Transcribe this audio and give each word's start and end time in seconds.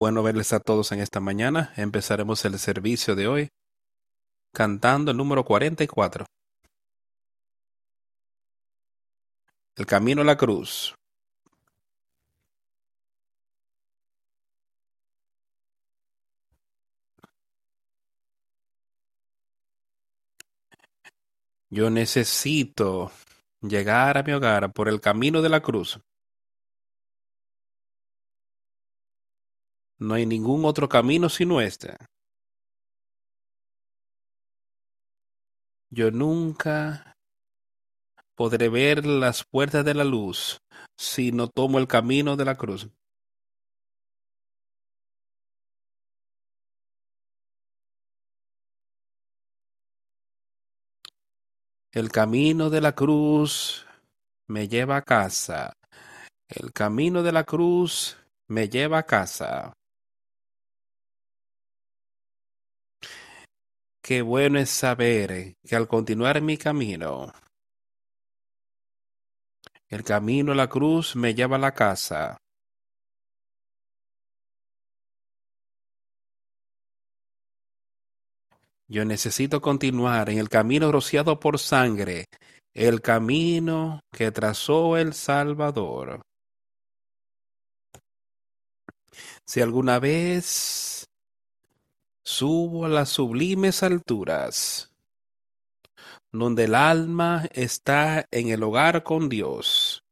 Bueno 0.00 0.22
verles 0.22 0.54
a 0.54 0.60
todos 0.60 0.92
en 0.92 1.00
esta 1.00 1.20
mañana. 1.20 1.74
Empezaremos 1.76 2.42
el 2.46 2.58
servicio 2.58 3.14
de 3.14 3.28
hoy 3.28 3.50
cantando 4.50 5.10
el 5.10 5.18
número 5.18 5.44
44. 5.44 6.24
El 9.76 9.84
camino 9.84 10.22
a 10.22 10.24
la 10.24 10.38
cruz. 10.38 10.94
Yo 21.68 21.90
necesito 21.90 23.12
llegar 23.60 24.16
a 24.16 24.22
mi 24.22 24.32
hogar 24.32 24.72
por 24.72 24.88
el 24.88 24.98
camino 25.02 25.42
de 25.42 25.50
la 25.50 25.60
cruz. 25.60 26.00
No 30.00 30.14
hay 30.14 30.24
ningún 30.24 30.64
otro 30.64 30.88
camino 30.88 31.28
sino 31.28 31.60
este. 31.60 31.94
Yo 35.90 36.10
nunca 36.10 37.12
podré 38.34 38.70
ver 38.70 39.04
las 39.04 39.44
puertas 39.44 39.84
de 39.84 39.92
la 39.92 40.04
luz 40.04 40.58
si 40.96 41.32
no 41.32 41.48
tomo 41.48 41.78
el 41.78 41.86
camino 41.86 42.36
de 42.36 42.44
la 42.46 42.56
cruz. 42.56 42.88
El 51.92 52.10
camino 52.10 52.70
de 52.70 52.80
la 52.80 52.94
cruz 52.94 53.84
me 54.46 54.68
lleva 54.68 54.96
a 54.96 55.02
casa. 55.02 55.74
El 56.48 56.72
camino 56.72 57.22
de 57.22 57.32
la 57.32 57.44
cruz 57.44 58.16
me 58.46 58.68
lleva 58.68 58.98
a 58.98 59.02
casa. 59.02 59.74
Qué 64.10 64.22
bueno 64.22 64.58
es 64.58 64.70
saber 64.70 65.54
que 65.64 65.76
al 65.76 65.86
continuar 65.86 66.42
mi 66.42 66.56
camino, 66.56 67.32
el 69.86 70.02
camino 70.02 70.50
a 70.50 70.56
la 70.56 70.68
cruz 70.68 71.14
me 71.14 71.32
lleva 71.32 71.54
a 71.54 71.60
la 71.60 71.72
casa. 71.72 72.36
Yo 78.88 79.04
necesito 79.04 79.60
continuar 79.60 80.28
en 80.28 80.38
el 80.38 80.48
camino 80.48 80.90
rociado 80.90 81.38
por 81.38 81.60
sangre, 81.60 82.24
el 82.74 83.02
camino 83.02 84.00
que 84.10 84.32
trazó 84.32 84.96
el 84.96 85.14
Salvador. 85.14 86.20
Si 89.46 89.60
alguna 89.60 90.00
vez 90.00 90.99
subo 92.30 92.86
a 92.86 92.88
las 92.88 93.08
sublimes 93.08 93.82
alturas, 93.82 94.90
donde 96.30 96.64
el 96.64 96.74
alma 96.76 97.46
está 97.52 98.26
en 98.30 98.50
el 98.50 98.62
hogar 98.62 99.02
con 99.02 99.28
Dios, 99.28 100.04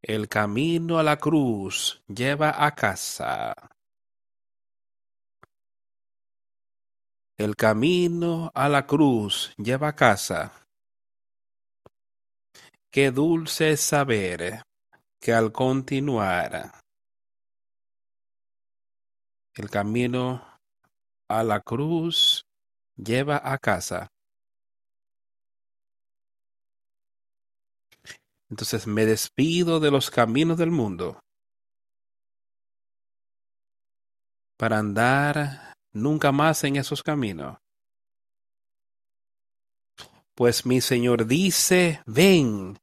el 0.00 0.28
camino 0.28 0.98
a 1.00 1.02
la 1.02 1.18
cruz 1.18 2.00
lleva 2.06 2.64
a 2.64 2.74
casa. 2.74 3.52
El 7.36 7.56
camino 7.56 8.50
a 8.54 8.68
la 8.68 8.86
cruz 8.86 9.52
lleva 9.56 9.88
a 9.88 9.96
casa. 9.96 10.52
Qué 12.90 13.10
dulce 13.10 13.72
es 13.72 13.80
saber 13.80 14.62
que 15.20 15.32
al 15.32 15.52
continuar 15.52 16.72
el 19.58 19.70
camino 19.70 20.46
a 21.26 21.42
la 21.42 21.60
cruz 21.60 22.46
lleva 22.96 23.40
a 23.44 23.58
casa. 23.58 24.12
Entonces 28.48 28.86
me 28.86 29.04
despido 29.04 29.80
de 29.80 29.90
los 29.90 30.10
caminos 30.10 30.58
del 30.58 30.70
mundo 30.70 31.20
para 34.56 34.78
andar 34.78 35.74
nunca 35.92 36.30
más 36.30 36.62
en 36.62 36.76
esos 36.76 37.02
caminos. 37.02 37.58
Pues 40.36 40.64
mi 40.64 40.80
Señor 40.80 41.26
dice, 41.26 42.00
ven 42.06 42.78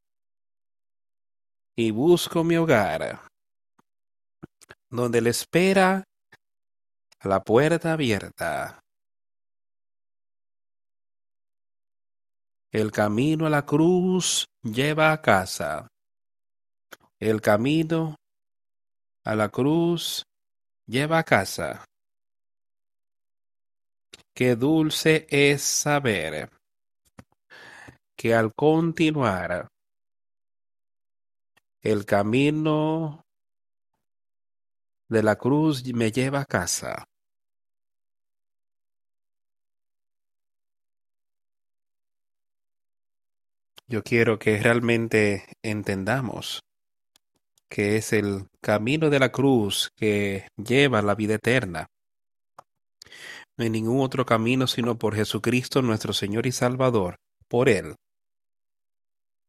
y 1.74 1.90
busco 1.90 2.44
mi 2.44 2.56
hogar, 2.56 3.22
donde 4.90 5.22
le 5.22 5.30
espera 5.30 6.05
la 7.22 7.42
puerta 7.42 7.92
abierta. 7.92 8.80
El 12.70 12.92
camino 12.92 13.46
a 13.46 13.50
la 13.50 13.64
cruz 13.64 14.46
lleva 14.62 15.12
a 15.12 15.22
casa. 15.22 15.88
El 17.18 17.40
camino 17.40 18.16
a 19.24 19.34
la 19.34 19.48
cruz 19.48 20.24
lleva 20.86 21.18
a 21.18 21.24
casa. 21.24 21.84
Qué 24.34 24.54
dulce 24.54 25.26
es 25.30 25.62
saber 25.62 26.50
que 28.14 28.34
al 28.34 28.52
continuar 28.54 29.68
el 31.80 32.04
camino 32.04 33.25
de 35.08 35.22
la 35.22 35.36
cruz 35.36 35.84
me 35.92 36.10
lleva 36.10 36.40
a 36.40 36.44
casa. 36.44 37.08
Yo 43.88 44.02
quiero 44.02 44.38
que 44.38 44.58
realmente 44.60 45.44
entendamos 45.62 46.64
que 47.68 47.96
es 47.96 48.12
el 48.12 48.48
camino 48.60 49.10
de 49.10 49.18
la 49.18 49.30
cruz 49.30 49.92
que 49.96 50.48
lleva 50.56 50.98
a 51.00 51.02
la 51.02 51.14
vida 51.14 51.34
eterna. 51.34 51.88
No 53.56 53.64
hay 53.64 53.70
ningún 53.70 54.00
otro 54.00 54.26
camino 54.26 54.66
sino 54.66 54.98
por 54.98 55.14
Jesucristo 55.14 55.82
nuestro 55.82 56.12
Señor 56.12 56.46
y 56.46 56.52
Salvador, 56.52 57.16
por 57.48 57.68
Él. 57.68 57.94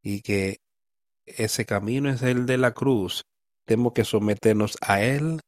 Y 0.01 0.22
que 0.22 0.57
ese 1.25 1.66
camino 1.66 2.09
es 2.09 2.22
el 2.22 2.46
de 2.46 2.57
la 2.57 2.73
cruz. 2.73 3.25
Tenemos 3.66 3.94
que 3.94 4.06
someternos 4.06 4.78
a 4.81 5.01
Él. 5.01 5.41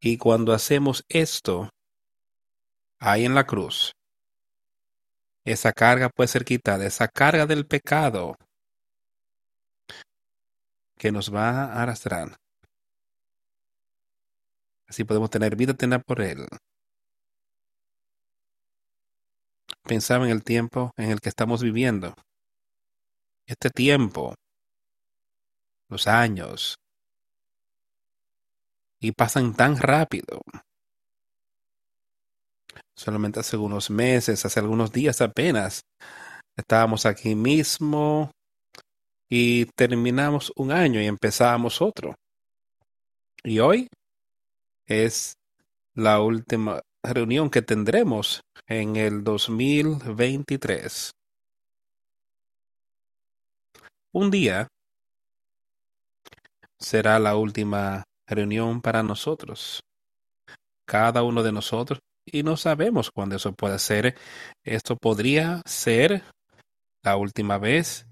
Y 0.00 0.16
cuando 0.16 0.52
hacemos 0.52 1.04
esto, 1.08 1.70
ahí 2.98 3.24
en 3.24 3.34
la 3.34 3.46
cruz, 3.46 3.94
esa 5.44 5.72
carga 5.72 6.08
puede 6.08 6.28
ser 6.28 6.44
quitada, 6.44 6.86
esa 6.86 7.08
carga 7.08 7.46
del 7.46 7.66
pecado 7.66 8.36
que 10.96 11.10
nos 11.10 11.34
va 11.34 11.64
a 11.64 11.82
arrastrar. 11.82 12.38
Así 14.86 15.04
podemos 15.04 15.30
tener 15.30 15.56
vida 15.56 15.72
eterna 15.72 15.98
por 15.98 16.20
Él. 16.20 16.46
Pensaba 19.84 20.26
en 20.26 20.30
el 20.30 20.44
tiempo 20.44 20.92
en 20.96 21.10
el 21.10 21.20
que 21.20 21.28
estamos 21.28 21.62
viviendo. 21.62 22.14
Este 23.46 23.70
tiempo, 23.70 24.34
los 25.88 26.06
años, 26.06 26.78
y 29.00 29.12
pasan 29.12 29.54
tan 29.54 29.76
rápido. 29.76 30.40
Solamente 32.94 33.40
hace 33.40 33.56
unos 33.56 33.90
meses, 33.90 34.44
hace 34.44 34.60
algunos 34.60 34.92
días 34.92 35.20
apenas, 35.20 35.82
estábamos 36.56 37.06
aquí 37.06 37.34
mismo 37.34 38.30
y 39.28 39.66
terminamos 39.76 40.52
un 40.56 40.72
año 40.72 41.00
y 41.00 41.06
empezamos 41.06 41.80
otro. 41.80 42.14
Y 43.44 43.60
hoy 43.60 43.88
es 44.86 45.34
la 45.94 46.20
última 46.20 46.80
reunión 47.02 47.50
que 47.50 47.62
tendremos 47.62 48.42
en 48.66 48.96
el 48.96 49.22
2023. 49.22 51.12
Un 54.12 54.30
día 54.30 54.66
será 56.78 57.18
la 57.18 57.36
última 57.36 58.07
reunión 58.28 58.80
para 58.80 59.02
nosotros. 59.02 59.82
Cada 60.84 61.22
uno 61.22 61.42
de 61.42 61.52
nosotros 61.52 62.00
y 62.24 62.42
no 62.42 62.56
sabemos 62.56 63.10
cuándo 63.10 63.36
eso 63.36 63.52
puede 63.52 63.78
ser. 63.78 64.16
Esto 64.64 64.96
podría 64.96 65.62
ser 65.64 66.22
la 67.02 67.16
última 67.16 67.58
vez 67.58 68.06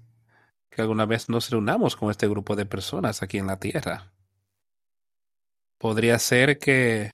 que 0.69 0.81
alguna 0.81 1.05
vez 1.05 1.29
nos 1.29 1.49
reunamos 1.49 1.95
con 1.95 2.11
este 2.11 2.27
grupo 2.27 2.55
de 2.55 2.65
personas 2.65 3.23
aquí 3.23 3.37
en 3.37 3.47
la 3.47 3.59
Tierra. 3.59 4.11
Podría 5.77 6.17
ser 6.19 6.57
que 6.57 7.11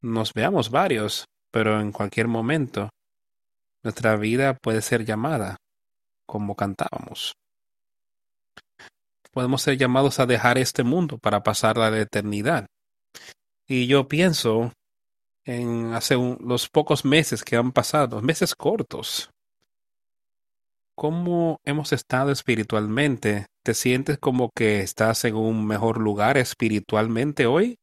nos 0.00 0.32
veamos 0.32 0.70
varios, 0.70 1.26
pero 1.50 1.80
en 1.80 1.92
cualquier 1.92 2.28
momento 2.28 2.90
nuestra 3.82 4.16
vida 4.16 4.54
puede 4.54 4.80
ser 4.82 5.04
llamada 5.04 5.56
como 6.26 6.56
cantábamos. 6.56 7.34
Podemos 9.34 9.62
ser 9.62 9.76
llamados 9.76 10.20
a 10.20 10.26
dejar 10.26 10.56
este 10.56 10.84
mundo 10.84 11.18
para 11.18 11.42
pasar 11.42 11.76
la 11.76 11.98
eternidad. 11.98 12.68
Y 13.66 13.86
yo 13.86 14.08
pienso 14.08 14.72
en 15.44 15.92
hace 15.92 16.16
los 16.16 16.68
pocos 16.68 17.04
meses 17.04 17.44
que 17.44 17.56
han 17.56 17.72
pasado, 17.72 18.22
meses 18.22 18.54
cortos, 18.54 19.30
cómo 20.94 21.60
hemos 21.64 21.92
estado 21.92 22.30
espiritualmente. 22.30 23.46
¿Te 23.62 23.74
sientes 23.74 24.18
como 24.18 24.50
que 24.54 24.80
estás 24.80 25.24
en 25.24 25.34
un 25.36 25.66
mejor 25.66 25.98
lugar 25.98 26.38
espiritualmente 26.38 27.46
hoy 27.46 27.78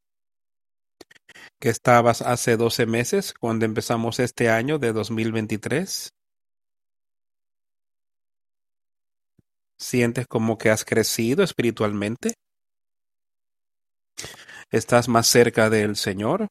que 1.59 1.69
estabas 1.69 2.21
hace 2.21 2.57
12 2.57 2.85
meses 2.85 3.33
cuando 3.33 3.65
empezamos 3.65 4.19
este 4.19 4.49
año 4.49 4.79
de 4.79 4.93
2023? 4.93 6.13
¿Sientes 9.81 10.27
como 10.27 10.59
que 10.59 10.69
has 10.69 10.85
crecido 10.85 11.43
espiritualmente? 11.43 12.35
¿Estás 14.69 15.09
más 15.09 15.25
cerca 15.25 15.71
del 15.71 15.95
Señor 15.95 16.49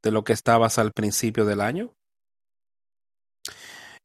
de 0.00 0.12
lo 0.12 0.22
que 0.22 0.32
estabas 0.32 0.78
al 0.78 0.92
principio 0.92 1.44
del 1.44 1.60
año? 1.60 1.92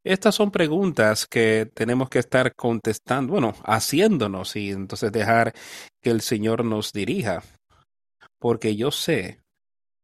Estas 0.03 0.33
son 0.33 0.49
preguntas 0.49 1.27
que 1.27 1.69
tenemos 1.71 2.09
que 2.09 2.17
estar 2.17 2.55
contestando, 2.55 3.33
bueno, 3.33 3.53
haciéndonos 3.63 4.55
y 4.55 4.71
entonces 4.71 5.11
dejar 5.11 5.53
que 6.01 6.09
el 6.09 6.21
Señor 6.21 6.65
nos 6.65 6.93
dirija, 6.93 7.43
porque 8.39 8.75
yo 8.75 8.89
sé 8.89 9.39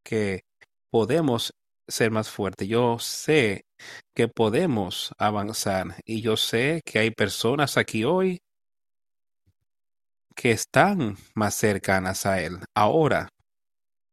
que 0.04 0.44
podemos 0.92 1.56
ser 1.88 2.12
más 2.12 2.30
fuertes, 2.30 2.68
yo 2.68 3.00
sé 3.00 3.66
que 4.14 4.28
podemos 4.28 5.14
avanzar 5.18 5.96
y 6.06 6.22
yo 6.22 6.38
sé 6.38 6.82
que 6.86 7.00
hay 7.00 7.12
personas 7.12 7.78
aquí 7.78 8.04
hoy 8.04 8.42
que 10.36 10.52
están 10.52 11.18
más 11.34 11.56
cercanas 11.56 12.26
a 12.26 12.42
Él 12.42 12.60
ahora 12.76 13.30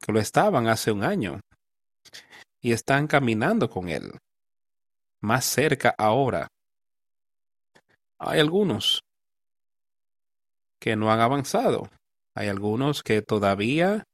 que 0.01 0.13
lo 0.13 0.21
estaban 0.21 0.69
hace 0.69 0.93
un 0.93 1.03
año 1.03 1.41
y 2.61 2.73
están 2.73 3.07
caminando 3.07 3.69
con 3.69 3.89
Él 3.89 4.13
más 5.21 5.45
cerca 5.47 5.95
ahora. 5.97 6.49
Hay 8.19 8.41
algunos 8.41 9.03
que 10.79 10.97
no 10.97 11.11
han 11.11 11.21
avanzado. 11.21 11.89
Hay 12.35 12.49
algunos 12.49 13.03
que 13.03 13.23
todavía, 13.23 14.05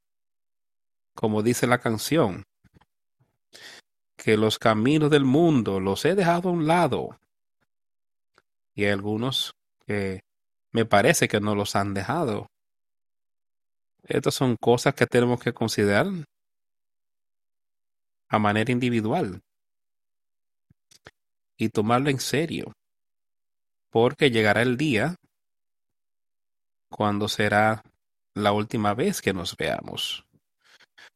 como 1.14 1.42
dice 1.42 1.66
la 1.66 1.78
canción, 1.78 2.44
que 4.22 4.37
los 4.37 4.58
caminos 4.58 5.11
del 5.11 5.25
mundo 5.25 5.81
los 5.81 6.05
he 6.05 6.14
dejado 6.14 6.50
a 6.50 6.52
un 6.52 6.67
lado. 6.67 7.19
Y 8.75 8.84
hay 8.84 8.90
algunos 8.90 9.55
que 9.87 10.22
me 10.72 10.84
parece 10.84 11.26
que 11.26 11.40
no 11.40 11.55
los 11.55 11.75
han 11.75 11.94
dejado. 11.94 12.50
Estas 14.02 14.34
son 14.34 14.56
cosas 14.56 14.94
que 14.94 15.06
tenemos 15.06 15.40
que 15.40 15.55
considerar 15.55 16.06
a 18.28 18.38
manera 18.38 18.70
individual 18.70 19.40
y 21.56 21.70
tomarlo 21.70 22.11
en 22.11 22.20
serio, 22.20 22.72
porque 23.88 24.31
llegará 24.31 24.61
el 24.61 24.76
día 24.76 25.17
cuando 26.90 27.26
será 27.26 27.82
la 28.34 28.52
última 28.52 28.93
vez 28.93 29.22
que 29.22 29.32
nos 29.32 29.56
veamos. 29.56 30.26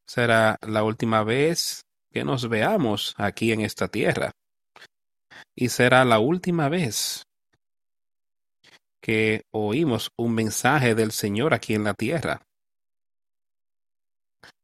Será 0.06 0.56
la 0.62 0.84
última 0.84 1.22
vez 1.22 1.83
que 2.14 2.22
nos 2.22 2.48
veamos 2.48 3.12
aquí 3.18 3.50
en 3.50 3.60
esta 3.62 3.88
tierra. 3.88 4.30
Y 5.56 5.70
será 5.70 6.04
la 6.04 6.20
última 6.20 6.68
vez 6.68 7.26
que 9.00 9.42
oímos 9.50 10.12
un 10.16 10.32
mensaje 10.32 10.94
del 10.94 11.10
Señor 11.10 11.54
aquí 11.54 11.74
en 11.74 11.82
la 11.82 11.94
tierra. 11.94 12.40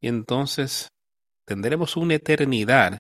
Y 0.01 0.07
entonces 0.07 0.93
tendremos 1.45 1.97
una 1.97 2.15
eternidad. 2.15 2.99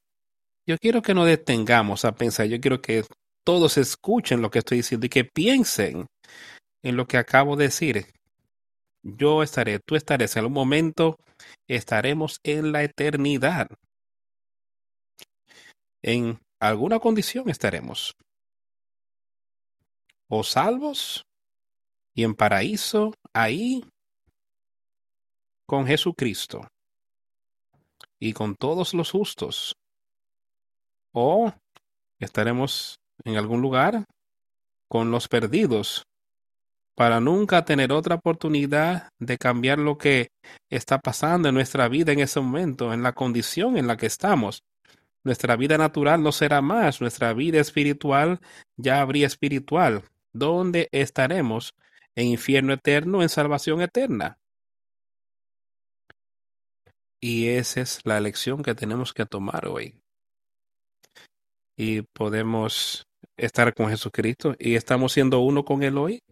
Yo 0.67 0.77
quiero 0.79 1.01
que 1.01 1.15
no 1.15 1.25
detengamos 1.25 2.05
a 2.05 2.17
pensar, 2.17 2.47
yo 2.47 2.61
quiero 2.61 2.83
que 2.83 3.05
todos 3.45 3.79
escuchen 3.79 4.43
lo 4.43 4.51
que 4.51 4.59
estoy 4.59 4.79
diciendo 4.79 5.07
y 5.07 5.11
que 5.11 5.25
piensen 5.25 6.09
en 6.83 6.97
lo 6.97 7.07
que 7.07 7.19
acabo 7.19 7.55
de 7.55 7.67
decir. 7.67 8.05
Yo 9.05 9.45
estaré, 9.45 9.79
tú 9.79 9.95
estarás 9.95 10.37
en 10.37 10.47
un 10.47 10.53
momento, 10.53 11.21
estaremos 11.69 12.41
en 12.43 12.73
la 12.73 12.83
eternidad. 12.83 13.69
En 16.03 16.41
alguna 16.59 16.99
condición 16.99 17.49
estaremos. 17.51 18.17
O 20.29 20.45
salvos 20.45 21.27
y 22.15 22.25
en 22.25 22.35
paraíso, 22.35 23.13
ahí, 23.33 23.85
con 25.67 25.87
Jesucristo 25.87 26.69
y 28.19 28.33
con 28.33 28.57
todos 28.57 28.95
los 28.95 29.11
justos. 29.11 29.77
O 31.13 31.53
estaremos 32.19 33.01
en 33.25 33.37
algún 33.37 33.61
lugar 33.61 34.05
con 34.89 35.11
los 35.11 35.29
perdidos 35.29 36.07
para 36.95 37.21
nunca 37.21 37.65
tener 37.65 37.93
otra 37.93 38.17
oportunidad 38.17 39.09
de 39.19 39.39
cambiar 39.39 39.79
lo 39.79 39.97
que 39.97 40.33
está 40.69 40.99
pasando 40.99 41.49
en 41.49 41.55
nuestra 41.55 41.89
vida 41.89 42.13
en 42.13 42.21
ese 42.21 42.41
momento, 42.41 42.93
en 42.93 43.03
la 43.03 43.13
condición 43.13 43.77
en 43.77 43.87
la 43.87 43.97
que 43.97 44.07
estamos. 44.07 44.63
Nuestra 45.23 45.57
vida 45.57 45.77
natural 45.77 46.23
no 46.23 46.33
será 46.33 46.63
más, 46.63 47.01
nuestra 47.01 47.33
vida 47.35 47.61
espiritual 47.61 48.41
ya 48.77 49.01
habría 49.01 49.27
espiritual. 49.27 50.03
¿Dónde 50.33 50.89
estaremos? 50.93 51.75
En 52.15 52.27
infierno 52.27 52.73
eterno, 52.73 53.23
en 53.23 53.29
salvación 53.29 53.83
eterna. 53.83 54.39
Y 57.21 57.49
esa 57.49 57.83
es 57.83 58.01
la 58.05 58.17
elección 58.17 58.63
que 58.63 58.75
tenemos 58.75 59.13
que 59.13 59.27
tomar 59.27 59.67
hoy. 59.69 59.95
Y 61.77 62.03
podemos 62.03 63.07
estar 63.37 63.75
con 63.75 63.91
Jesucristo 63.91 64.55
y 64.59 64.75
estamos 64.75 65.13
siendo 65.13 65.41
uno 65.41 65.65
con 65.65 65.83
Él 65.83 65.99
hoy. 65.99 66.23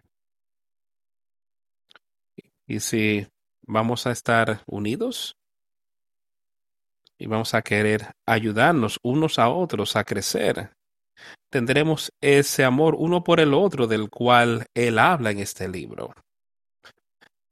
Y 2.66 2.80
si 2.80 3.26
vamos 3.62 4.06
a 4.06 4.12
estar 4.12 4.62
unidos 4.66 5.37
y 7.18 7.26
vamos 7.26 7.54
a 7.54 7.62
querer 7.62 8.12
ayudarnos 8.26 8.98
unos 9.02 9.38
a 9.38 9.48
otros 9.48 9.96
a 9.96 10.04
crecer, 10.04 10.70
tendremos 11.50 12.12
ese 12.20 12.64
amor 12.64 12.94
uno 12.96 13.24
por 13.24 13.40
el 13.40 13.54
otro 13.54 13.86
del 13.86 14.08
cual 14.08 14.66
Él 14.74 14.98
habla 14.98 15.30
en 15.30 15.40
este 15.40 15.68
libro. 15.68 16.14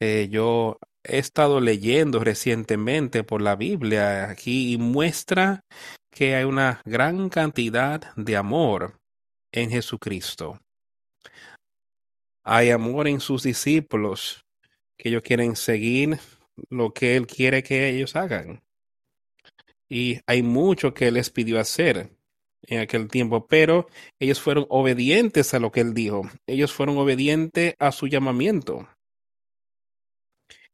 Eh, 0.01 0.29
yo 0.31 0.79
he 1.03 1.19
estado 1.19 1.61
leyendo 1.61 2.21
recientemente 2.21 3.25
por 3.25 3.43
la 3.43 3.57
Biblia 3.57 4.31
aquí 4.31 4.75
y 4.75 4.79
muestra 4.79 5.65
que 6.11 6.35
hay 6.35 6.45
una 6.45 6.81
gran 6.85 7.29
cantidad 7.29 8.15
de 8.15 8.37
amor 8.37 8.99
en 9.53 9.71
Jesucristo. 9.71 10.61
Hay 12.45 12.71
amor 12.71 13.09
en 13.09 13.21
sus 13.21 13.43
discípulos 13.43 14.45
que 14.97 15.09
ellos 15.09 15.23
quieren 15.23 15.57
seguir 15.57 16.19
lo 16.71 16.93
que 16.93 17.17
Él 17.17 17.27
quiere 17.27 17.63
que 17.63 17.89
ellos 17.89 18.17
hagan. 18.17 18.63
Y 19.89 20.21
hay 20.27 20.43
mucho 20.43 20.95
que 20.95 21.09
Él 21.09 21.15
les 21.15 21.31
pidió 21.31 21.61
hacer 21.61 22.11
en 22.63 22.81
aquel 22.81 23.09
tiempo, 23.09 23.47
pero 23.47 23.87
ellos 24.19 24.41
fueron 24.41 24.67
obedientes 24.69 25.55
a 25.55 25.61
lo 25.61 25.71
que 25.71 25.81
Él 25.81 25.95
dijo. 25.95 26.23
Ellos 26.47 26.73
fueron 26.73 26.99
obedientes 26.99 27.75
a 27.79 27.93
su 27.93 28.09
llamamiento. 28.09 28.89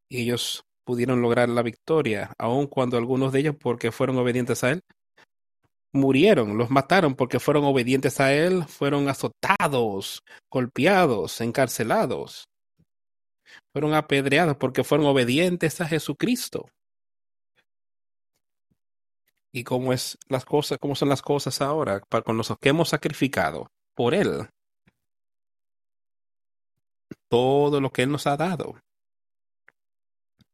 Y 0.09 0.23
ellos 0.23 0.65
pudieron 0.85 1.23
lograr 1.23 1.49
la 1.49 1.63
victoria, 1.63 2.33
aun 2.39 2.67
cuando 2.67 2.97
algunos 2.97 3.33
de 3.33 3.41
ellos, 3.41 3.57
porque 3.59 3.93
fueron 3.93 4.19
obedientes 4.19 4.65
a 4.65 4.73
Él, 4.73 4.83
murieron, 5.93 6.57
los 6.57 6.71
mataron 6.71 7.15
porque 7.15 7.39
fueron 7.39 7.65
obedientes 7.65 8.19
a 8.21 8.35
Él, 8.35 8.65
fueron 8.65 9.09
azotados, 9.09 10.23
golpeados, 10.51 11.41
encarcelados 11.41 12.49
fueron 13.73 13.95
apedreados 13.95 14.57
porque 14.57 14.85
fueron 14.85 15.07
obedientes 15.07 15.81
a 15.81 15.87
Jesucristo. 15.87 16.69
Y 19.53 19.65
cómo 19.65 19.93
es 19.93 20.19
las 20.29 20.47
cosas, 20.47 20.79
cómo 20.79 20.95
son 20.95 21.11
las 21.11 21.21
cosas 21.21 21.61
ahora 21.61 22.01
para 22.09 22.23
con 22.23 22.39
los 22.39 22.53
que 22.59 22.71
hemos 22.71 22.89
sacrificado 22.89 23.71
por 23.95 24.15
él. 24.15 24.49
Todo 27.29 27.81
lo 27.81 27.91
que 27.91 28.03
él 28.03 28.11
nos 28.11 28.27
ha 28.27 28.37
dado. 28.37 28.77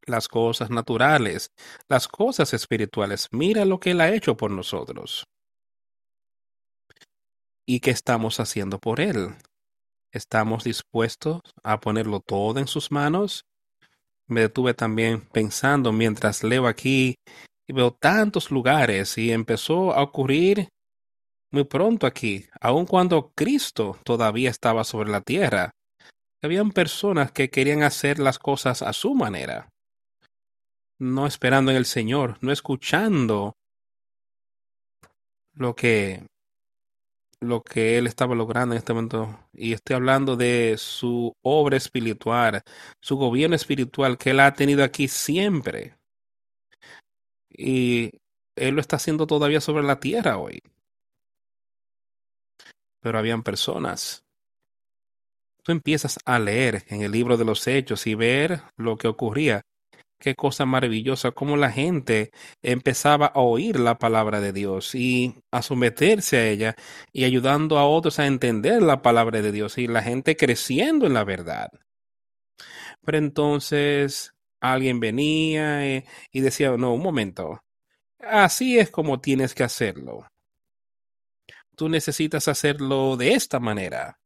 Las 0.02 0.26
cosas 0.26 0.70
naturales, 0.70 1.52
las 1.88 2.08
cosas 2.08 2.52
espirituales. 2.54 3.28
Mira 3.30 3.64
lo 3.64 3.78
que 3.78 3.92
él 3.92 4.00
ha 4.00 4.12
hecho 4.12 4.36
por 4.36 4.50
nosotros. 4.50 5.28
¿Y 7.64 7.80
qué 7.80 7.90
estamos 7.90 8.40
haciendo 8.40 8.78
por 8.78 8.98
él? 8.98 9.36
¿Estamos 10.10 10.64
dispuestos 10.64 11.42
a 11.62 11.78
ponerlo 11.80 12.20
todo 12.20 12.58
en 12.58 12.66
sus 12.66 12.90
manos? 12.90 13.44
Me 14.26 14.40
detuve 14.40 14.74
también 14.74 15.20
pensando 15.20 15.92
mientras 15.92 16.42
leo 16.42 16.66
aquí 16.66 17.16
y 17.68 17.74
veo 17.74 17.92
tantos 17.92 18.50
lugares 18.50 19.18
y 19.18 19.30
empezó 19.30 19.92
a 19.92 20.02
ocurrir 20.02 20.70
muy 21.50 21.64
pronto 21.64 22.06
aquí, 22.06 22.46
aun 22.60 22.86
cuando 22.86 23.32
Cristo 23.34 23.98
todavía 24.04 24.50
estaba 24.50 24.84
sobre 24.84 25.10
la 25.10 25.20
tierra. 25.20 25.74
Habían 26.42 26.72
personas 26.72 27.30
que 27.30 27.50
querían 27.50 27.82
hacer 27.82 28.18
las 28.18 28.38
cosas 28.38 28.82
a 28.82 28.92
su 28.92 29.14
manera, 29.14 29.68
no 30.98 31.26
esperando 31.26 31.70
en 31.70 31.76
el 31.76 31.84
Señor, 31.84 32.38
no 32.40 32.52
escuchando 32.52 33.54
lo 35.52 35.74
que 35.74 36.26
lo 37.40 37.62
que 37.62 37.98
él 37.98 38.08
estaba 38.08 38.34
logrando 38.34 38.74
en 38.74 38.78
este 38.78 38.92
momento. 38.92 39.38
Y 39.52 39.72
estoy 39.72 39.94
hablando 39.94 40.36
de 40.36 40.74
su 40.76 41.32
obra 41.42 41.76
espiritual, 41.76 42.62
su 43.00 43.16
gobierno 43.16 43.54
espiritual 43.54 44.18
que 44.18 44.30
él 44.30 44.40
ha 44.40 44.54
tenido 44.54 44.82
aquí 44.82 45.06
siempre. 45.06 45.97
Y 47.58 48.12
él 48.54 48.76
lo 48.76 48.80
está 48.80 48.96
haciendo 48.96 49.26
todavía 49.26 49.60
sobre 49.60 49.82
la 49.82 49.98
tierra 49.98 50.38
hoy. 50.38 50.62
Pero 53.00 53.18
habían 53.18 53.42
personas. 53.42 54.24
Tú 55.64 55.72
empiezas 55.72 56.18
a 56.24 56.38
leer 56.38 56.84
en 56.86 57.02
el 57.02 57.10
libro 57.10 57.36
de 57.36 57.44
los 57.44 57.66
hechos 57.66 58.06
y 58.06 58.14
ver 58.14 58.62
lo 58.76 58.96
que 58.96 59.08
ocurría 59.08 59.62
qué 60.18 60.34
cosa 60.34 60.66
maravillosa, 60.66 61.30
cómo 61.32 61.56
la 61.56 61.70
gente 61.70 62.32
empezaba 62.62 63.26
a 63.26 63.40
oír 63.40 63.78
la 63.78 63.98
palabra 63.98 64.40
de 64.40 64.52
Dios 64.52 64.94
y 64.94 65.34
a 65.50 65.62
someterse 65.62 66.38
a 66.38 66.48
ella 66.48 66.76
y 67.12 67.24
ayudando 67.24 67.78
a 67.78 67.86
otros 67.86 68.18
a 68.18 68.26
entender 68.26 68.82
la 68.82 69.02
palabra 69.02 69.42
de 69.42 69.52
Dios 69.52 69.78
y 69.78 69.86
la 69.86 70.02
gente 70.02 70.36
creciendo 70.36 71.06
en 71.06 71.14
la 71.14 71.24
verdad. 71.24 71.70
Pero 73.04 73.18
entonces 73.18 74.34
alguien 74.60 75.00
venía 75.00 75.86
y, 75.96 76.04
y 76.32 76.40
decía, 76.40 76.76
no, 76.76 76.94
un 76.94 77.02
momento, 77.02 77.62
así 78.20 78.78
es 78.78 78.90
como 78.90 79.20
tienes 79.20 79.54
que 79.54 79.64
hacerlo. 79.64 80.26
Tú 81.76 81.88
necesitas 81.88 82.48
hacerlo 82.48 83.16
de 83.16 83.32
esta 83.34 83.60
manera, 83.60 84.18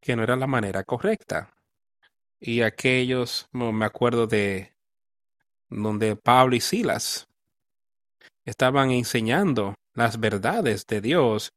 que 0.00 0.16
no 0.16 0.22
era 0.22 0.36
la 0.36 0.46
manera 0.46 0.84
correcta 0.84 1.56
y 2.40 2.62
aquellos, 2.62 3.48
me 3.52 3.84
acuerdo 3.84 4.26
de 4.26 4.72
donde 5.68 6.16
Pablo 6.16 6.56
y 6.56 6.60
Silas 6.60 7.28
estaban 8.44 8.90
enseñando 8.90 9.74
las 9.94 10.20
verdades 10.20 10.86
de 10.86 11.00
Dios, 11.00 11.50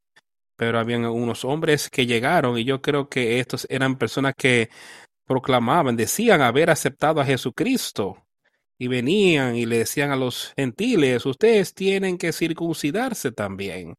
pero 0.55 0.79
habían 0.79 1.05
unos 1.05 1.45
hombres 1.45 1.89
que 1.89 2.05
llegaron 2.05 2.57
y 2.57 2.63
yo 2.63 2.81
creo 2.81 3.09
que 3.09 3.39
estos 3.39 3.67
eran 3.69 3.97
personas 3.97 4.33
que 4.37 4.69
proclamaban, 5.29 5.95
decían 5.95 6.41
haber 6.41 6.71
aceptado 6.71 7.21
a 7.21 7.25
Jesucristo 7.25 8.25
y 8.79 8.87
venían 8.87 9.55
y 9.55 9.67
le 9.67 9.77
decían 9.77 10.09
a 10.11 10.15
los 10.15 10.53
gentiles, 10.57 11.23
ustedes 11.27 11.75
tienen 11.75 12.17
que 12.17 12.33
circuncidarse 12.33 13.31
también. 13.31 13.95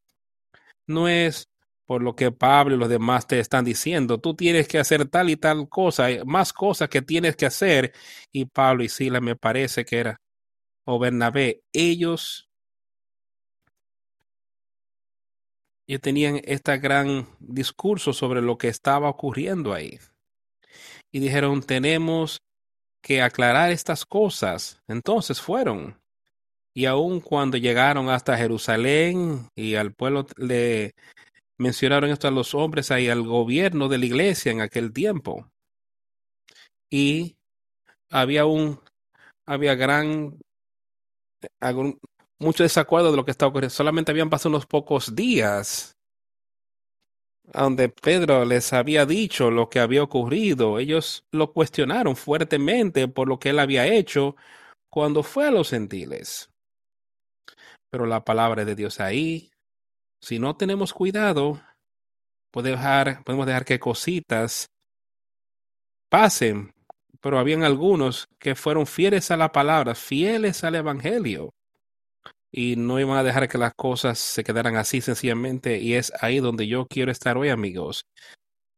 No 0.87 1.07
es 1.07 1.49
por 1.85 2.03
lo 2.03 2.17
que 2.17 2.33
Pablo 2.33 2.75
y 2.75 2.77
los 2.77 2.89
demás 2.89 3.27
te 3.27 3.39
están 3.39 3.63
diciendo. 3.63 4.19
Tú 4.19 4.35
tienes 4.35 4.67
que 4.67 4.77
hacer 4.79 5.07
tal 5.07 5.29
y 5.29 5.37
tal 5.37 5.69
cosa, 5.69 6.09
más 6.25 6.51
cosas 6.51 6.89
que 6.89 7.01
tienes 7.01 7.37
que 7.37 7.45
hacer. 7.45 7.93
Y 8.33 8.45
Pablo 8.45 8.83
y 8.83 8.89
Silas 8.89 9.21
me 9.21 9.37
parece 9.37 9.85
que 9.85 9.99
era, 9.99 10.21
o 10.83 10.99
Bernabé, 10.99 11.63
ellos, 11.71 12.49
ellos 15.87 16.01
tenían 16.01 16.41
este 16.43 16.77
gran 16.77 17.25
discurso 17.39 18.11
sobre 18.11 18.41
lo 18.41 18.57
que 18.57 18.67
estaba 18.67 19.09
ocurriendo 19.09 19.73
ahí. 19.73 19.97
Y 21.11 21.19
dijeron, 21.19 21.61
tenemos 21.61 22.41
que 23.01 23.21
aclarar 23.21 23.71
estas 23.71 24.05
cosas. 24.05 24.81
Entonces 24.87 25.41
fueron. 25.41 25.99
Y 26.73 26.85
aun 26.85 27.19
cuando 27.19 27.57
llegaron 27.57 28.09
hasta 28.09 28.37
Jerusalén 28.37 29.49
y 29.55 29.75
al 29.75 29.93
pueblo 29.93 30.25
le 30.37 30.93
mencionaron 31.57 32.09
esto 32.09 32.27
a 32.27 32.31
los 32.31 32.55
hombres 32.55 32.89
y 32.91 33.09
al 33.09 33.23
gobierno 33.23 33.89
de 33.89 33.97
la 33.97 34.05
iglesia 34.05 34.51
en 34.51 34.61
aquel 34.61 34.93
tiempo. 34.93 35.51
Y 36.89 37.35
había 38.09 38.45
un, 38.45 38.79
había 39.45 39.75
gran, 39.75 40.39
mucho 42.39 42.63
desacuerdo 42.63 43.11
de 43.11 43.17
lo 43.17 43.25
que 43.25 43.31
estaba 43.31 43.49
ocurriendo. 43.49 43.73
Solamente 43.73 44.11
habían 44.11 44.29
pasado 44.29 44.49
unos 44.49 44.65
pocos 44.65 45.15
días 45.15 45.97
donde 47.53 47.89
Pedro 47.89 48.45
les 48.45 48.73
había 48.73 49.05
dicho 49.05 49.51
lo 49.51 49.69
que 49.69 49.79
había 49.79 50.03
ocurrido. 50.03 50.79
Ellos 50.79 51.25
lo 51.31 51.53
cuestionaron 51.53 52.15
fuertemente 52.15 53.07
por 53.07 53.27
lo 53.27 53.39
que 53.39 53.49
él 53.49 53.59
había 53.59 53.87
hecho 53.87 54.35
cuando 54.89 55.23
fue 55.23 55.47
a 55.47 55.51
los 55.51 55.69
gentiles. 55.69 56.49
Pero 57.89 58.05
la 58.05 58.23
palabra 58.23 58.63
de 58.65 58.75
Dios 58.75 58.99
ahí 58.99 59.51
si 60.21 60.37
no 60.37 60.55
tenemos 60.55 60.93
cuidado, 60.93 61.59
podemos 62.51 62.79
dejar, 62.79 63.23
podemos 63.23 63.47
dejar 63.47 63.65
que 63.65 63.79
cositas 63.79 64.67
pasen, 66.09 66.73
pero 67.21 67.39
habían 67.39 67.63
algunos 67.63 68.27
que 68.37 68.53
fueron 68.53 68.85
fieles 68.85 69.31
a 69.31 69.37
la 69.37 69.51
palabra, 69.51 69.95
fieles 69.95 70.63
al 70.63 70.75
Evangelio, 70.75 71.49
y 72.51 72.75
no 72.75 72.99
iban 72.99 73.17
a 73.17 73.23
dejar 73.23 73.47
que 73.47 73.57
las 73.57 73.73
cosas 73.75 74.19
se 74.19 74.43
quedaran 74.43 74.75
así 74.75 75.01
sencillamente, 75.01 75.79
y 75.79 75.93
es 75.95 76.11
ahí 76.21 76.39
donde 76.39 76.67
yo 76.67 76.85
quiero 76.87 77.11
estar 77.11 77.37
hoy, 77.37 77.49
amigos. 77.49 78.05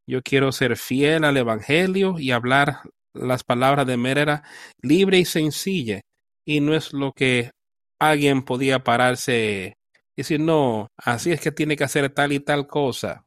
Yo 0.07 0.21
quiero 0.21 0.51
ser 0.51 0.77
fiel 0.77 1.23
al 1.23 1.37
Evangelio 1.37 2.19
y 2.19 2.31
hablar 2.31 2.81
las 3.13 3.43
palabras 3.43 3.87
de 3.87 3.97
manera 3.97 4.43
libre 4.81 5.17
y 5.19 5.25
sencilla, 5.25 6.01
y 6.45 6.59
no 6.59 6.75
es 6.75 6.93
lo 6.93 7.13
que 7.13 7.51
alguien 7.99 8.43
podía 8.43 8.83
pararse 8.83 9.77
y 10.15 10.21
decir, 10.21 10.39
no, 10.39 10.89
así 10.97 11.31
es 11.31 11.41
que 11.41 11.51
tiene 11.51 11.75
que 11.75 11.83
hacer 11.83 12.09
tal 12.09 12.33
y 12.33 12.39
tal 12.39 12.67
cosa. 12.67 13.25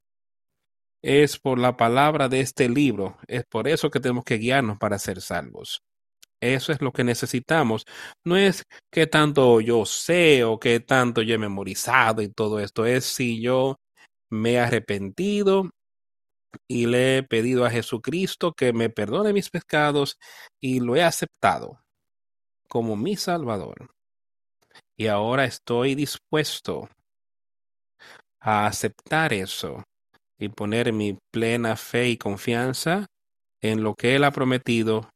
Es 1.02 1.38
por 1.38 1.58
la 1.58 1.76
palabra 1.76 2.28
de 2.28 2.40
este 2.40 2.68
libro. 2.68 3.18
Es 3.26 3.44
por 3.44 3.68
eso 3.68 3.90
que 3.90 4.00
tenemos 4.00 4.24
que 4.24 4.38
guiarnos 4.38 4.78
para 4.78 4.98
ser 4.98 5.20
salvos. 5.20 5.82
Eso 6.40 6.72
es 6.72 6.80
lo 6.82 6.92
que 6.92 7.04
necesitamos. 7.04 7.84
No 8.24 8.36
es 8.36 8.62
que 8.92 9.06
tanto 9.06 9.60
yo 9.60 9.86
sé 9.86 10.44
o 10.44 10.58
que 10.58 10.80
tanto 10.80 11.22
yo 11.22 11.34
he 11.34 11.38
memorizado 11.38 12.22
y 12.22 12.28
todo 12.28 12.60
esto. 12.60 12.86
Es 12.86 13.04
si 13.04 13.40
yo 13.40 13.76
me 14.30 14.52
he 14.52 14.60
arrepentido 14.60 15.70
y 16.68 16.86
le 16.86 17.18
he 17.18 17.22
pedido 17.22 17.64
a 17.64 17.70
Jesucristo 17.70 18.52
que 18.52 18.72
me 18.72 18.90
perdone 18.90 19.32
mis 19.32 19.50
pecados 19.50 20.18
y 20.60 20.80
lo 20.80 20.96
he 20.96 21.02
aceptado 21.02 21.80
como 22.68 22.96
mi 22.96 23.16
Salvador. 23.16 23.90
Y 24.98 25.08
ahora 25.08 25.44
estoy 25.44 25.94
dispuesto 25.94 26.88
a 28.40 28.66
aceptar 28.66 29.32
eso 29.32 29.82
y 30.38 30.48
poner 30.48 30.92
mi 30.92 31.18
plena 31.32 31.76
fe 31.76 32.08
y 32.08 32.16
confianza 32.16 33.06
en 33.62 33.82
lo 33.82 33.94
que 33.94 34.16
Él 34.16 34.24
ha 34.24 34.30
prometido. 34.30 35.08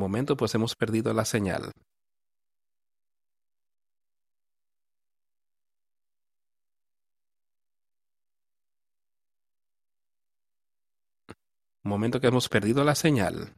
Momento, 0.00 0.34
pues 0.34 0.54
hemos 0.54 0.76
perdido 0.76 1.12
la 1.12 1.26
señal. 1.26 1.72
Momento 11.82 12.18
que 12.18 12.28
hemos 12.28 12.48
perdido 12.48 12.82
la 12.82 12.94
señal. 12.94 13.52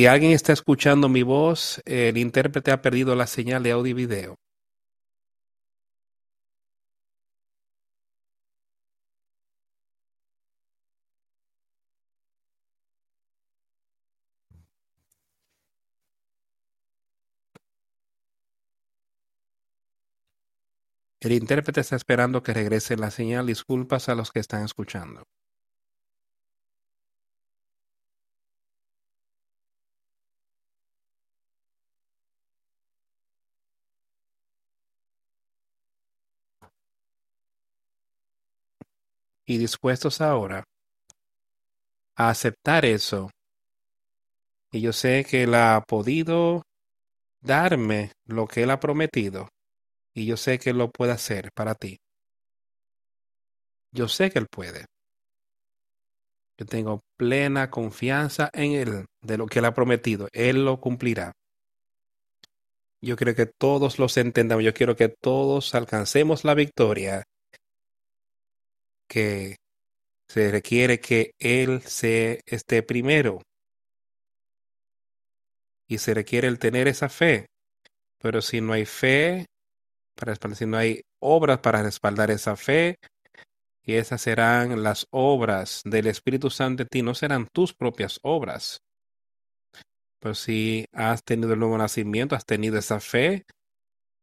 Si 0.00 0.06
alguien 0.06 0.32
está 0.32 0.54
escuchando 0.54 1.10
mi 1.10 1.22
voz, 1.22 1.82
el 1.84 2.16
intérprete 2.16 2.70
ha 2.72 2.80
perdido 2.80 3.14
la 3.14 3.26
señal 3.26 3.62
de 3.62 3.72
audio 3.72 3.90
y 3.90 3.92
video. 3.92 4.38
El 21.20 21.32
intérprete 21.32 21.82
está 21.82 21.96
esperando 21.96 22.42
que 22.42 22.54
regrese 22.54 22.96
la 22.96 23.10
señal. 23.10 23.46
Disculpas 23.46 24.08
a 24.08 24.14
los 24.14 24.32
que 24.32 24.40
están 24.40 24.64
escuchando. 24.64 25.26
Y 39.50 39.58
dispuestos 39.58 40.20
ahora 40.20 40.62
a 42.14 42.30
aceptar 42.30 42.84
eso 42.84 43.30
Y 44.70 44.80
yo 44.80 44.92
sé 44.92 45.26
que 45.28 45.42
Él 45.42 45.56
ha 45.56 45.82
podido 45.84 46.62
darme 47.40 48.12
lo 48.26 48.46
que 48.46 48.62
Él 48.62 48.70
ha 48.70 48.78
prometido. 48.78 49.48
Y 50.14 50.24
yo 50.24 50.36
sé 50.36 50.60
que 50.60 50.70
Él 50.70 50.78
lo 50.78 50.92
puede 50.92 51.10
hacer 51.10 51.50
para 51.52 51.74
ti. 51.74 51.98
Yo 53.90 54.06
sé 54.06 54.30
que 54.30 54.38
Él 54.38 54.46
puede. 54.48 54.86
Yo 56.56 56.64
tengo 56.66 57.00
plena 57.16 57.70
confianza 57.70 58.50
en 58.52 58.70
Él, 58.70 59.06
de 59.20 59.36
lo 59.36 59.46
que 59.46 59.58
Él 59.58 59.64
ha 59.64 59.74
prometido. 59.74 60.28
Él 60.30 60.64
lo 60.64 60.78
cumplirá. 60.78 61.32
Yo 63.00 63.16
quiero 63.16 63.34
que 63.34 63.46
todos 63.46 63.98
los 63.98 64.16
entendamos. 64.16 64.62
Yo 64.62 64.72
quiero 64.72 64.94
que 64.94 65.08
todos 65.08 65.74
alcancemos 65.74 66.44
la 66.44 66.54
victoria 66.54 67.24
que 69.10 69.56
se 70.28 70.52
requiere 70.52 71.00
que 71.00 71.32
Él 71.40 71.82
se 71.82 72.40
esté 72.46 72.84
primero. 72.84 73.42
Y 75.88 75.98
se 75.98 76.14
requiere 76.14 76.46
el 76.46 76.60
tener 76.60 76.86
esa 76.86 77.08
fe. 77.08 77.46
Pero 78.18 78.40
si 78.40 78.60
no 78.60 78.72
hay 78.72 78.86
fe, 78.86 79.46
para 80.14 80.36
si 80.54 80.66
no 80.66 80.76
hay 80.76 81.02
obras 81.18 81.58
para 81.58 81.82
respaldar 81.82 82.30
esa 82.30 82.54
fe, 82.54 82.96
y 83.82 83.94
esas 83.94 84.22
serán 84.22 84.84
las 84.84 85.06
obras 85.10 85.82
del 85.84 86.06
Espíritu 86.06 86.48
Santo 86.48 86.84
en 86.84 86.88
ti, 86.88 87.02
no 87.02 87.14
serán 87.14 87.48
tus 87.52 87.74
propias 87.74 88.20
obras. 88.22 88.78
Pero 90.20 90.36
si 90.36 90.84
has 90.92 91.24
tenido 91.24 91.54
el 91.54 91.58
nuevo 91.58 91.76
nacimiento, 91.76 92.36
has 92.36 92.46
tenido 92.46 92.78
esa 92.78 93.00
fe 93.00 93.44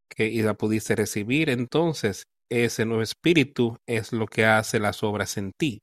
que 0.08 0.26
y 0.26 0.40
la 0.40 0.54
pudiste 0.54 0.96
recibir, 0.96 1.50
entonces 1.50 2.24
ese 2.50 2.84
nuevo 2.84 3.02
espíritu 3.02 3.76
es 3.86 4.12
lo 4.12 4.26
que 4.26 4.44
hace 4.44 4.78
las 4.80 5.02
obras 5.02 5.36
en 5.36 5.52
ti. 5.52 5.80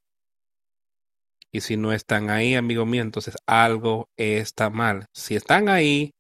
Y 1.52 1.62
si 1.62 1.78
no 1.78 1.94
están 1.94 2.30
ahí, 2.30 2.56
amigo 2.56 2.86
mío, 2.86 3.02
entonces 3.02 3.36
algo 3.48 4.10
está 4.18 4.70
mal. 4.70 5.06
Si 5.14 5.36
están 5.36 5.70
ahí, 5.70 6.12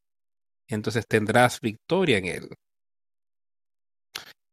entonces 0.67 1.05
tendrás 1.07 1.59
victoria 1.59 2.17
en 2.17 2.25
él. 2.25 2.49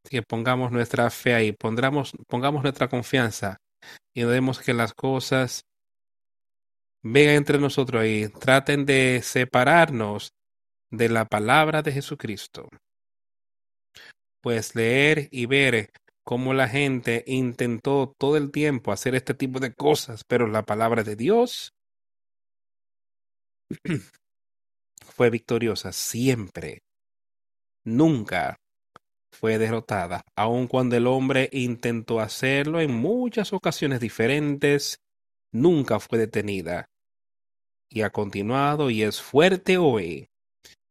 Así 0.05 0.11
que 0.11 0.23
pongamos 0.23 0.73
nuestra 0.73 1.09
fe 1.11 1.35
ahí, 1.35 1.53
pongamos, 1.53 2.13
pongamos 2.27 2.63
nuestra 2.63 2.89
confianza 2.89 3.59
y 4.15 4.23
demos 4.23 4.59
que 4.61 4.75
las 4.75 4.93
cosas 4.95 5.65
vengan 7.03 7.37
entre 7.37 7.59
nosotros 7.59 8.03
ahí. 8.03 8.29
Traten 8.29 8.85
de 8.85 9.21
separarnos 9.23 10.33
de 10.91 11.09
la 11.09 11.25
palabra 11.25 11.83
de 11.83 11.93
Jesucristo. 11.93 12.69
Pues 14.43 14.75
leer 14.75 15.29
y 15.31 15.47
ver 15.47 15.91
cómo 16.25 16.53
la 16.53 16.69
gente 16.69 17.25
intentó 17.27 18.13
todo 18.19 18.37
el 18.37 18.51
tiempo 18.51 18.93
hacer 18.93 19.15
este 19.15 19.35
tipo 19.35 19.61
de 19.61 19.73
cosas, 19.73 20.25
pero 20.25 20.47
la 20.49 20.65
palabra 20.65 21.05
de 21.05 21.17
Dios 21.17 21.73
fue 25.01 25.31
victoriosa 25.31 25.93
siempre. 25.93 26.83
Nunca 27.85 28.57
fue 29.33 29.59
derrotada, 29.59 30.23
aun 30.37 30.67
cuando 30.67 30.97
el 30.97 31.07
hombre 31.07 31.49
intentó 31.53 32.21
hacerlo 32.21 32.81
en 32.81 32.93
muchas 32.95 33.53
ocasiones 33.53 34.01
diferentes, 34.01 34.99
nunca 35.53 35.99
fue 36.01 36.19
detenida. 36.19 36.87
Y 37.91 38.03
ha 38.03 38.11
continuado 38.11 38.91
y 38.91 39.03
es 39.03 39.21
fuerte 39.21 39.79
hoy. 39.79 40.29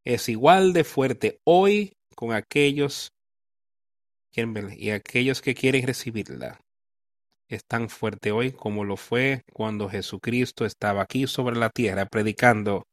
Es 0.05 0.29
igual 0.29 0.74
de 0.74 0.84
fuerte 0.84 1.39
hoy 1.46 1.93
con 2.15 2.34
aquellos 2.34 3.12
y 4.33 4.91
aquellos 4.91 5.41
que 5.41 5.53
quieren 5.53 5.85
recibirla. 5.85 6.59
Es 7.50 7.65
tan 7.65 7.89
fuerte 7.89 8.31
hoy 8.31 8.53
como 8.53 8.85
lo 8.85 8.95
fue 8.95 9.41
cuando 9.51 9.89
Jesucristo 9.89 10.65
estaba 10.65 11.01
aquí 11.01 11.27
sobre 11.27 11.57
la 11.57 11.69
tierra 11.69 12.05
predicando. 12.05 12.85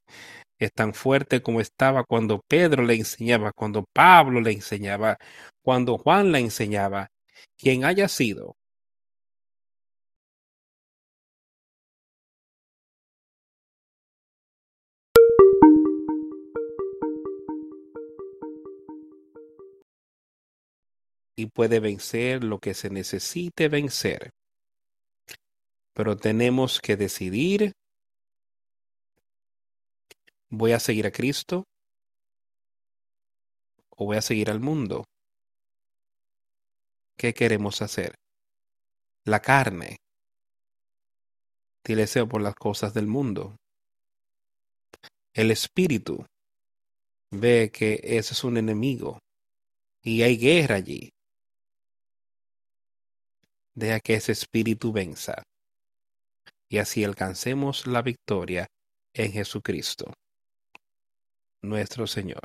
Es 0.58 0.72
tan 0.72 0.94
fuerte 0.94 1.40
como 1.40 1.60
estaba 1.60 2.02
cuando 2.02 2.40
Pedro 2.48 2.82
le 2.82 2.94
enseñaba, 2.94 3.52
cuando 3.52 3.84
Pablo 3.94 4.40
le 4.40 4.50
enseñaba, 4.50 5.16
cuando 5.62 5.96
Juan 5.96 6.32
le 6.32 6.40
enseñaba. 6.40 7.08
Quien 7.56 7.84
haya 7.84 8.08
sido 8.08 8.56
y 21.38 21.46
puede 21.46 21.78
vencer 21.78 22.42
lo 22.42 22.58
que 22.58 22.74
se 22.74 22.90
necesite 22.90 23.68
vencer. 23.68 24.32
Pero 25.92 26.16
tenemos 26.16 26.80
que 26.80 26.96
decidir, 26.96 27.76
¿voy 30.48 30.72
a 30.72 30.80
seguir 30.80 31.06
a 31.06 31.12
Cristo 31.12 31.64
o 33.90 34.06
voy 34.06 34.16
a 34.16 34.22
seguir 34.22 34.50
al 34.50 34.58
mundo? 34.58 35.04
¿Qué 37.16 37.32
queremos 37.32 37.82
hacer? 37.82 38.16
La 39.22 39.40
carne 39.40 39.98
tiene 41.84 42.02
deseo 42.02 42.28
por 42.28 42.42
las 42.42 42.56
cosas 42.56 42.94
del 42.94 43.06
mundo. 43.06 43.54
El 45.32 45.52
espíritu 45.52 46.26
ve 47.30 47.70
que 47.72 48.00
ese 48.02 48.34
es 48.34 48.42
un 48.42 48.56
enemigo 48.56 49.20
y 50.02 50.22
hay 50.22 50.36
guerra 50.36 50.74
allí. 50.74 51.12
Deja 53.78 54.00
que 54.00 54.14
ese 54.14 54.32
espíritu 54.32 54.90
venza 54.92 55.44
y 56.68 56.78
así 56.78 57.04
alcancemos 57.04 57.86
la 57.86 58.02
victoria 58.02 58.66
en 59.14 59.30
Jesucristo, 59.30 60.12
nuestro 61.62 62.08
Señor. 62.08 62.40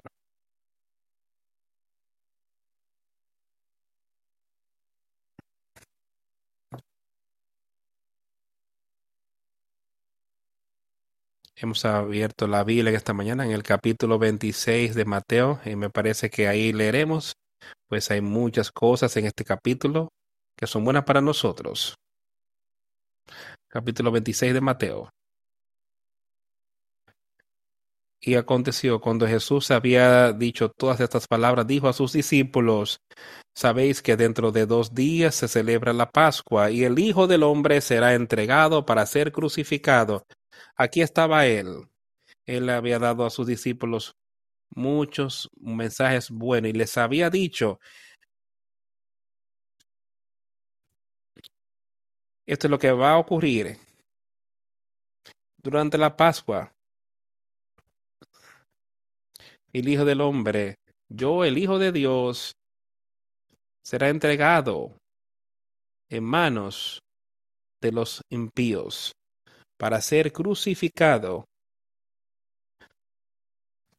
Hemos 11.56 11.84
abierto 11.86 12.46
la 12.46 12.63
Biblia 12.63 12.96
esta 12.96 13.13
mañana 13.13 13.43
en 13.43 13.54
el 13.54 13.63
capítulo 13.63 14.19
26 14.19 14.93
de 14.93 15.06
Mateo 15.06 15.60
y 15.65 15.76
me 15.76 15.89
parece 15.89 16.30
que 16.30 16.48
ahí 16.48 16.72
leeremos, 16.74 17.34
pues 17.88 18.12
hay 18.12 18.22
muchas 18.22 18.72
cosas 18.72 19.17
en 19.17 19.26
este 19.26 19.43
capítulo 19.43 20.10
que 20.55 20.67
son 20.67 20.83
buenas 20.83 21.03
para 21.03 21.21
nosotros. 21.21 21.95
Capítulo 23.67 24.11
26 24.11 24.53
de 24.53 24.61
Mateo. 24.61 25.09
Y 28.25 28.35
aconteció 28.35 29.01
cuando 29.01 29.27
Jesús 29.27 29.69
había 29.71 30.31
dicho 30.31 30.69
todas 30.69 31.01
estas 31.01 31.27
palabras, 31.27 31.67
dijo 31.67 31.89
a 31.89 31.93
sus 31.93 32.13
discípulos, 32.13 33.01
Sabéis 33.55 34.01
que 34.01 34.15
dentro 34.15 34.51
de 34.51 34.65
dos 34.65 34.95
días 34.95 35.35
se 35.35 35.47
celebra 35.47 35.93
la 35.93 36.09
Pascua 36.09 36.71
y 36.71 36.85
el 36.85 36.97
Hijo 36.99 37.27
del 37.27 37.43
Hombre 37.43 37.81
será 37.81 38.13
entregado 38.13 38.85
para 38.85 39.05
ser 39.05 39.31
crucificado. 39.31 40.25
Aquí 40.75 41.01
estaba 41.01 41.45
él. 41.45 41.89
Él 42.45 42.69
había 42.69 42.97
dado 42.97 43.25
a 43.25 43.29
sus 43.29 43.45
discípulos 43.45 44.15
muchos 44.75 45.49
mensajes 45.59 46.31
buenos 46.31 46.69
y 46.69 46.73
les 46.73 46.97
había 46.97 47.29
dicho, 47.29 47.79
Esto 52.45 52.67
es 52.67 52.71
lo 52.71 52.79
que 52.79 52.91
va 52.91 53.12
a 53.13 53.17
ocurrir 53.17 53.77
durante 55.58 55.97
la 55.97 56.15
Pascua. 56.15 56.73
El 59.71 59.88
Hijo 59.88 60.06
del 60.06 60.21
Hombre, 60.21 60.75
yo, 61.10 61.45
el 61.45 61.58
Hijo 61.58 61.79
de 61.79 61.91
Dios, 61.91 62.53
será 63.84 64.10
entregado 64.10 64.95
en 66.10 66.23
manos 66.23 67.01
de 67.82 67.91
los 67.91 68.21
impíos 68.29 69.13
para 69.77 69.99
ser 70.01 70.32
crucificado. 70.32 71.45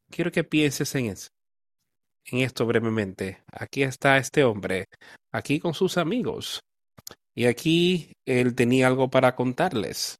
Quiero 0.09 0.31
que 0.31 0.43
pienses 0.43 0.95
en 0.95 1.15
en 2.27 2.39
esto 2.39 2.65
brevemente. 2.65 3.43
Aquí 3.51 3.83
está 3.83 4.17
este 4.17 4.43
hombre, 4.43 4.85
aquí 5.31 5.59
con 5.59 5.73
sus 5.73 5.97
amigos. 5.97 6.59
Y 7.35 7.45
aquí 7.45 8.15
él 8.25 8.55
tenía 8.55 8.87
algo 8.87 9.09
para 9.09 9.35
contarles. 9.35 10.19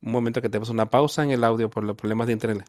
Un 0.00 0.12
momento 0.12 0.40
que 0.40 0.48
tenemos 0.48 0.70
una 0.70 0.88
pausa 0.88 1.22
en 1.22 1.30
el 1.30 1.44
audio 1.44 1.68
por 1.68 1.84
los 1.84 1.96
problemas 1.96 2.26
de 2.26 2.32
internet. 2.32 2.66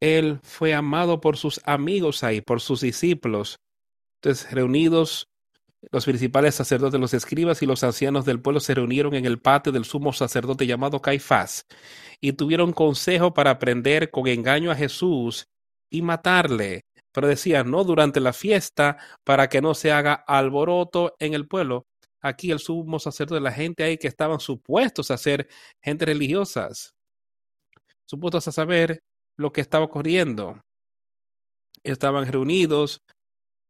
Él 0.00 0.40
fue 0.42 0.74
amado 0.74 1.20
por 1.20 1.36
sus 1.36 1.60
amigos 1.64 2.22
ahí, 2.24 2.40
por 2.40 2.60
sus 2.60 2.80
discípulos. 2.80 3.60
Entonces, 4.16 4.50
reunidos, 4.52 5.28
los 5.90 6.04
principales 6.04 6.56
sacerdotes, 6.56 7.00
los 7.00 7.14
escribas 7.14 7.62
y 7.62 7.66
los 7.66 7.84
ancianos 7.84 8.24
del 8.24 8.40
pueblo 8.40 8.60
se 8.60 8.74
reunieron 8.74 9.14
en 9.14 9.26
el 9.26 9.38
patio 9.40 9.72
del 9.72 9.84
sumo 9.84 10.12
sacerdote 10.12 10.66
llamado 10.66 11.00
Caifás 11.00 11.66
y 12.20 12.32
tuvieron 12.32 12.72
consejo 12.72 13.32
para 13.32 13.58
prender 13.58 14.10
con 14.10 14.26
engaño 14.26 14.70
a 14.70 14.76
Jesús 14.76 15.48
y 15.90 16.02
matarle. 16.02 16.82
Pero 17.12 17.26
decía, 17.26 17.64
no 17.64 17.84
durante 17.84 18.20
la 18.20 18.32
fiesta, 18.32 18.98
para 19.24 19.48
que 19.48 19.60
no 19.60 19.74
se 19.74 19.92
haga 19.92 20.14
alboroto 20.14 21.14
en 21.18 21.34
el 21.34 21.48
pueblo. 21.48 21.86
aquí 22.20 22.50
el 22.50 22.58
sumo 22.58 22.98
sacerdote, 22.98 23.40
la 23.40 23.52
gente 23.52 23.84
ahí 23.84 23.96
que 23.96 24.08
estaban 24.08 24.40
supuestos 24.40 25.10
a 25.10 25.16
ser 25.18 25.48
gente 25.82 26.04
religiosas, 26.04 26.92
supuestos 28.06 28.48
a 28.48 28.52
saber 28.52 29.00
lo 29.38 29.52
que 29.52 29.60
estaba 29.60 29.84
ocurriendo. 29.84 30.60
Estaban 31.84 32.26
reunidos 32.26 33.00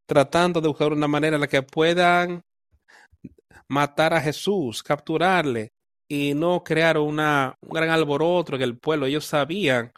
tratando 0.08 0.60
de 0.60 0.68
buscar 0.68 0.92
una 0.92 1.08
manera 1.08 1.36
en 1.36 1.42
la 1.42 1.46
que 1.48 1.62
puedan 1.62 2.42
matar 3.68 4.14
a 4.14 4.20
Jesús, 4.20 4.82
capturarle 4.82 5.72
y 6.10 6.32
no 6.34 6.64
crear 6.64 6.96
una, 6.98 7.54
un 7.60 7.70
gran 7.70 7.90
alboroto 7.90 8.56
en 8.56 8.62
el 8.62 8.78
pueblo. 8.78 9.06
Ellos 9.06 9.26
sabían 9.26 9.92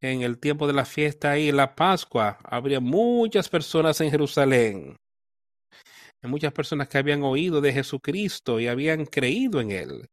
en 0.00 0.22
el 0.22 0.38
tiempo 0.38 0.66
de 0.66 0.72
la 0.72 0.84
fiesta 0.84 1.38
y 1.38 1.52
la 1.52 1.74
Pascua 1.74 2.38
habría 2.44 2.80
muchas 2.80 3.48
personas 3.48 4.00
en 4.00 4.10
Jerusalén. 4.10 4.96
Muchas 6.22 6.52
personas 6.52 6.88
que 6.88 6.98
habían 6.98 7.22
oído 7.22 7.60
de 7.60 7.72
Jesucristo 7.72 8.60
y 8.60 8.66
habían 8.66 9.06
creído 9.06 9.60
en 9.60 9.70
él. 9.70 10.08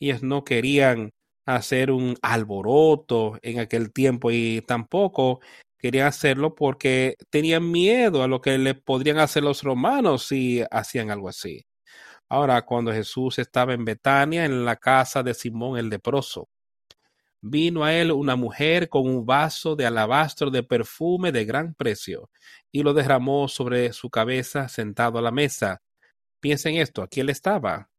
Ellos 0.00 0.22
no 0.22 0.44
querían 0.44 1.10
hacer 1.46 1.90
un 1.90 2.16
alboroto 2.22 3.38
en 3.42 3.58
aquel 3.60 3.92
tiempo 3.92 4.30
y 4.30 4.62
tampoco 4.66 5.40
querían 5.78 6.06
hacerlo 6.06 6.54
porque 6.54 7.16
tenían 7.30 7.70
miedo 7.70 8.22
a 8.22 8.28
lo 8.28 8.40
que 8.40 8.56
le 8.56 8.74
podrían 8.74 9.18
hacer 9.18 9.42
los 9.42 9.62
romanos 9.62 10.26
si 10.26 10.62
hacían 10.70 11.10
algo 11.10 11.28
así. 11.28 11.62
Ahora, 12.30 12.62
cuando 12.62 12.92
Jesús 12.92 13.38
estaba 13.38 13.74
en 13.74 13.84
Betania, 13.84 14.46
en 14.46 14.64
la 14.64 14.76
casa 14.76 15.22
de 15.22 15.34
Simón 15.34 15.78
el 15.78 15.90
leproso, 15.90 16.48
vino 17.46 17.84
a 17.84 17.92
él 17.92 18.10
una 18.10 18.36
mujer 18.36 18.88
con 18.88 19.06
un 19.06 19.26
vaso 19.26 19.76
de 19.76 19.84
alabastro 19.84 20.50
de 20.50 20.62
perfume 20.62 21.30
de 21.30 21.44
gran 21.44 21.74
precio 21.74 22.30
y 22.72 22.82
lo 22.82 22.94
derramó 22.94 23.48
sobre 23.48 23.92
su 23.92 24.08
cabeza 24.08 24.68
sentado 24.68 25.18
a 25.18 25.22
la 25.22 25.30
mesa. 25.30 25.82
Piensen 26.40 26.76
esto, 26.76 27.02
aquí 27.02 27.20
él 27.20 27.28
estaba. 27.28 27.90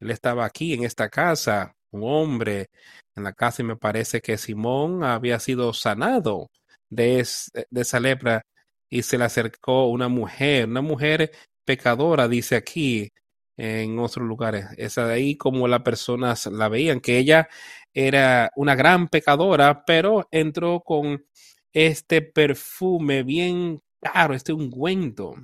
Él 0.00 0.10
estaba 0.10 0.46
aquí 0.46 0.72
en 0.72 0.84
esta 0.84 1.10
casa, 1.10 1.76
un 1.90 2.02
hombre 2.04 2.70
en 3.14 3.24
la 3.24 3.34
casa 3.34 3.60
y 3.60 3.66
me 3.66 3.76
parece 3.76 4.22
que 4.22 4.38
Simón 4.38 5.04
había 5.04 5.38
sido 5.40 5.74
sanado 5.74 6.50
de, 6.88 7.26
de 7.70 7.80
esa 7.82 8.00
lepra 8.00 8.42
y 8.88 9.02
se 9.02 9.18
le 9.18 9.24
acercó 9.24 9.88
una 9.88 10.08
mujer, 10.08 10.66
una 10.66 10.80
mujer 10.80 11.32
pecadora, 11.66 12.28
dice 12.28 12.56
aquí, 12.56 13.12
en 13.60 13.98
otros 13.98 14.26
lugares. 14.26 14.66
Esa 14.78 15.06
de 15.06 15.14
ahí 15.14 15.36
como 15.36 15.68
las 15.68 15.82
personas 15.82 16.46
la 16.46 16.68
veían, 16.68 17.00
que 17.00 17.18
ella 17.18 17.48
era 17.92 18.50
una 18.56 18.74
gran 18.74 19.08
pecadora, 19.08 19.84
pero 19.84 20.28
entró 20.30 20.80
con 20.80 21.26
este 21.72 22.22
perfume 22.22 23.22
bien 23.22 23.82
caro, 24.00 24.34
este 24.34 24.52
ungüento. 24.52 25.34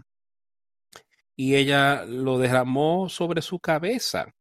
Y 1.36 1.56
ella 1.56 2.04
lo 2.06 2.38
derramó 2.38 3.08
sobre 3.10 3.42
su 3.42 3.60
cabeza 3.60 4.35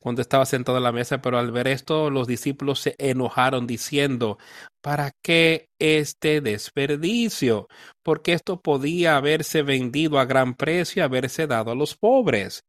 cuando 0.00 0.22
estaba 0.22 0.46
sentado 0.46 0.78
en 0.78 0.84
la 0.84 0.92
mesa, 0.92 1.20
pero 1.20 1.38
al 1.38 1.52
ver 1.52 1.68
esto 1.68 2.10
los 2.10 2.26
discípulos 2.26 2.80
se 2.80 2.96
enojaron 2.98 3.66
diciendo, 3.66 4.38
¿para 4.80 5.12
qué 5.22 5.68
este 5.78 6.40
desperdicio? 6.40 7.68
Porque 8.02 8.32
esto 8.32 8.60
podía 8.60 9.16
haberse 9.16 9.62
vendido 9.62 10.18
a 10.18 10.24
gran 10.24 10.54
precio 10.54 11.00
y 11.00 11.04
haberse 11.04 11.46
dado 11.46 11.70
a 11.70 11.74
los 11.74 11.96
pobres. 11.96 12.62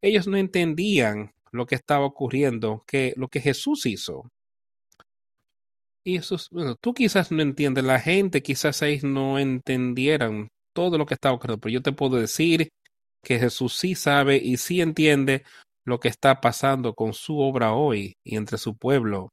Ellos 0.00 0.26
no 0.26 0.38
entendían 0.38 1.32
lo 1.52 1.66
que 1.66 1.74
estaba 1.74 2.06
ocurriendo, 2.06 2.82
que 2.86 3.12
lo 3.16 3.28
que 3.28 3.40
Jesús 3.40 3.84
hizo. 3.84 4.30
Y 6.04 6.16
eso, 6.16 6.36
bueno, 6.50 6.74
tú 6.74 6.94
quizás 6.94 7.30
no 7.30 7.42
entiendes, 7.42 7.84
la 7.84 8.00
gente 8.00 8.42
quizás 8.42 8.82
ahí 8.82 8.98
no 9.02 9.38
entendieran 9.38 10.48
todo 10.74 10.96
lo 10.98 11.04
que 11.06 11.14
estaba 11.14 11.34
ocurriendo, 11.34 11.60
pero 11.60 11.74
yo 11.74 11.82
te 11.82 11.92
puedo 11.92 12.16
decir 12.16 12.70
que 13.22 13.38
Jesús 13.38 13.76
sí 13.76 13.94
sabe 13.94 14.36
y 14.36 14.56
sí 14.56 14.80
entiende 14.80 15.44
lo 15.84 16.00
que 16.00 16.08
está 16.08 16.40
pasando 16.40 16.94
con 16.94 17.12
su 17.12 17.38
obra 17.38 17.72
hoy 17.74 18.14
y 18.24 18.36
entre 18.36 18.58
su 18.58 18.76
pueblo. 18.76 19.30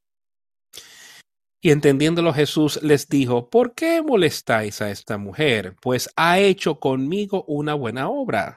Y 1.62 1.70
entendiéndolo 1.70 2.32
Jesús 2.32 2.82
les 2.82 3.08
dijo, 3.08 3.50
¿por 3.50 3.74
qué 3.74 4.02
molestáis 4.02 4.80
a 4.80 4.90
esta 4.90 5.18
mujer? 5.18 5.76
Pues 5.82 6.08
ha 6.16 6.38
hecho 6.38 6.80
conmigo 6.80 7.44
una 7.46 7.74
buena 7.74 8.08
obra 8.08 8.56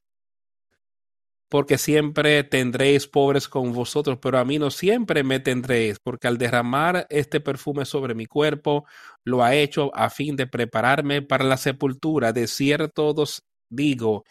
porque 1.54 1.78
siempre 1.78 2.44
tendréis 2.44 3.06
pobres 3.06 3.48
con 3.48 3.74
vosotros, 3.74 4.18
pero 4.20 4.40
a 4.40 4.44
mí 4.44 4.58
no 4.58 4.72
siempre 4.72 5.24
me 5.24 5.40
tendréis, 5.40 6.00
porque 6.00 6.28
al 6.28 6.40
derramar 6.40 7.06
este 7.12 7.42
perfume 7.42 7.86
sobre 7.86 8.16
mi 8.16 8.26
cuerpo, 8.26 8.88
lo 9.24 9.44
ha 9.44 9.54
hecho 9.54 9.96
a 9.96 10.10
fin 10.10 10.36
de 10.36 10.48
prepararme 10.48 11.22
para 11.22 11.44
la 11.44 11.58
sepultura. 11.58 12.34
De 12.34 12.48
cierto 12.48 13.10
os 13.10 13.44
digo 13.70 14.24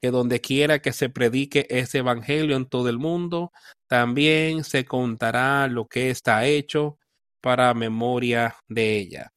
que 0.00 0.10
donde 0.10 0.40
quiera 0.40 0.80
que 0.80 0.92
se 0.92 1.10
predique 1.10 1.66
este 1.70 1.98
evangelio 1.98 2.56
en 2.56 2.66
todo 2.66 2.88
el 2.88 2.98
mundo, 2.98 3.52
también 3.86 4.64
se 4.64 4.84
contará 4.84 5.66
lo 5.68 5.86
que 5.86 6.10
está 6.10 6.46
hecho 6.46 6.98
para 7.40 7.74
memoria 7.74 8.56
de 8.68 8.96
ella. 8.96 9.32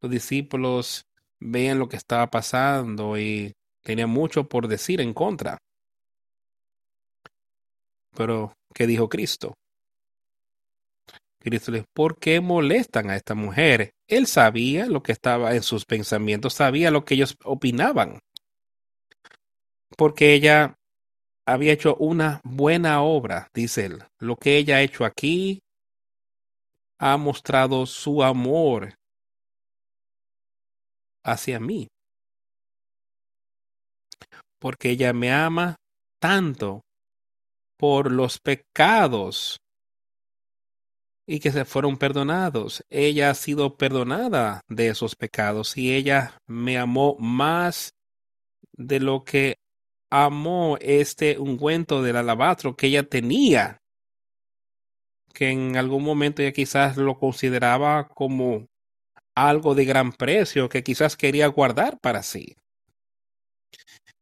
Los 0.00 0.10
discípulos 0.10 1.06
veían 1.40 1.78
lo 1.78 1.88
que 1.88 1.96
estaba 1.96 2.28
pasando 2.30 3.18
y 3.18 3.52
tenía 3.82 4.06
mucho 4.06 4.48
por 4.48 4.68
decir 4.68 5.00
en 5.00 5.12
contra. 5.14 5.58
Pero, 8.16 8.52
¿qué 8.74 8.86
dijo 8.86 9.08
Cristo? 9.08 9.54
Cristo 11.50 11.70
le 11.70 11.78
dijo, 11.78 11.88
¿por 11.94 12.18
qué 12.18 12.40
molestan 12.40 13.10
a 13.10 13.16
esta 13.16 13.34
mujer? 13.34 13.94
Él 14.06 14.26
sabía 14.26 14.86
lo 14.86 15.02
que 15.02 15.12
estaba 15.12 15.54
en 15.54 15.62
sus 15.62 15.84
pensamientos, 15.84 16.54
sabía 16.54 16.90
lo 16.90 17.04
que 17.04 17.14
ellos 17.14 17.36
opinaban. 17.44 18.18
Porque 19.96 20.34
ella 20.34 20.76
había 21.46 21.72
hecho 21.72 21.96
una 21.96 22.40
buena 22.44 23.02
obra, 23.02 23.48
dice 23.54 23.86
él. 23.86 24.04
Lo 24.18 24.36
que 24.36 24.56
ella 24.56 24.76
ha 24.76 24.82
hecho 24.82 25.04
aquí 25.04 25.60
ha 26.98 27.16
mostrado 27.16 27.86
su 27.86 28.22
amor 28.22 28.94
hacia 31.22 31.60
mí 31.60 31.88
porque 34.58 34.90
ella 34.90 35.12
me 35.12 35.32
ama 35.32 35.76
tanto 36.20 36.82
por 37.78 38.10
los 38.10 38.38
pecados 38.40 39.58
y 41.26 41.40
que 41.40 41.50
se 41.52 41.64
fueron 41.64 41.96
perdonados. 41.98 42.84
Ella 42.88 43.30
ha 43.30 43.34
sido 43.34 43.76
perdonada 43.76 44.60
de 44.68 44.88
esos 44.88 45.16
pecados 45.16 45.76
y 45.76 45.94
ella 45.94 46.40
me 46.46 46.78
amó 46.78 47.16
más 47.18 47.94
de 48.72 49.00
lo 49.00 49.24
que 49.24 49.56
amó 50.10 50.78
este 50.80 51.38
ungüento 51.38 52.02
del 52.02 52.16
alabastro 52.16 52.76
que 52.76 52.86
ella 52.86 53.08
tenía, 53.08 53.82
que 55.34 55.50
en 55.50 55.76
algún 55.76 56.04
momento 56.04 56.42
ella 56.42 56.52
quizás 56.52 56.96
lo 56.96 57.18
consideraba 57.18 58.08
como 58.08 58.66
algo 59.34 59.74
de 59.74 59.84
gran 59.84 60.12
precio 60.12 60.68
que 60.68 60.82
quizás 60.82 61.16
quería 61.16 61.46
guardar 61.48 61.98
para 62.00 62.22
sí. 62.22 62.56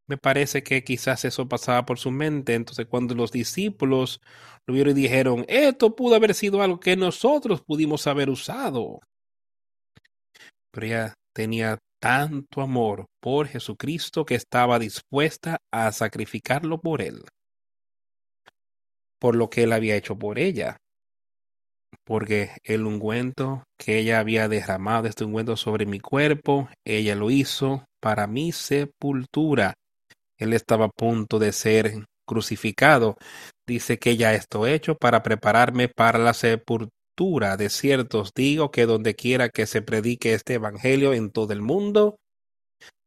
Me 0.07 0.19
parece 0.19 0.63
que 0.63 0.85
quizás 0.85 1.25
eso 1.25 1.49
pasaba 1.49 1.87
por 1.87 1.99
su 1.99 2.11
mente. 2.11 2.55
Entonces, 2.55 2.87
cuando 2.87 3.15
los 3.15 3.33
discípulos 3.33 4.21
lo 4.67 4.75
vieron 4.75 4.97
y 4.97 5.03
dijeron, 5.03 5.45
esto 5.49 5.97
pudo 5.97 6.15
haber 6.15 6.35
sido 6.35 6.63
algo 6.63 6.79
que 6.79 6.97
nosotros 6.97 7.63
pudimos 7.63 8.07
haber 8.07 8.29
usado. 8.29 9.01
Pero 10.71 10.87
ella 10.87 11.15
tenía 11.35 11.79
tanto 12.01 12.61
amor 12.61 13.07
por 13.21 13.49
Jesucristo 13.49 14.27
que 14.27 14.35
estaba 14.35 14.79
dispuesta 14.79 15.57
a 15.73 15.91
sacrificarlo 15.93 16.81
por 16.81 17.01
él, 17.01 17.23
por 19.19 19.37
lo 19.37 19.49
que 19.49 19.63
él 19.63 19.73
había 19.73 19.97
hecho 19.97 20.19
por 20.19 20.39
ella. 20.39 20.77
Porque 22.05 22.51
el 22.63 22.85
ungüento 22.85 23.63
que 23.79 23.99
ella 23.99 24.19
había 24.19 24.49
derramado, 24.49 25.07
este 25.07 25.25
ungüento 25.25 25.57
sobre 25.57 25.87
mi 25.87 26.01
cuerpo, 26.01 26.69
ella 26.85 27.15
lo 27.15 27.31
hizo 27.31 27.87
para 28.01 28.27
mi 28.27 28.53
sepultura 28.53 29.73
él 30.45 30.53
estaba 30.53 30.87
a 30.87 30.91
punto 30.91 31.39
de 31.39 31.53
ser 31.53 32.07
crucificado. 32.27 33.17
Dice 33.67 33.99
que 33.99 34.17
ya 34.17 34.35
esto 34.35 34.67
hecho 34.67 34.97
para 34.97 35.23
prepararme 35.23 35.89
para 35.89 36.19
la 36.19 36.35
sepultura. 36.35 37.57
De 37.57 37.69
cierto 37.71 38.25
digo 38.35 38.71
que 38.71 38.87
donde 38.87 39.15
quiera 39.15 39.49
que 39.49 39.67
se 39.67 39.83
predique 39.83 40.35
este 40.35 40.55
evangelio 40.55 41.13
en 41.13 41.31
todo 41.31 41.53
el 41.53 41.63
mundo, 41.63 42.17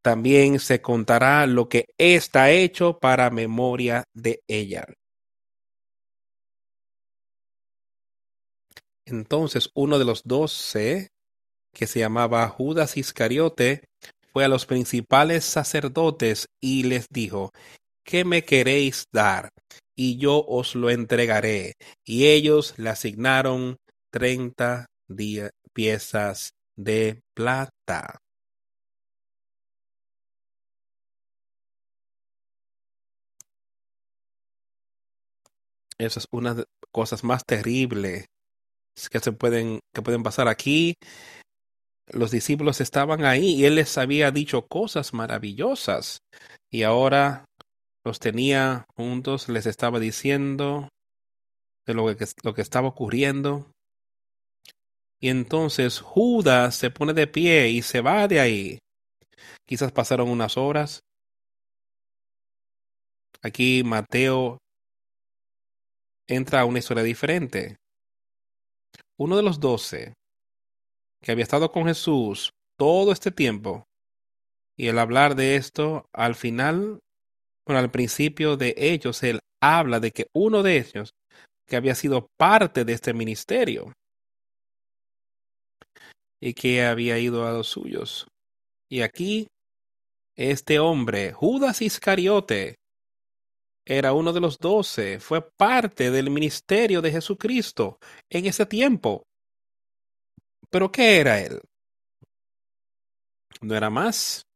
también 0.02 0.60
se 0.60 0.82
contará 0.82 1.46
lo 1.48 1.68
que 1.68 1.86
está 1.98 2.52
hecho 2.52 2.98
para 3.00 3.30
memoria 3.30 4.04
de 4.14 4.42
ella. 4.48 4.86
Entonces 9.06 9.70
uno 9.74 10.00
de 10.00 10.06
los 10.06 10.24
doce, 10.24 11.10
que 11.74 11.88
se 11.88 12.00
llamaba 12.00 12.48
Judas 12.50 12.98
Iscariote, 12.98 13.87
fue 14.38 14.46
a 14.46 14.50
los 14.50 14.68
principales 14.68 15.46
sacerdotes 15.46 16.46
y 16.62 16.84
les 16.84 17.08
dijo, 17.10 17.50
¿qué 18.06 18.24
me 18.24 18.46
queréis 18.46 19.06
dar? 19.12 19.50
Y 19.96 20.18
yo 20.20 20.46
os 20.46 20.76
lo 20.76 20.92
entregaré. 20.92 21.74
Y 22.06 22.28
ellos 22.28 22.76
le 22.78 22.92
asignaron 22.92 23.78
treinta 24.12 24.86
piezas 25.74 26.52
de 26.76 27.20
plata. 27.34 28.20
Esa 35.98 36.20
es 36.20 36.28
una 36.30 36.54
de 36.54 36.60
las 36.60 36.92
cosas 36.92 37.24
más 37.24 37.44
terribles 37.44 38.28
que 39.12 39.20
se 39.20 39.32
pueden, 39.32 39.80
que 39.96 40.04
pueden 40.04 40.22
pasar 40.22 40.48
aquí 40.48 40.94
los 42.08 42.32
discípulos 42.32 42.80
estaban 42.80 43.26
ahí 43.26 43.56
y 43.56 43.66
él 43.66 43.76
les 43.76 43.98
había 43.98 44.32
dicho 44.32 44.66
cosas 44.68 45.14
maravillosas 45.14 46.20
y 46.72 46.84
ahora 46.84 47.46
los 48.06 48.20
tenía 48.20 48.86
juntos, 48.96 49.50
les 49.50 49.66
estaba 49.66 50.00
diciendo 50.00 50.88
de 51.86 51.94
lo 51.94 52.16
que, 52.16 52.26
lo 52.44 52.54
que 52.54 52.62
estaba 52.62 52.88
ocurriendo. 52.88 53.70
Y 55.20 55.30
entonces 55.30 56.00
Judas 56.00 56.76
se 56.76 56.92
pone 56.92 57.14
de 57.14 57.28
pie 57.28 57.70
y 57.70 57.82
se 57.82 58.02
va 58.02 58.28
de 58.28 58.40
ahí. 58.40 58.80
Quizás 59.66 59.92
pasaron 59.92 60.30
unas 60.30 60.56
horas. 60.58 61.02
Aquí 63.42 63.84
Mateo 63.84 64.60
entra 66.28 66.62
a 66.62 66.66
una 66.66 66.80
historia 66.80 67.04
diferente. 67.04 67.76
Uno 69.18 69.36
de 69.36 69.44
los 69.44 69.60
doce 69.60 70.14
que 71.22 71.32
había 71.32 71.44
estado 71.44 71.72
con 71.72 71.86
Jesús 71.86 72.54
todo 72.78 73.12
este 73.12 73.32
tiempo, 73.32 73.88
y 74.78 74.88
el 74.88 75.00
hablar 75.00 75.36
de 75.36 75.56
esto, 75.56 76.06
al 76.14 76.36
final, 76.36 77.00
bueno, 77.66 77.80
al 77.80 77.90
principio 77.90 78.58
de 78.58 78.76
ellos, 78.78 79.24
él 79.24 79.40
habla 79.62 80.00
de 80.00 80.12
que 80.12 80.28
uno 80.34 80.62
de 80.62 80.78
ellos, 80.78 81.12
que 81.66 81.76
había 81.76 81.96
sido 81.96 82.28
parte 82.38 82.86
de 82.86 82.94
este 82.94 83.14
ministerio, 83.14 83.94
y 86.40 86.54
que 86.54 86.86
había 86.86 87.18
ido 87.18 87.48
a 87.48 87.52
los 87.52 87.68
suyos. 87.68 88.28
Y 88.90 89.02
aquí, 89.02 89.48
este 90.36 90.80
hombre, 90.80 91.34
Judas 91.34 91.82
Iscariote, 91.82 92.76
era 93.86 94.14
uno 94.14 94.34
de 94.34 94.42
los 94.42 94.58
doce, 94.60 95.20
fue 95.20 95.50
parte 95.58 96.12
del 96.12 96.30
ministerio 96.30 97.02
de 97.02 97.12
Jesucristo 97.12 97.98
en 98.30 98.46
ese 98.46 98.66
tiempo. 98.66 99.24
Pero 100.70 100.92
¿qué 100.92 101.20
era 101.20 101.40
él? 101.40 101.62
No 103.62 103.76
era 103.76 103.90
más 103.90 104.48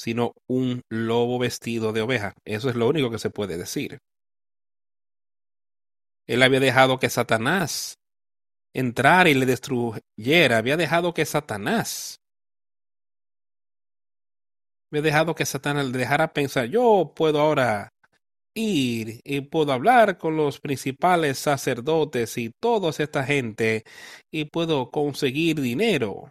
sino 0.00 0.32
un 0.48 0.80
lobo 0.88 1.38
vestido 1.38 1.92
de 1.92 2.00
oveja. 2.00 2.32
Eso 2.46 2.70
es 2.70 2.74
lo 2.74 2.88
único 2.88 3.10
que 3.10 3.18
se 3.18 3.28
puede 3.28 3.58
decir. 3.58 3.98
Él 6.26 6.42
había 6.42 6.58
dejado 6.58 6.98
que 6.98 7.10
Satanás 7.10 7.98
entrara 8.72 9.28
y 9.28 9.34
le 9.34 9.44
destruyera. 9.44 10.56
Había 10.56 10.78
dejado 10.78 11.12
que 11.12 11.26
Satanás 11.26 12.18
había 14.90 15.02
dejado 15.02 15.34
que 15.34 15.44
Satanás 15.44 15.86
le 15.86 15.98
dejara 15.98 16.32
pensar, 16.32 16.64
yo 16.64 17.12
puedo 17.14 17.38
ahora 17.38 17.92
ir 18.54 19.20
y 19.24 19.40
puedo 19.42 19.72
hablar 19.72 20.18
con 20.18 20.36
los 20.36 20.60
principales 20.60 21.38
sacerdotes 21.38 22.36
y 22.38 22.50
toda 22.60 22.90
esta 22.90 23.24
gente 23.24 23.84
y 24.30 24.46
puedo 24.46 24.90
conseguir 24.90 25.60
dinero 25.60 26.30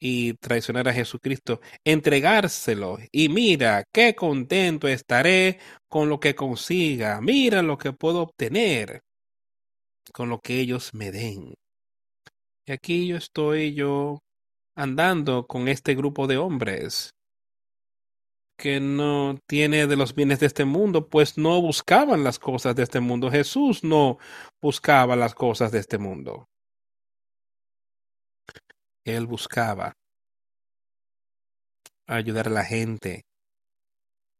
y 0.00 0.34
traicionar 0.34 0.88
a 0.88 0.92
Jesucristo, 0.92 1.60
entregárselo. 1.84 2.98
Y 3.10 3.28
mira 3.30 3.84
qué 3.92 4.14
contento 4.14 4.86
estaré 4.86 5.58
con 5.88 6.08
lo 6.08 6.20
que 6.20 6.34
consiga, 6.34 7.20
mira 7.22 7.62
lo 7.62 7.78
que 7.78 7.92
puedo 7.92 8.20
obtener 8.22 9.00
con 10.12 10.28
lo 10.28 10.40
que 10.40 10.60
ellos 10.60 10.92
me 10.92 11.10
den. 11.10 11.54
Y 12.66 12.72
aquí 12.72 13.06
yo 13.06 13.16
estoy 13.16 13.74
yo 13.74 14.20
andando 14.76 15.46
con 15.46 15.68
este 15.68 15.94
grupo 15.94 16.26
de 16.26 16.36
hombres 16.36 17.14
que 18.56 18.80
no 18.80 19.38
tiene 19.46 19.86
de 19.86 19.96
los 19.96 20.14
bienes 20.14 20.40
de 20.40 20.46
este 20.46 20.64
mundo, 20.64 21.08
pues 21.08 21.38
no 21.38 21.60
buscaban 21.60 22.24
las 22.24 22.38
cosas 22.38 22.76
de 22.76 22.82
este 22.84 23.00
mundo. 23.00 23.30
Jesús 23.30 23.84
no 23.84 24.18
buscaba 24.60 25.16
las 25.16 25.34
cosas 25.34 25.72
de 25.72 25.80
este 25.80 25.98
mundo. 25.98 26.48
Él 29.04 29.26
buscaba 29.26 29.94
ayudar 32.06 32.48
a 32.48 32.50
la 32.50 32.64
gente 32.64 33.24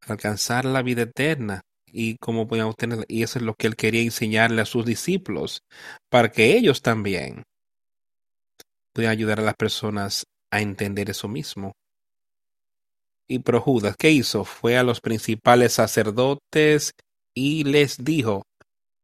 a 0.07 0.13
alcanzar 0.13 0.65
la 0.65 0.81
vida 0.81 1.03
eterna 1.03 1.61
y 1.87 2.17
cómo 2.17 2.47
podían 2.47 2.67
obtenerla. 2.67 3.05
Y 3.07 3.23
eso 3.23 3.39
es 3.39 3.45
lo 3.45 3.55
que 3.55 3.67
él 3.67 3.75
quería 3.75 4.01
enseñarle 4.01 4.61
a 4.61 4.65
sus 4.65 4.85
discípulos, 4.85 5.63
para 6.09 6.29
que 6.31 6.57
ellos 6.57 6.81
también 6.81 7.43
pudieran 8.93 9.13
ayudar 9.13 9.39
a 9.39 9.43
las 9.43 9.55
personas 9.55 10.25
a 10.51 10.61
entender 10.61 11.09
eso 11.09 11.27
mismo. 11.27 11.73
Y 13.27 13.39
pero 13.39 13.59
Judas, 13.61 13.95
¿qué 13.97 14.11
hizo? 14.11 14.45
Fue 14.45 14.77
a 14.77 14.83
los 14.83 15.01
principales 15.01 15.73
sacerdotes 15.73 16.91
y 17.33 17.63
les 17.63 18.03
dijo, 18.03 18.43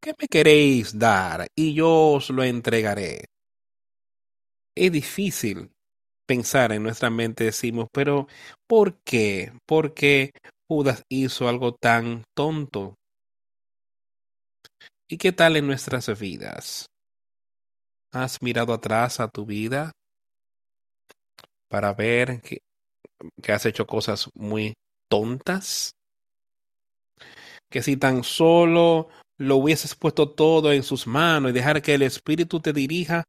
¿qué 0.02 0.14
me 0.20 0.28
queréis 0.28 0.98
dar? 0.98 1.48
Y 1.56 1.74
yo 1.74 2.12
os 2.14 2.30
lo 2.30 2.44
entregaré. 2.44 3.26
Es 4.76 4.92
difícil 4.92 5.72
pensar 6.28 6.72
en 6.72 6.84
nuestra 6.84 7.10
mente, 7.10 7.46
decimos, 7.46 7.88
pero 7.92 8.28
¿por 8.68 9.00
qué? 9.04 9.52
¿Por 9.66 9.94
qué 9.94 10.32
Judas 10.70 11.04
hizo 11.10 11.50
algo 11.50 11.74
tan 11.74 12.24
tonto? 12.36 12.96
¿Y 15.10 15.18
qué 15.18 15.34
tal 15.34 15.58
en 15.58 15.68
nuestras 15.68 16.08
vidas? 16.20 16.86
¿Has 18.14 18.42
mirado 18.42 18.74
atrás 18.74 19.20
a 19.20 19.28
tu 19.28 19.46
vida 19.46 19.92
para 21.68 21.94
ver 21.94 22.42
que, 22.42 22.60
que 23.42 23.52
has 23.52 23.66
hecho 23.66 23.86
cosas 23.88 24.30
muy 24.34 24.74
tontas? 25.10 25.96
Que 27.70 27.82
si 27.82 27.98
tan 27.98 28.24
solo 28.24 29.10
lo 29.38 29.58
hubieses 29.58 29.96
puesto 29.96 30.30
todo 30.30 30.72
en 30.72 30.84
sus 30.84 31.08
manos 31.08 31.52
y 31.52 31.54
dejar 31.54 31.82
que 31.82 31.96
el 31.96 32.04
Espíritu 32.04 32.60
te 32.60 32.74
dirija, 32.74 33.24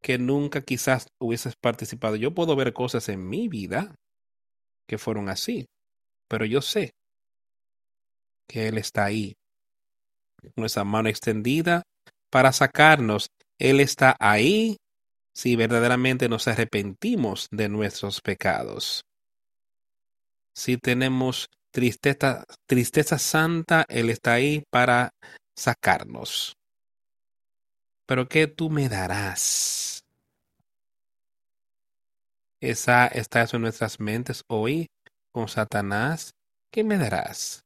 que 0.00 0.18
nunca 0.18 0.62
quizás 0.62 1.08
hubieses 1.18 1.56
participado. 1.56 2.16
Yo 2.16 2.34
puedo 2.34 2.56
ver 2.56 2.72
cosas 2.72 3.08
en 3.08 3.28
mi 3.28 3.48
vida 3.48 3.94
que 4.86 4.98
fueron 4.98 5.28
así, 5.28 5.66
pero 6.28 6.44
yo 6.44 6.62
sé 6.62 6.92
que 8.46 8.68
Él 8.68 8.78
está 8.78 9.04
ahí, 9.04 9.36
con 10.54 10.64
esa 10.64 10.84
mano 10.84 11.08
extendida 11.08 11.82
para 12.30 12.52
sacarnos. 12.52 13.28
Él 13.58 13.80
está 13.80 14.16
ahí 14.20 14.78
si 15.34 15.56
verdaderamente 15.56 16.28
nos 16.28 16.48
arrepentimos 16.48 17.48
de 17.50 17.68
nuestros 17.68 18.20
pecados. 18.20 19.04
Si 20.58 20.76
tenemos 20.76 21.50
tristeza, 21.70 22.44
tristeza 22.66 23.16
santa, 23.16 23.84
Él 23.88 24.10
está 24.10 24.32
ahí 24.32 24.64
para 24.70 25.10
sacarnos. 25.54 26.56
Pero 28.06 28.28
¿qué 28.28 28.48
tú 28.48 28.68
me 28.68 28.88
darás? 28.88 30.02
Esa 32.60 33.06
está 33.06 33.46
en 33.52 33.62
nuestras 33.62 34.00
mentes 34.00 34.42
hoy 34.48 34.88
con 35.30 35.46
Satanás. 35.46 36.34
¿Qué 36.72 36.82
me 36.82 36.98
darás? 36.98 37.64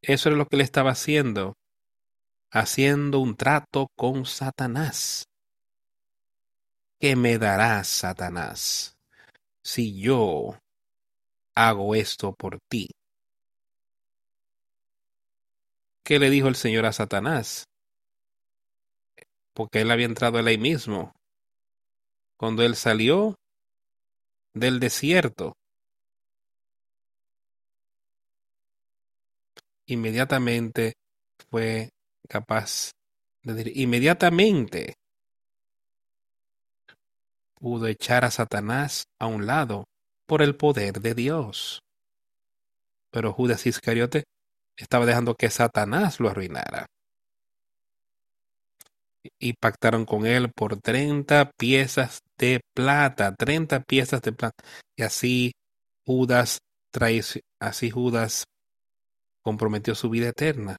Eso 0.00 0.30
es 0.30 0.36
lo 0.36 0.46
que 0.46 0.58
le 0.58 0.62
estaba 0.62 0.92
haciendo, 0.92 1.54
haciendo 2.52 3.18
un 3.18 3.36
trato 3.36 3.88
con 3.96 4.26
Satanás. 4.26 5.24
¿Qué 7.00 7.16
me 7.16 7.36
darás, 7.36 7.88
Satanás, 7.88 8.96
si 9.62 10.00
yo 10.00 10.58
hago 11.54 11.94
esto 11.94 12.32
por 12.34 12.58
ti? 12.68 12.88
¿Qué 16.04 16.18
le 16.18 16.30
dijo 16.30 16.48
el 16.48 16.56
Señor 16.56 16.86
a 16.86 16.92
Satanás? 16.92 17.66
porque 19.60 19.82
él 19.82 19.90
había 19.90 20.06
entrado 20.06 20.38
él 20.38 20.46
ahí 20.46 20.56
mismo. 20.56 21.12
Cuando 22.38 22.62
él 22.62 22.76
salió 22.76 23.34
del 24.54 24.80
desierto, 24.80 25.52
inmediatamente 29.84 30.94
fue 31.50 31.90
capaz 32.26 32.92
de 33.42 33.52
decir, 33.52 33.76
inmediatamente 33.76 34.94
pudo 37.60 37.86
echar 37.86 38.24
a 38.24 38.30
Satanás 38.30 39.04
a 39.18 39.26
un 39.26 39.46
lado 39.46 39.84
por 40.26 40.42
el 40.42 40.56
poder 40.56 41.00
de 41.00 41.14
Dios. 41.14 41.82
Pero 43.10 43.32
Judas 43.32 43.66
Iscariote 43.66 44.24
estaba 44.76 45.06
dejando 45.06 45.34
que 45.34 45.50
Satanás 45.50 46.18
lo 46.20 46.30
arruinara 46.30 46.86
y 49.38 49.52
pactaron 49.54 50.06
con 50.06 50.26
él 50.26 50.50
por 50.50 50.80
treinta 50.80 51.50
piezas 51.56 52.20
de 52.38 52.60
plata, 52.74 53.34
treinta 53.34 53.80
piezas 53.80 54.22
de 54.22 54.32
plata. 54.32 54.64
Y 54.96 55.02
así 55.02 55.52
Judas 56.06 56.58
así 57.60 57.90
Judas 57.90 58.44
comprometió 59.42 59.94
su 59.94 60.10
vida 60.10 60.28
eterna. 60.28 60.76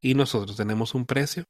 ¿Y 0.00 0.14
nosotros 0.14 0.56
tenemos 0.56 0.94
un 0.94 1.06
precio? 1.06 1.44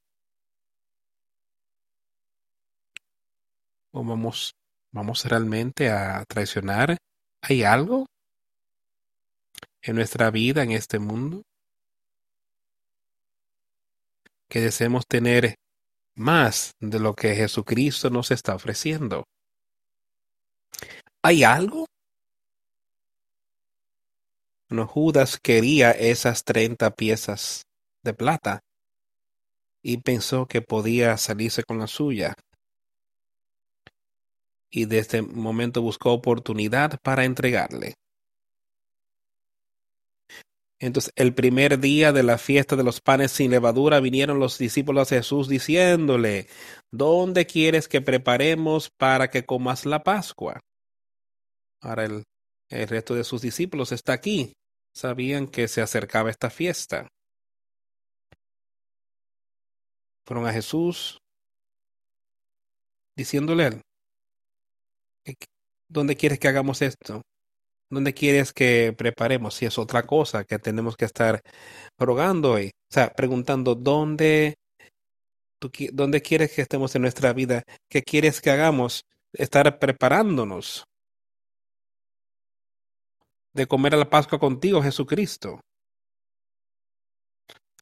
¿O 3.96 4.02
vamos, 4.02 4.56
vamos 4.90 5.24
realmente 5.24 5.88
a 5.88 6.24
traicionar? 6.24 6.96
¿Hay 7.40 7.62
algo 7.62 8.06
en 9.82 9.94
nuestra 9.94 10.32
vida 10.32 10.64
en 10.64 10.72
este 10.72 10.98
mundo? 10.98 11.42
Que 14.48 14.60
deseemos 14.60 15.06
tener 15.06 15.54
más 16.16 16.72
de 16.80 16.98
lo 16.98 17.14
que 17.14 17.36
Jesucristo 17.36 18.10
nos 18.10 18.32
está 18.32 18.56
ofreciendo. 18.56 19.22
¿Hay 21.22 21.44
algo? 21.44 21.86
No, 24.70 24.88
Judas 24.88 25.38
quería 25.40 25.92
esas 25.92 26.42
treinta 26.42 26.90
piezas 26.90 27.62
de 28.02 28.12
plata 28.12 28.58
y 29.82 29.98
pensó 29.98 30.46
que 30.46 30.62
podía 30.62 31.16
salirse 31.16 31.62
con 31.62 31.78
la 31.78 31.86
suya. 31.86 32.34
Y 34.76 34.86
desde 34.86 34.98
este 34.98 35.22
momento 35.22 35.82
buscó 35.82 36.12
oportunidad 36.12 36.98
para 37.00 37.24
entregarle. 37.24 37.94
Entonces, 40.80 41.12
el 41.14 41.32
primer 41.32 41.78
día 41.78 42.12
de 42.12 42.24
la 42.24 42.38
fiesta 42.38 42.74
de 42.74 42.82
los 42.82 43.00
panes 43.00 43.30
sin 43.30 43.52
levadura 43.52 44.00
vinieron 44.00 44.40
los 44.40 44.58
discípulos 44.58 45.12
a 45.12 45.14
Jesús 45.14 45.48
diciéndole, 45.48 46.48
¿dónde 46.90 47.46
quieres 47.46 47.86
que 47.86 48.00
preparemos 48.00 48.90
para 48.90 49.30
que 49.30 49.46
comas 49.46 49.86
la 49.86 50.02
Pascua? 50.02 50.58
Ahora 51.80 52.06
el, 52.06 52.24
el 52.68 52.88
resto 52.88 53.14
de 53.14 53.22
sus 53.22 53.42
discípulos 53.42 53.92
está 53.92 54.12
aquí. 54.12 54.54
Sabían 54.92 55.46
que 55.46 55.68
se 55.68 55.82
acercaba 55.82 56.30
esta 56.30 56.50
fiesta. 56.50 57.06
Fueron 60.26 60.48
a 60.48 60.52
Jesús 60.52 61.20
diciéndole 63.14 63.80
¿dónde 65.94 66.16
quieres 66.16 66.38
que 66.38 66.48
hagamos 66.48 66.82
esto? 66.82 67.22
¿Dónde 67.88 68.12
quieres 68.12 68.52
que 68.52 68.92
preparemos? 68.96 69.54
Si 69.54 69.64
es 69.66 69.78
otra 69.78 70.02
cosa 70.02 70.44
que 70.44 70.58
tenemos 70.58 70.96
que 70.96 71.04
estar 71.04 71.40
rogando 71.98 72.52
hoy. 72.52 72.72
O 72.90 72.92
sea, 72.92 73.12
preguntando, 73.12 73.74
¿dónde, 73.74 74.56
tú, 75.58 75.70
¿dónde 75.92 76.20
quieres 76.20 76.52
que 76.52 76.62
estemos 76.62 76.94
en 76.96 77.02
nuestra 77.02 77.32
vida? 77.32 77.62
¿Qué 77.88 78.02
quieres 78.02 78.40
que 78.40 78.50
hagamos? 78.50 79.04
Estar 79.32 79.78
preparándonos 79.78 80.84
de 83.52 83.66
comer 83.66 83.94
a 83.94 83.98
la 83.98 84.10
Pascua 84.10 84.38
contigo, 84.38 84.82
Jesucristo. 84.82 85.60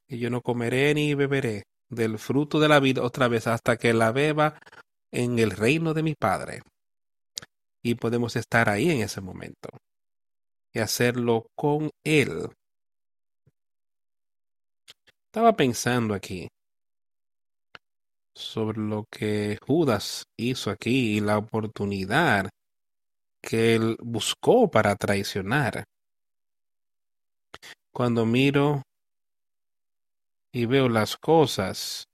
Y 0.06 0.18
yo 0.18 0.28
no 0.28 0.42
comeré 0.42 0.92
ni 0.92 1.14
beberé 1.14 1.64
del 1.88 2.18
fruto 2.18 2.60
de 2.60 2.68
la 2.68 2.80
vida 2.80 3.02
otra 3.02 3.28
vez 3.28 3.46
hasta 3.46 3.76
que 3.76 3.94
la 3.94 4.12
beba 4.12 4.60
en 5.10 5.38
el 5.38 5.50
reino 5.50 5.94
de 5.94 6.02
mi 6.02 6.14
Padre. 6.14 6.62
Y 7.82 7.96
podemos 7.96 8.36
estar 8.36 8.68
ahí 8.68 8.90
en 8.90 9.02
ese 9.02 9.20
momento 9.20 9.68
y 10.72 10.78
hacerlo 10.78 11.46
con 11.54 11.90
Él. 12.04 12.48
Estaba 15.26 15.54
pensando 15.54 16.14
aquí 16.14 16.48
sobre 18.34 18.78
lo 18.78 19.04
que 19.10 19.58
Judas 19.66 20.26
hizo 20.36 20.70
aquí 20.70 21.16
y 21.16 21.20
la 21.20 21.38
oportunidad 21.38 22.48
que 23.40 23.74
él 23.74 23.96
buscó 24.00 24.70
para 24.70 24.94
traicionar. 24.96 25.84
Cuando 27.92 28.24
miro 28.24 28.82
y 30.52 30.66
veo 30.66 30.88
las 30.88 31.16
cosas 31.16 32.06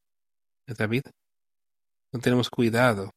David, 0.66 1.02
no 2.12 2.20
tenemos 2.20 2.50
cuidado. 2.50 3.10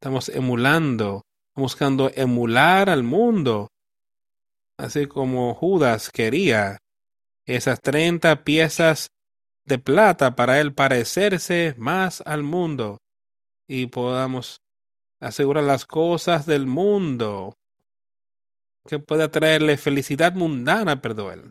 Estamos 0.00 0.28
emulando, 0.28 1.26
buscando 1.56 2.08
emular 2.14 2.88
al 2.88 3.02
mundo, 3.02 3.72
así 4.78 5.08
como 5.08 5.56
Judas 5.56 6.10
quería 6.10 6.78
esas 7.44 7.80
treinta 7.80 8.44
piezas 8.44 9.10
de 9.64 9.80
plata 9.80 10.36
para 10.36 10.60
él 10.60 10.72
parecerse 10.72 11.74
más 11.78 12.20
al 12.20 12.44
mundo 12.44 12.98
y 13.66 13.86
podamos 13.86 14.60
asegurar 15.18 15.64
las 15.64 15.84
cosas 15.84 16.46
del 16.46 16.68
mundo 16.68 17.56
que 18.86 19.00
pueda 19.00 19.32
traerle 19.32 19.76
felicidad 19.78 20.32
mundana, 20.32 21.02
perdón. 21.02 21.50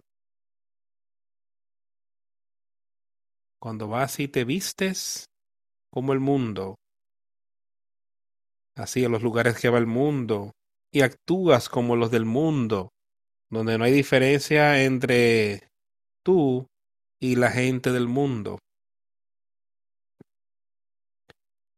Cuando 3.60 3.90
vas 3.90 4.22
y 4.22 4.30
te 4.30 4.46
vistes 4.46 5.26
como 5.92 6.14
el 6.14 6.22
mundo, 6.22 6.78
así 8.78 9.04
a 9.04 9.10
los 9.10 9.22
lugares 9.22 9.60
que 9.60 9.70
va 9.70 9.78
el 9.78 9.88
mundo, 9.88 10.54
y 10.92 11.02
actúas 11.02 11.70
como 11.70 11.96
los 11.96 12.12
del 12.12 12.26
mundo, 12.26 12.94
donde 13.50 13.78
no 13.78 13.84
hay 13.84 13.92
diferencia 13.92 14.84
entre 14.84 15.70
tú 16.24 16.68
y 17.20 17.36
la 17.36 17.52
gente 17.52 17.92
del 17.92 18.08
mundo. 18.08 18.60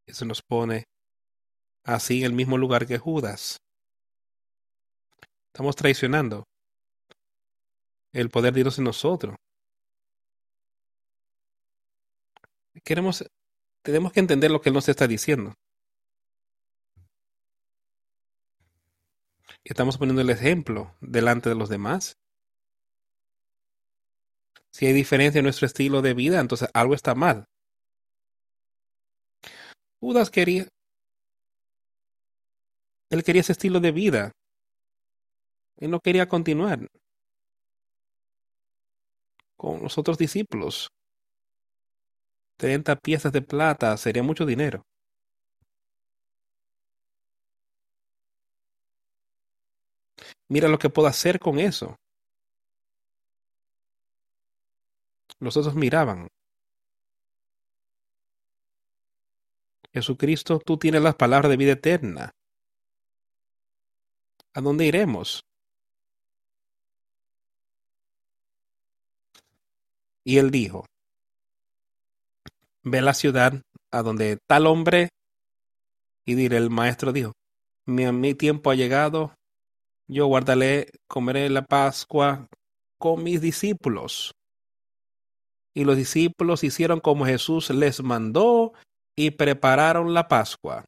Eso 0.05 0.25
nos 0.25 0.41
pone 0.41 0.85
así 1.83 2.19
en 2.19 2.25
el 2.25 2.33
mismo 2.33 2.57
lugar 2.57 2.87
que 2.87 2.97
Judas. 2.97 3.61
Estamos 5.47 5.75
traicionando 5.75 6.45
el 8.13 8.29
poder 8.29 8.53
de 8.53 8.61
Dios 8.63 8.77
en 8.77 8.85
nosotros. 8.85 9.35
Queremos, 12.83 13.23
tenemos 13.83 14.11
que 14.11 14.19
entender 14.19 14.51
lo 14.51 14.61
que 14.61 14.69
Él 14.69 14.75
nos 14.75 14.89
está 14.89 15.07
diciendo. 15.07 15.53
Estamos 19.63 19.97
poniendo 19.97 20.21
el 20.21 20.29
ejemplo 20.29 20.95
delante 21.01 21.49
de 21.49 21.55
los 21.55 21.69
demás. 21.69 22.17
Si 24.71 24.85
hay 24.85 24.93
diferencia 24.93 25.39
en 25.39 25.43
nuestro 25.45 25.65
estilo 25.65 26.01
de 26.01 26.13
vida, 26.13 26.39
entonces 26.39 26.69
algo 26.73 26.93
está 26.93 27.15
mal. 27.15 27.45
Judas 29.99 30.29
quería, 30.29 30.67
él 33.09 33.23
quería 33.23 33.41
ese 33.41 33.51
estilo 33.51 33.79
de 33.79 33.91
vida. 33.91 34.31
Él 35.77 35.91
no 35.91 35.99
quería 35.99 36.27
continuar 36.27 36.87
con 39.57 39.81
los 39.81 39.97
otros 39.97 40.17
discípulos. 40.17 40.89
30 42.57 42.95
piezas 42.97 43.31
de 43.31 43.41
plata 43.41 43.95
sería 43.97 44.23
mucho 44.23 44.45
dinero. 44.45 44.83
Mira 50.49 50.67
lo 50.67 50.79
que 50.79 50.89
puedo 50.89 51.07
hacer 51.07 51.39
con 51.39 51.59
eso. 51.59 51.95
Los 55.39 55.55
otros 55.55 55.75
miraban. 55.75 56.27
Jesucristo, 59.93 60.59
tú 60.59 60.77
tienes 60.77 61.01
las 61.01 61.15
palabras 61.15 61.49
de 61.49 61.57
vida 61.57 61.73
eterna. 61.73 62.31
¿A 64.53 64.61
dónde 64.61 64.85
iremos? 64.85 65.45
Y 70.23 70.37
él 70.37 70.51
dijo, 70.51 70.85
ve 72.83 73.01
la 73.01 73.13
ciudad 73.13 73.61
a 73.91 74.01
donde 74.01 74.37
tal 74.47 74.67
hombre 74.67 75.09
y 76.25 76.35
diré, 76.35 76.57
el 76.57 76.69
maestro 76.69 77.11
dijo, 77.11 77.33
mi, 77.85 78.11
mi 78.11 78.35
tiempo 78.35 78.69
ha 78.69 78.75
llegado, 78.75 79.33
yo 80.09 80.25
guardaré, 80.25 80.91
comeré 81.07 81.49
la 81.49 81.61
Pascua 81.61 82.47
con 82.97 83.23
mis 83.23 83.41
discípulos. 83.41 84.33
Y 85.75 85.85
los 85.85 85.95
discípulos 85.95 86.63
hicieron 86.63 86.99
como 86.99 87.25
Jesús 87.25 87.69
les 87.69 88.01
mandó 88.01 88.73
y 89.15 89.31
prepararon 89.31 90.15
la 90.15 90.27
Pascua. 90.27 90.83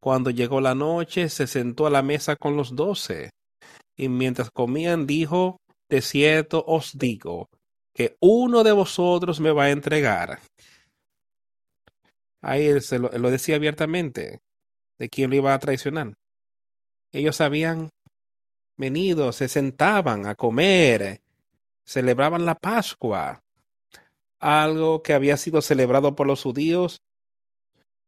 Cuando 0.00 0.30
llegó 0.30 0.60
la 0.60 0.74
noche, 0.74 1.28
se 1.28 1.46
sentó 1.46 1.86
a 1.86 1.90
la 1.90 2.02
mesa 2.02 2.34
con 2.34 2.56
los 2.56 2.74
doce, 2.74 3.30
y 3.96 4.08
mientras 4.08 4.50
comían 4.50 5.06
dijo, 5.06 5.60
de 5.88 6.02
cierto 6.02 6.64
os 6.66 6.98
digo, 6.98 7.48
que 7.94 8.16
uno 8.20 8.64
de 8.64 8.72
vosotros 8.72 9.38
me 9.40 9.52
va 9.52 9.64
a 9.64 9.70
entregar. 9.70 10.40
Ahí 12.42 12.80
se 12.80 12.98
lo, 12.98 13.10
lo 13.10 13.30
decía 13.30 13.56
abiertamente, 13.56 14.40
de 14.98 15.08
quién 15.08 15.30
lo 15.30 15.36
iba 15.36 15.54
a 15.54 15.58
traicionar. 15.60 16.14
Ellos 17.14 17.40
habían 17.40 17.90
venido, 18.76 19.30
se 19.30 19.46
sentaban 19.46 20.26
a 20.26 20.34
comer, 20.34 21.22
celebraban 21.84 22.44
la 22.44 22.56
Pascua, 22.56 23.44
algo 24.40 25.00
que 25.04 25.12
había 25.14 25.36
sido 25.36 25.62
celebrado 25.62 26.16
por 26.16 26.26
los 26.26 26.42
judíos 26.42 27.00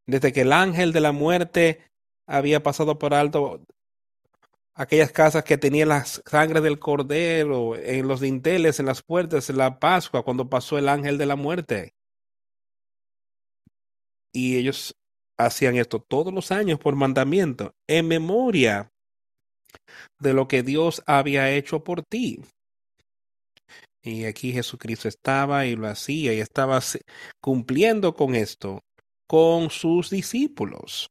desde 0.06 0.32
que 0.32 0.40
el 0.40 0.52
ángel 0.52 0.92
de 0.92 1.00
la 1.00 1.12
muerte 1.12 1.82
había 2.26 2.64
pasado 2.64 2.98
por 2.98 3.14
alto 3.14 3.64
aquellas 4.74 5.12
casas 5.12 5.44
que 5.44 5.56
tenían 5.56 5.90
la 5.90 6.04
sangre 6.04 6.60
del 6.60 6.80
cordero 6.80 7.76
en 7.76 8.08
los 8.08 8.20
dinteles, 8.20 8.80
en 8.80 8.86
las 8.86 9.02
puertas, 9.02 9.48
en 9.48 9.58
la 9.58 9.78
Pascua, 9.78 10.24
cuando 10.24 10.50
pasó 10.50 10.78
el 10.78 10.88
ángel 10.88 11.16
de 11.16 11.26
la 11.26 11.36
muerte. 11.36 11.94
Y 14.32 14.56
ellos 14.56 14.96
hacían 15.38 15.76
esto 15.76 16.00
todos 16.00 16.34
los 16.34 16.50
años 16.50 16.80
por 16.80 16.96
mandamiento, 16.96 17.72
en 17.86 18.08
memoria 18.08 18.92
de 20.18 20.32
lo 20.32 20.48
que 20.48 20.62
Dios 20.62 21.02
había 21.06 21.50
hecho 21.50 21.84
por 21.84 22.02
ti. 22.02 22.40
Y 24.02 24.24
aquí 24.24 24.52
Jesucristo 24.52 25.08
estaba 25.08 25.66
y 25.66 25.74
lo 25.74 25.88
hacía 25.88 26.32
y 26.32 26.40
estaba 26.40 26.80
cumpliendo 27.40 28.14
con 28.14 28.34
esto 28.34 28.80
con 29.26 29.70
sus 29.70 30.10
discípulos. 30.10 31.08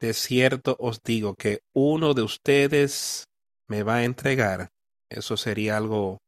De 0.00 0.14
cierto 0.14 0.76
os 0.78 1.02
digo 1.02 1.34
que 1.34 1.60
uno 1.74 2.14
de 2.14 2.22
ustedes 2.22 3.24
me 3.68 3.82
va 3.82 3.96
a 3.96 4.04
entregar. 4.04 4.68
Eso 5.10 5.36
sería 5.36 5.76
algo 5.76 6.18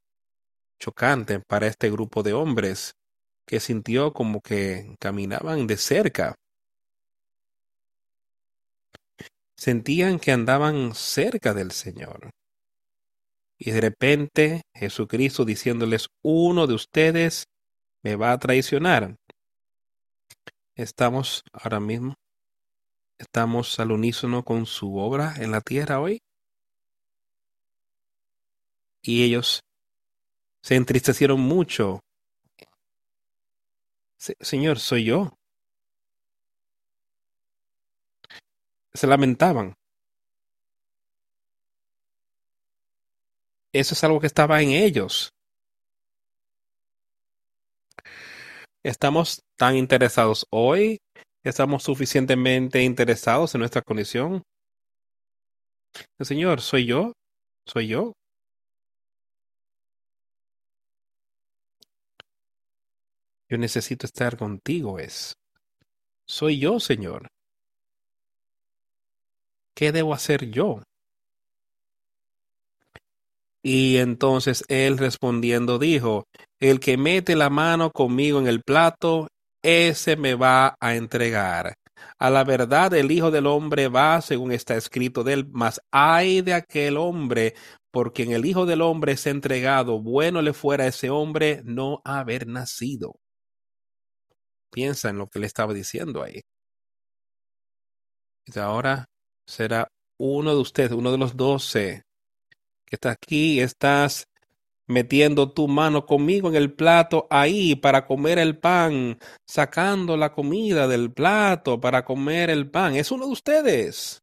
chocante 0.81 1.41
para 1.41 1.69
este 1.69 1.91
grupo 1.91 2.23
de 2.23 2.33
hombres 2.33 2.95
que 3.47 3.61
sintió 3.61 4.13
como 4.13 4.41
que 4.41 4.97
caminaban 5.01 5.67
de 5.67 5.77
cerca. 5.77 6.35
Sentían 9.61 10.19
que 10.19 10.33
andaban 10.33 10.95
cerca 10.95 11.53
del 11.53 11.73
Señor. 11.73 12.31
Y 13.59 13.73
de 13.73 13.83
repente 13.83 14.63
Jesucristo 14.73 15.45
diciéndoles, 15.45 16.09
uno 16.23 16.67
de 16.67 16.73
ustedes 16.73 17.47
me 18.03 18.17
va 18.17 18.33
a 18.33 18.39
traicionar. 18.39 19.19
Estamos 20.75 21.45
ahora 21.53 21.79
mismo, 21.79 22.15
estamos 23.19 23.79
al 23.79 23.93
unísono 23.93 24.45
con 24.45 24.65
su 24.65 24.97
obra 24.97 25.35
en 25.37 25.51
la 25.51 25.61
tierra 25.61 26.01
hoy. 26.01 26.23
Y 29.03 29.25
ellos 29.25 29.63
se 30.63 30.77
entristecieron 30.77 31.39
mucho. 31.39 32.01
Señor, 34.17 34.79
soy 34.79 35.05
yo. 35.05 35.37
Se 38.95 39.07
lamentaban. 39.07 39.75
Eso 43.73 43.95
es 43.95 44.05
algo 44.05 44.21
que 44.21 44.27
estaba 44.27 44.61
en 44.63 44.71
ellos. 44.71 45.33
¿Estamos 48.83 49.43
tan 49.57 49.77
interesados 49.77 50.47
hoy? 50.51 50.99
¿Estamos 51.45 51.83
suficientemente 51.83 52.83
interesados 52.83 53.55
en 53.55 53.61
nuestra 53.61 53.83
condición? 53.83 54.43
Señor, 56.21 56.61
¿soy 56.61 56.87
yo? 56.87 57.13
¿Soy 57.67 57.89
yo? 57.89 58.13
Yo 63.49 63.59
necesito 63.59 64.07
estar 64.07 64.37
contigo, 64.37 64.99
es. 64.99 65.35
Soy 66.27 66.59
yo, 66.59 66.79
Señor. 66.79 67.29
¿Qué 69.81 69.93
debo 69.93 70.13
hacer 70.13 70.51
yo? 70.51 70.83
Y 73.63 73.97
entonces 73.97 74.63
él 74.69 74.99
respondiendo 74.99 75.79
dijo, 75.79 76.27
el 76.59 76.81
que 76.81 76.99
mete 76.99 77.35
la 77.35 77.49
mano 77.49 77.91
conmigo 77.91 78.39
en 78.39 78.47
el 78.47 78.61
plato, 78.61 79.29
ese 79.63 80.17
me 80.17 80.35
va 80.35 80.77
a 80.81 80.97
entregar. 80.97 81.77
A 82.19 82.29
la 82.29 82.45
verdad 82.45 82.93
el 82.93 83.11
Hijo 83.11 83.31
del 83.31 83.47
Hombre 83.47 83.89
va 83.89 84.21
según 84.21 84.53
está 84.53 84.77
escrito 84.77 85.25
de 85.25 85.33
él, 85.33 85.49
mas 85.51 85.81
ay 85.91 86.43
de 86.43 86.53
aquel 86.53 86.99
hombre 86.99 87.55
por 87.91 88.13
quien 88.13 88.33
el 88.33 88.45
Hijo 88.45 88.67
del 88.67 88.83
Hombre 88.83 89.13
es 89.13 89.27
entregado, 89.27 89.99
bueno 89.99 90.43
le 90.43 90.53
fuera 90.53 90.85
a 90.85 90.89
ese 90.89 91.09
hombre 91.09 91.63
no 91.65 92.03
haber 92.05 92.47
nacido. 92.47 93.15
Piensa 94.71 95.09
en 95.09 95.17
lo 95.17 95.27
que 95.27 95.39
le 95.39 95.47
estaba 95.47 95.73
diciendo 95.73 96.23
ahí. 96.23 96.43
Y 98.45 98.59
ahora 98.59 99.07
será 99.51 99.89
uno 100.19 100.55
de 100.55 100.61
ustedes, 100.61 100.93
uno 100.93 101.13
de 101.13 101.19
los 101.19 101.37
doce, 101.37 102.05
que 102.87 102.97
está 102.97 103.11
aquí, 103.11 103.61
estás 103.61 104.29
metiendo 104.87 105.53
tu 105.53 105.69
mano 105.69 106.05
conmigo 106.05 106.49
en 106.49 106.57
el 106.57 106.73
plato 106.73 107.27
ahí 107.31 107.77
para 107.77 108.07
comer 108.07 108.39
el 108.39 108.59
pan, 108.59 109.19
sacando 109.47 110.17
la 110.17 110.33
comida 110.33 110.89
del 110.89 111.13
plato 111.13 111.81
para 111.81 112.05
comer 112.05 112.51
el 112.51 112.71
pan. 112.71 112.97
Es 112.97 113.11
uno 113.11 113.27
de 113.27 113.33
ustedes. 113.33 114.23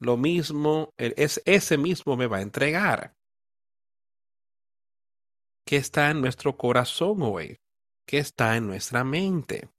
Lo 0.00 0.16
mismo, 0.16 0.92
es 0.96 1.40
ese 1.46 1.78
mismo 1.78 2.16
me 2.16 2.26
va 2.26 2.38
a 2.38 2.42
entregar. 2.42 3.14
¿Qué 5.66 5.76
está 5.76 6.10
en 6.10 6.20
nuestro 6.20 6.56
corazón 6.56 7.22
hoy? 7.22 7.56
¿Qué 8.06 8.18
está 8.18 8.56
en 8.56 8.66
nuestra 8.66 9.02
mente? 9.02 9.70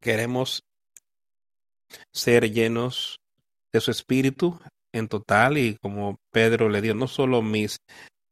Queremos 0.00 0.62
ser 2.12 2.50
llenos 2.50 3.20
de 3.72 3.80
su 3.80 3.90
espíritu 3.90 4.58
en 4.92 5.08
total 5.08 5.58
y 5.58 5.76
como 5.76 6.18
Pedro 6.30 6.68
le 6.68 6.80
dio 6.80 6.94
no 6.94 7.08
solo 7.08 7.42
mis 7.42 7.78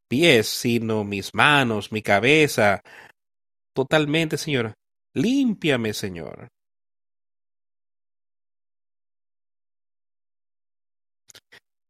pies, 0.09 0.47
sino 0.49 1.05
mis 1.05 1.35
manos, 1.35 1.93
mi 1.93 2.03
cabeza, 2.03 2.83
totalmente, 3.75 4.39
Señor. 4.39 4.75
Límpiame, 5.15 5.93
Señor. 5.93 6.49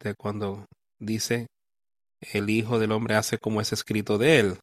De 0.01 0.15
cuando 0.15 0.67
dice 0.99 1.47
el 2.33 2.51
Hijo 2.51 2.79
del 2.79 2.93
Hombre 2.93 3.15
hace 3.15 3.39
como 3.39 3.61
es 3.61 3.73
escrito 3.73 4.19
de 4.19 4.41
él. 4.41 4.59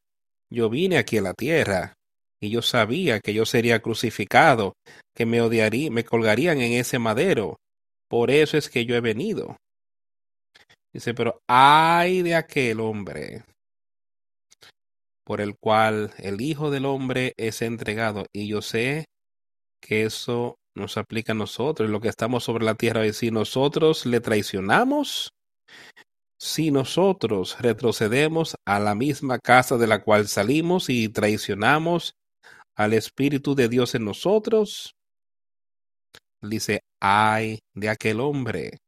Yo 0.50 0.70
vine 0.70 0.98
aquí 0.98 1.18
a 1.18 1.22
la 1.22 1.34
tierra 1.34 1.94
y 2.42 2.50
yo 2.50 2.62
sabía 2.62 3.20
que 3.20 3.34
yo 3.34 3.46
sería 3.46 3.82
crucificado, 3.82 4.74
que 5.16 5.26
me 5.26 5.42
odiaría, 5.42 5.92
me 5.92 6.04
colgarían 6.04 6.60
en 6.62 6.74
ese 6.74 7.00
madero. 7.00 7.58
Por 8.10 8.32
eso 8.32 8.58
es 8.58 8.70
que 8.70 8.86
yo 8.86 8.96
he 8.96 9.02
venido. 9.02 9.58
Dice, 10.92 11.14
pero 11.14 11.40
ay 11.48 12.22
de 12.22 12.36
aquel 12.36 12.82
hombre 12.82 13.44
por 15.32 15.40
el 15.40 15.56
cual 15.58 16.12
el 16.18 16.42
Hijo 16.42 16.72
del 16.72 16.86
Hombre 16.86 17.34
es 17.38 17.62
entregado. 17.62 18.26
Y 18.34 18.48
yo 18.48 18.62
sé 18.62 19.06
que 19.82 20.04
eso 20.04 20.58
nos 20.76 20.98
aplica 20.98 21.32
a 21.32 21.36
nosotros, 21.36 21.90
lo 21.90 22.02
que 22.02 22.10
estamos 22.10 22.44
sobre 22.44 22.66
la 22.66 22.76
tierra. 22.76 23.06
Y 23.06 23.14
si 23.14 23.32
nosotros 23.32 24.06
le 24.06 24.20
traicionamos, 24.20 25.32
si 26.38 26.72
nosotros 26.72 27.58
retrocedemos 27.62 28.56
a 28.66 28.80
la 28.80 28.94
misma 28.94 29.40
casa 29.40 29.78
de 29.78 29.88
la 29.88 30.04
cual 30.04 30.28
salimos 30.28 30.90
y 30.90 31.08
traicionamos 31.08 32.14
al 32.76 32.94
Espíritu 32.94 33.56
de 33.56 33.70
Dios 33.70 33.96
en 33.96 34.06
nosotros, 34.06 34.96
dice, 36.42 36.82
ay 37.00 37.60
de 37.74 37.90
aquel 37.90 38.20
hombre. 38.20 38.80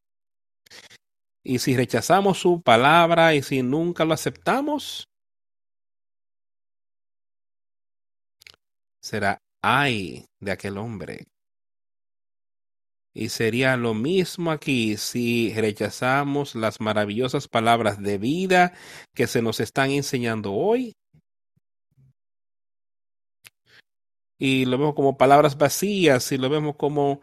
Y 1.43 1.59
si 1.59 1.75
rechazamos 1.75 2.39
su 2.39 2.61
palabra 2.61 3.35
y 3.35 3.43
si 3.43 3.61
nunca 3.63 4.05
lo 4.05 4.13
aceptamos, 4.13 5.07
será 9.01 9.39
ay 9.61 10.25
de 10.39 10.51
aquel 10.51 10.77
hombre. 10.77 11.27
Y 13.15 13.29
sería 13.29 13.77
lo 13.77 13.93
mismo 13.93 14.49
aquí 14.51 14.97
si 14.97 15.53
rechazamos 15.53 16.55
las 16.55 16.81
maravillosas 16.81 17.47
palabras 17.47 18.01
de 18.01 18.17
vida 18.17 18.73
que 19.13 19.27
se 19.27 19.41
nos 19.41 19.59
están 19.59 19.91
enseñando 19.91 20.53
hoy. 20.53 20.93
Y 24.45 24.65
lo 24.65 24.77
vemos 24.77 24.93
como 24.93 25.17
palabras 25.17 25.57
vacías 25.57 26.29
y 26.33 26.37
lo 26.37 26.49
vemos 26.49 26.75
como 26.75 27.21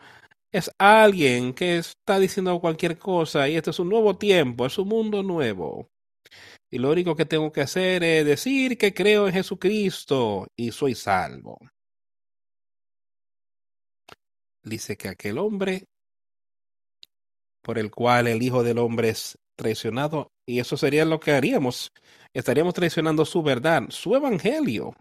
es 0.50 0.70
alguien 0.78 1.52
que 1.52 1.76
está 1.76 2.18
diciendo 2.18 2.58
cualquier 2.62 2.98
cosa 2.98 3.46
y 3.46 3.56
este 3.56 3.68
es 3.72 3.78
un 3.78 3.90
nuevo 3.90 4.16
tiempo, 4.16 4.64
es 4.64 4.78
un 4.78 4.88
mundo 4.88 5.22
nuevo. 5.22 5.90
Y 6.70 6.78
lo 6.78 6.90
único 6.90 7.14
que 7.14 7.26
tengo 7.26 7.52
que 7.52 7.60
hacer 7.60 8.02
es 8.04 8.24
decir 8.24 8.78
que 8.78 8.94
creo 8.94 9.26
en 9.26 9.34
Jesucristo 9.34 10.46
y 10.56 10.72
soy 10.72 10.94
salvo. 10.94 11.58
Dice 14.62 14.96
que 14.96 15.08
aquel 15.08 15.36
hombre 15.36 15.84
por 17.60 17.78
el 17.78 17.90
cual 17.90 18.28
el 18.28 18.42
Hijo 18.42 18.62
del 18.62 18.78
Hombre 18.78 19.10
es 19.10 19.38
traicionado, 19.56 20.32
y 20.46 20.58
eso 20.60 20.78
sería 20.78 21.04
lo 21.04 21.20
que 21.20 21.32
haríamos. 21.32 21.92
Estaríamos 22.32 22.72
traicionando 22.72 23.26
su 23.26 23.42
verdad, 23.42 23.82
su 23.90 24.16
evangelio 24.16 24.94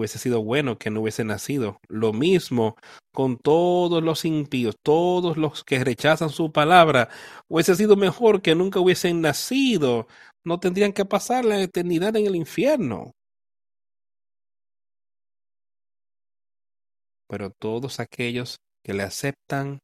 hubiese 0.00 0.18
sido 0.18 0.42
bueno 0.42 0.78
que 0.78 0.90
no 0.90 1.00
hubiese 1.02 1.24
nacido. 1.24 1.80
Lo 1.88 2.12
mismo 2.12 2.76
con 3.12 3.38
todos 3.38 4.02
los 4.02 4.24
impíos, 4.24 4.76
todos 4.82 5.36
los 5.36 5.64
que 5.64 5.84
rechazan 5.84 6.30
su 6.30 6.52
palabra. 6.52 7.08
Hubiese 7.48 7.76
sido 7.76 7.96
mejor 7.96 8.42
que 8.42 8.54
nunca 8.54 8.80
hubiesen 8.80 9.20
nacido. 9.20 10.06
No 10.44 10.58
tendrían 10.60 10.92
que 10.92 11.04
pasar 11.04 11.44
la 11.44 11.60
eternidad 11.60 12.16
en 12.16 12.26
el 12.26 12.36
infierno. 12.36 13.12
Pero 17.28 17.50
todos 17.50 18.00
aquellos 18.00 18.58
que 18.82 18.94
le 18.94 19.02
aceptan 19.02 19.78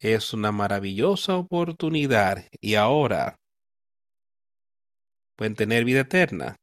es 0.00 0.32
una 0.32 0.52
maravillosa 0.52 1.36
oportunidad 1.36 2.46
y 2.60 2.76
ahora 2.76 3.36
pueden 5.36 5.54
tener 5.54 5.84
vida 5.84 6.00
eterna 6.00 6.56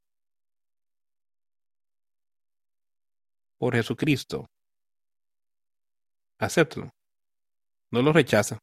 por 3.62 3.76
Jesucristo. 3.76 4.50
Acéptalo. 6.40 6.90
No 7.92 8.02
lo 8.02 8.12
rechaza. 8.12 8.58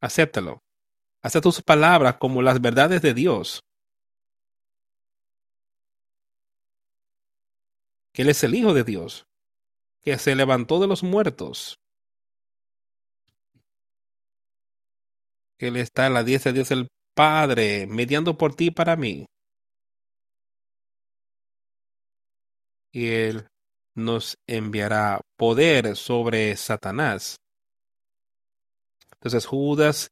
Acéptalo. 0.00 0.64
Acepta 1.22 1.52
sus 1.52 1.62
palabras 1.62 2.16
como 2.16 2.42
las 2.42 2.60
verdades 2.60 3.02
de 3.02 3.14
Dios. 3.14 3.62
Que 8.12 8.22
Él 8.22 8.30
es 8.30 8.42
el 8.42 8.56
Hijo 8.56 8.74
de 8.74 8.82
Dios, 8.82 9.28
que 10.02 10.18
se 10.18 10.34
levantó 10.34 10.80
de 10.80 10.88
los 10.88 11.04
muertos, 11.04 11.78
que 15.56 15.68
Él 15.68 15.76
está 15.76 16.06
a 16.06 16.10
la 16.10 16.24
diestra 16.24 16.50
de 16.50 16.56
Dios 16.56 16.72
el 16.72 16.88
Padre, 17.14 17.86
mediando 17.86 18.36
por 18.36 18.56
ti 18.56 18.72
para 18.72 18.96
mí. 18.96 19.24
Y 22.90 23.06
Él 23.06 23.48
nos 23.96 24.38
enviará 24.46 25.20
poder 25.36 25.96
sobre 25.96 26.56
Satanás. 26.56 27.40
Entonces 29.14 29.46
Judas, 29.46 30.10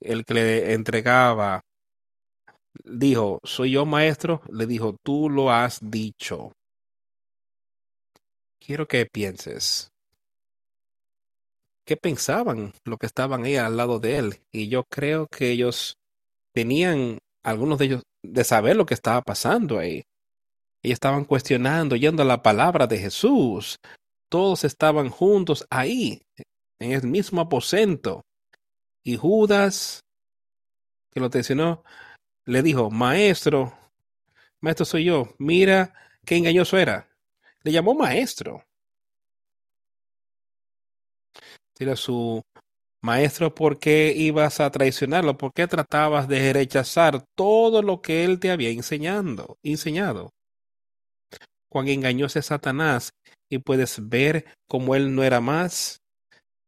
el 0.00 0.24
que 0.24 0.34
le 0.34 0.72
entregaba, 0.72 1.62
dijo, 2.84 3.40
¿soy 3.44 3.72
yo 3.72 3.86
maestro? 3.86 4.42
Le 4.50 4.66
dijo, 4.66 4.96
tú 5.02 5.30
lo 5.30 5.50
has 5.50 5.78
dicho. 5.80 6.52
Quiero 8.58 8.88
que 8.88 9.06
pienses. 9.06 9.92
¿Qué 11.84 11.96
pensaban 11.96 12.72
los 12.84 12.98
que 12.98 13.06
estaban 13.06 13.44
ahí 13.44 13.56
al 13.56 13.76
lado 13.76 14.00
de 14.00 14.16
él? 14.16 14.40
Y 14.50 14.68
yo 14.68 14.82
creo 14.84 15.28
que 15.28 15.52
ellos 15.52 15.96
tenían, 16.52 17.18
algunos 17.44 17.78
de 17.78 17.84
ellos, 17.84 18.02
de 18.22 18.42
saber 18.42 18.74
lo 18.74 18.86
que 18.86 18.94
estaba 18.94 19.22
pasando 19.22 19.78
ahí. 19.78 20.04
Ellos 20.86 20.98
estaban 20.98 21.24
cuestionando, 21.24 21.96
yendo 21.96 22.22
a 22.22 22.24
la 22.24 22.44
palabra 22.44 22.86
de 22.86 22.96
Jesús. 22.96 23.80
Todos 24.28 24.62
estaban 24.62 25.08
juntos 25.08 25.66
ahí, 25.68 26.22
en 26.78 26.92
el 26.92 27.08
mismo 27.08 27.40
aposento. 27.40 28.24
Y 29.02 29.16
Judas, 29.16 30.04
que 31.10 31.18
lo 31.18 31.28
tensionó, 31.28 31.82
le 32.44 32.62
dijo, 32.62 32.88
maestro, 32.88 33.76
maestro 34.60 34.86
soy 34.86 35.06
yo, 35.06 35.34
mira 35.38 35.92
qué 36.24 36.36
engañoso 36.36 36.78
era. 36.78 37.08
Le 37.64 37.72
llamó 37.72 37.92
maestro. 37.96 38.62
Era 41.80 41.96
su 41.96 42.44
maestro, 43.02 43.52
¿por 43.52 43.80
qué 43.80 44.14
ibas 44.16 44.60
a 44.60 44.70
traicionarlo? 44.70 45.36
¿Por 45.36 45.52
qué 45.52 45.66
tratabas 45.66 46.28
de 46.28 46.52
rechazar 46.52 47.24
todo 47.34 47.82
lo 47.82 48.00
que 48.02 48.22
él 48.22 48.38
te 48.38 48.52
había 48.52 48.70
enseñando, 48.70 49.58
enseñado? 49.64 50.35
Cuán 51.76 51.88
engañoso 51.88 52.40
Satanás 52.40 53.12
y 53.50 53.58
puedes 53.58 54.08
ver 54.08 54.46
cómo 54.66 54.94
él 54.94 55.14
no 55.14 55.22
era 55.22 55.42
más 55.42 56.00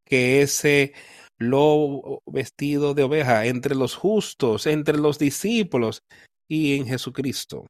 que 0.05 0.43
ese 0.43 0.93
lobo 1.39 2.23
vestido 2.27 2.93
de 2.93 3.05
oveja 3.05 3.47
entre 3.47 3.75
los 3.75 3.97
justos, 3.97 4.67
entre 4.67 4.99
los 4.99 5.19
discípulos 5.19 6.03
y 6.47 6.77
en 6.77 6.87
Jesucristo. 6.87 7.65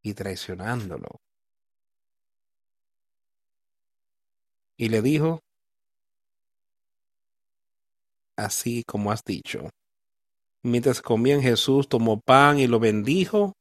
Y 0.00 0.14
traicionándolo. 0.14 1.20
Y 4.76 4.90
le 4.90 5.02
dijo, 5.02 5.40
así 8.36 8.84
como 8.84 9.10
has 9.10 9.24
dicho. 9.24 9.70
Mientras 10.62 11.02
comían 11.02 11.42
Jesús 11.42 11.88
tomó 11.88 12.20
pan 12.20 12.60
y 12.60 12.68
lo 12.68 12.78
bendijo 12.78 13.56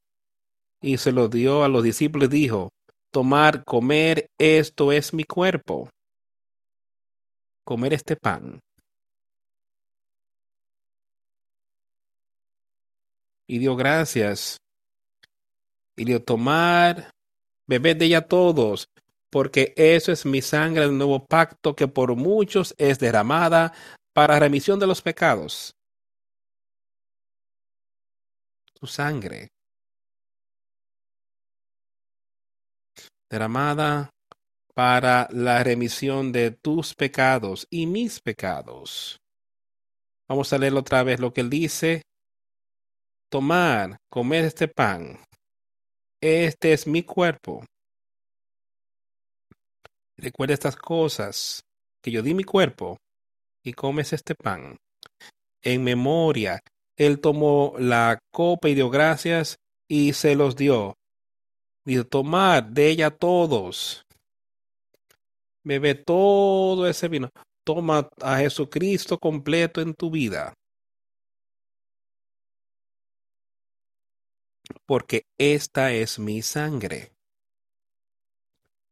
y 0.81 0.97
se 0.97 1.11
lo 1.11 1.29
dio 1.29 1.63
a 1.63 1.69
los 1.69 1.83
discípulos 1.83 2.27
y 2.29 2.31
dijo, 2.31 2.69
tomar, 3.11 3.63
comer, 3.63 4.29
esto 4.37 4.91
es 4.91 5.13
mi 5.13 5.23
cuerpo 5.23 5.89
comer 7.63 7.93
este 7.93 8.15
pan. 8.15 8.59
Y 13.47 13.59
dio 13.59 13.75
gracias. 13.75 14.59
Y 15.95 16.05
dio 16.05 16.21
tomar, 16.21 17.11
bebed 17.67 17.97
de 17.97 18.05
ella 18.05 18.27
todos, 18.27 18.89
porque 19.29 19.73
eso 19.77 20.11
es 20.11 20.25
mi 20.25 20.41
sangre 20.41 20.81
del 20.81 20.97
nuevo 20.97 21.25
pacto 21.25 21.75
que 21.75 21.87
por 21.87 22.15
muchos 22.15 22.73
es 22.77 22.99
derramada 22.99 23.73
para 24.13 24.39
remisión 24.39 24.79
de 24.79 24.87
los 24.87 25.01
pecados. 25.01 25.75
Tu 28.73 28.87
sangre. 28.87 29.49
Derramada 33.31 34.09
para 34.73 35.29
la 35.31 35.63
remisión 35.63 36.33
de 36.33 36.51
tus 36.51 36.93
pecados 36.93 37.65
y 37.69 37.85
mis 37.85 38.19
pecados. 38.19 39.21
Vamos 40.27 40.51
a 40.51 40.57
leer 40.57 40.73
otra 40.73 41.01
vez 41.03 41.21
lo 41.21 41.31
que 41.33 41.39
él 41.39 41.49
dice. 41.49 42.01
Tomar, 43.29 43.95
comer 44.09 44.43
este 44.43 44.67
pan. 44.67 45.23
Este 46.21 46.73
es 46.73 46.85
mi 46.85 47.03
cuerpo. 47.03 47.63
Recuerda 50.17 50.53
estas 50.53 50.75
cosas, 50.75 51.61
que 52.03 52.11
yo 52.11 52.21
di 52.21 52.33
mi 52.33 52.43
cuerpo 52.43 52.97
y 53.63 53.71
comes 53.71 54.11
este 54.11 54.35
pan. 54.35 54.75
En 55.63 55.85
memoria, 55.85 56.59
él 56.97 57.21
tomó 57.21 57.75
la 57.79 58.19
copa 58.29 58.67
y 58.67 58.75
dio 58.75 58.89
gracias 58.89 59.55
y 59.87 60.11
se 60.11 60.35
los 60.35 60.57
dio. 60.57 60.95
Dijo, 61.83 62.05
tomad 62.05 62.63
de 62.63 62.89
ella 62.89 63.09
todos 63.09 64.05
Bebe 65.63 65.95
todo 65.95 66.87
ese 66.87 67.07
vino. 67.07 67.29
Toma 67.63 68.09
a 68.21 68.37
Jesucristo 68.37 69.19
completo 69.19 69.81
en 69.81 69.93
tu 69.93 70.09
vida. 70.09 70.53
Porque 74.85 75.25
esta 75.37 75.91
es 75.91 76.17
mi 76.17 76.41
sangre. 76.41 77.11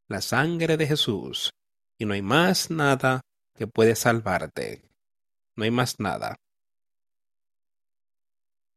La 0.07 0.21
sangre 0.21 0.77
de 0.77 0.85
Jesús. 0.85 1.51
Y 1.97 2.05
no 2.05 2.13
hay 2.13 2.21
más 2.21 2.69
nada 2.69 3.21
que 3.55 3.67
puede 3.67 3.95
salvarte. 3.95 4.83
No 5.55 5.63
hay 5.63 5.71
más 5.71 5.99
nada. 5.99 6.35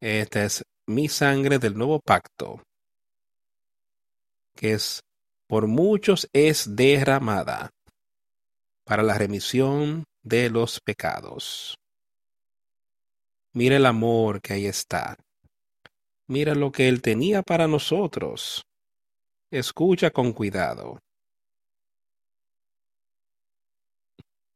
Esta 0.00 0.44
es 0.44 0.64
mi 0.86 1.08
sangre 1.08 1.58
del 1.60 1.76
nuevo 1.76 2.00
pacto, 2.00 2.60
que 4.54 4.72
es 4.72 5.02
por 5.46 5.66
muchos 5.66 6.28
es 6.32 6.76
derramada 6.76 7.70
para 8.84 9.02
la 9.02 9.18
remisión 9.18 10.04
de 10.22 10.50
los 10.50 10.80
pecados. 10.80 11.78
Mira 13.52 13.76
el 13.76 13.86
amor 13.86 14.40
que 14.40 14.54
ahí 14.54 14.66
está. 14.66 15.16
Mira 16.26 16.54
lo 16.54 16.72
que 16.72 16.88
Él 16.88 17.02
tenía 17.02 17.42
para 17.42 17.68
nosotros. 17.68 18.64
Escucha 19.50 20.10
con 20.10 20.32
cuidado. 20.32 20.98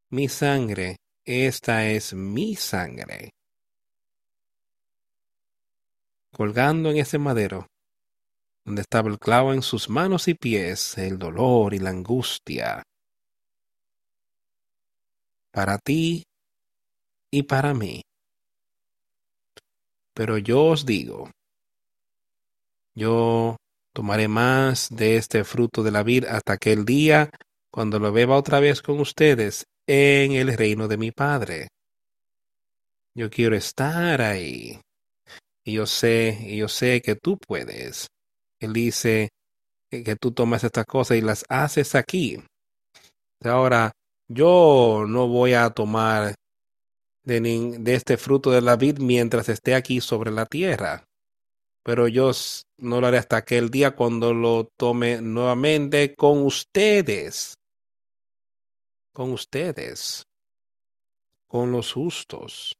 Mi 0.08 0.28
sangre, 0.28 0.96
esta 1.24 1.86
es 1.86 2.14
mi 2.14 2.54
sangre. 2.54 3.34
Colgando 6.32 6.90
en 6.90 6.98
ese 6.98 7.18
madero, 7.18 7.66
donde 8.66 8.82
estaba 8.82 9.08
el 9.08 9.18
clavo 9.20 9.54
en 9.54 9.62
sus 9.62 9.88
manos 9.88 10.26
y 10.26 10.34
pies, 10.34 10.98
el 10.98 11.18
dolor 11.18 11.72
y 11.72 11.78
la 11.78 11.90
angustia, 11.90 12.82
para 15.52 15.78
ti 15.78 16.24
y 17.30 17.44
para 17.44 17.72
mí. 17.74 18.02
Pero 20.12 20.36
yo 20.38 20.64
os 20.64 20.84
digo, 20.84 21.30
yo 22.94 23.56
tomaré 23.92 24.26
más 24.26 24.88
de 24.90 25.16
este 25.16 25.44
fruto 25.44 25.84
de 25.84 25.92
la 25.92 26.02
vid 26.02 26.24
hasta 26.24 26.54
aquel 26.54 26.84
día 26.84 27.30
cuando 27.70 28.00
lo 28.00 28.10
beba 28.10 28.36
otra 28.36 28.58
vez 28.58 28.82
con 28.82 28.98
ustedes 28.98 29.64
en 29.86 30.32
el 30.32 30.56
reino 30.56 30.88
de 30.88 30.96
mi 30.96 31.12
Padre. 31.12 31.68
Yo 33.14 33.30
quiero 33.30 33.54
estar 33.54 34.20
ahí. 34.20 34.80
Y 35.62 35.74
yo 35.74 35.86
sé, 35.86 36.36
y 36.40 36.56
yo 36.58 36.68
sé 36.68 37.00
que 37.00 37.14
tú 37.14 37.38
puedes. 37.38 38.08
Él 38.58 38.72
dice 38.72 39.30
que 39.90 40.16
tú 40.16 40.32
tomas 40.32 40.64
estas 40.64 40.86
cosas 40.86 41.16
y 41.16 41.20
las 41.20 41.44
haces 41.48 41.94
aquí. 41.94 42.42
Ahora, 43.42 43.92
yo 44.28 45.04
no 45.06 45.28
voy 45.28 45.54
a 45.54 45.70
tomar 45.70 46.34
de, 47.22 47.40
de 47.40 47.94
este 47.94 48.16
fruto 48.16 48.50
de 48.50 48.62
la 48.62 48.76
vid 48.76 48.98
mientras 48.98 49.48
esté 49.48 49.74
aquí 49.74 50.00
sobre 50.00 50.30
la 50.30 50.46
tierra. 50.46 51.06
Pero 51.82 52.08
yo 52.08 52.32
no 52.78 53.00
lo 53.00 53.06
haré 53.06 53.18
hasta 53.18 53.36
aquel 53.36 53.70
día 53.70 53.92
cuando 53.92 54.34
lo 54.34 54.68
tome 54.76 55.20
nuevamente 55.20 56.16
con 56.16 56.44
ustedes. 56.44 57.58
Con 59.12 59.32
ustedes. 59.32 60.26
Con 61.46 61.70
los 61.70 61.92
justos. 61.92 62.76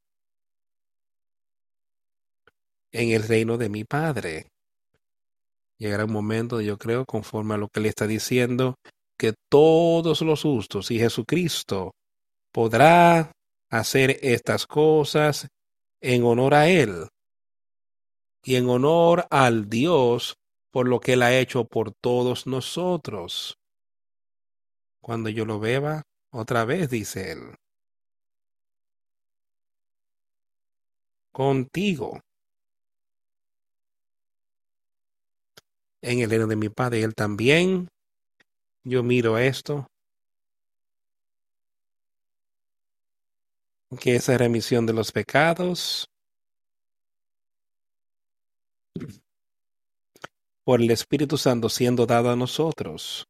En 2.91 3.11
el 3.11 3.23
reino 3.23 3.57
de 3.57 3.69
mi 3.69 3.85
Padre. 3.85 4.47
Llegará 5.77 6.05
un 6.05 6.11
momento, 6.11 6.61
yo 6.61 6.77
creo, 6.77 7.05
conforme 7.05 7.55
a 7.55 7.57
lo 7.57 7.67
que 7.69 7.79
le 7.79 7.89
está 7.89 8.07
diciendo, 8.07 8.75
que 9.17 9.33
todos 9.49 10.21
los 10.21 10.43
justos 10.43 10.91
y 10.91 10.99
Jesucristo 10.99 11.95
podrá 12.51 13.31
hacer 13.69 14.19
estas 14.21 14.65
cosas 14.67 15.47
en 16.01 16.23
honor 16.23 16.53
a 16.53 16.69
Él 16.69 17.07
y 18.43 18.55
en 18.55 18.69
honor 18.69 19.25
al 19.29 19.69
Dios 19.69 20.37
por 20.71 20.87
lo 20.87 20.99
que 20.99 21.13
Él 21.13 21.23
ha 21.23 21.37
hecho 21.37 21.65
por 21.65 21.91
todos 21.91 22.47
nosotros. 22.47 23.57
Cuando 25.01 25.29
yo 25.29 25.45
lo 25.45 25.59
beba, 25.59 26.03
otra 26.31 26.65
vez, 26.65 26.89
dice 26.89 27.31
Él, 27.31 27.55
contigo 31.31 32.21
en 36.01 36.19
el 36.19 36.29
reino 36.29 36.47
de 36.47 36.55
mi 36.55 36.69
Padre. 36.69 37.03
Él 37.03 37.15
también, 37.15 37.89
yo 38.83 39.03
miro 39.03 39.37
esto, 39.37 39.87
que 43.99 44.15
esa 44.15 44.37
remisión 44.37 44.85
de 44.85 44.93
los 44.93 45.11
pecados 45.11 46.09
por 50.63 50.81
el 50.81 50.91
Espíritu 50.91 51.37
Santo 51.37 51.69
siendo 51.69 52.05
dado 52.05 52.29
a 52.29 52.35
nosotros. 52.35 53.25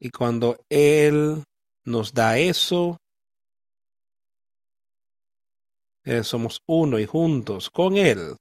Y 0.00 0.10
cuando 0.10 0.56
Él 0.68 1.44
nos 1.84 2.12
da 2.12 2.38
eso, 2.38 2.98
eh, 6.04 6.24
somos 6.24 6.62
uno 6.66 6.98
y 6.98 7.06
juntos 7.06 7.70
con 7.70 7.96
Él. 7.96 8.36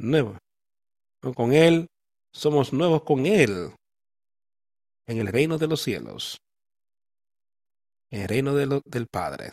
Nuevo. 0.00 0.38
Con 1.34 1.52
Él, 1.52 1.90
somos 2.32 2.72
nuevos 2.72 3.02
con 3.02 3.26
Él 3.26 3.70
en 5.06 5.18
el 5.18 5.26
reino 5.26 5.58
de 5.58 5.66
los 5.66 5.82
cielos, 5.82 6.40
en 8.10 8.22
el 8.22 8.28
reino 8.28 8.54
de 8.54 8.80
del 8.86 9.06
Padre, 9.08 9.52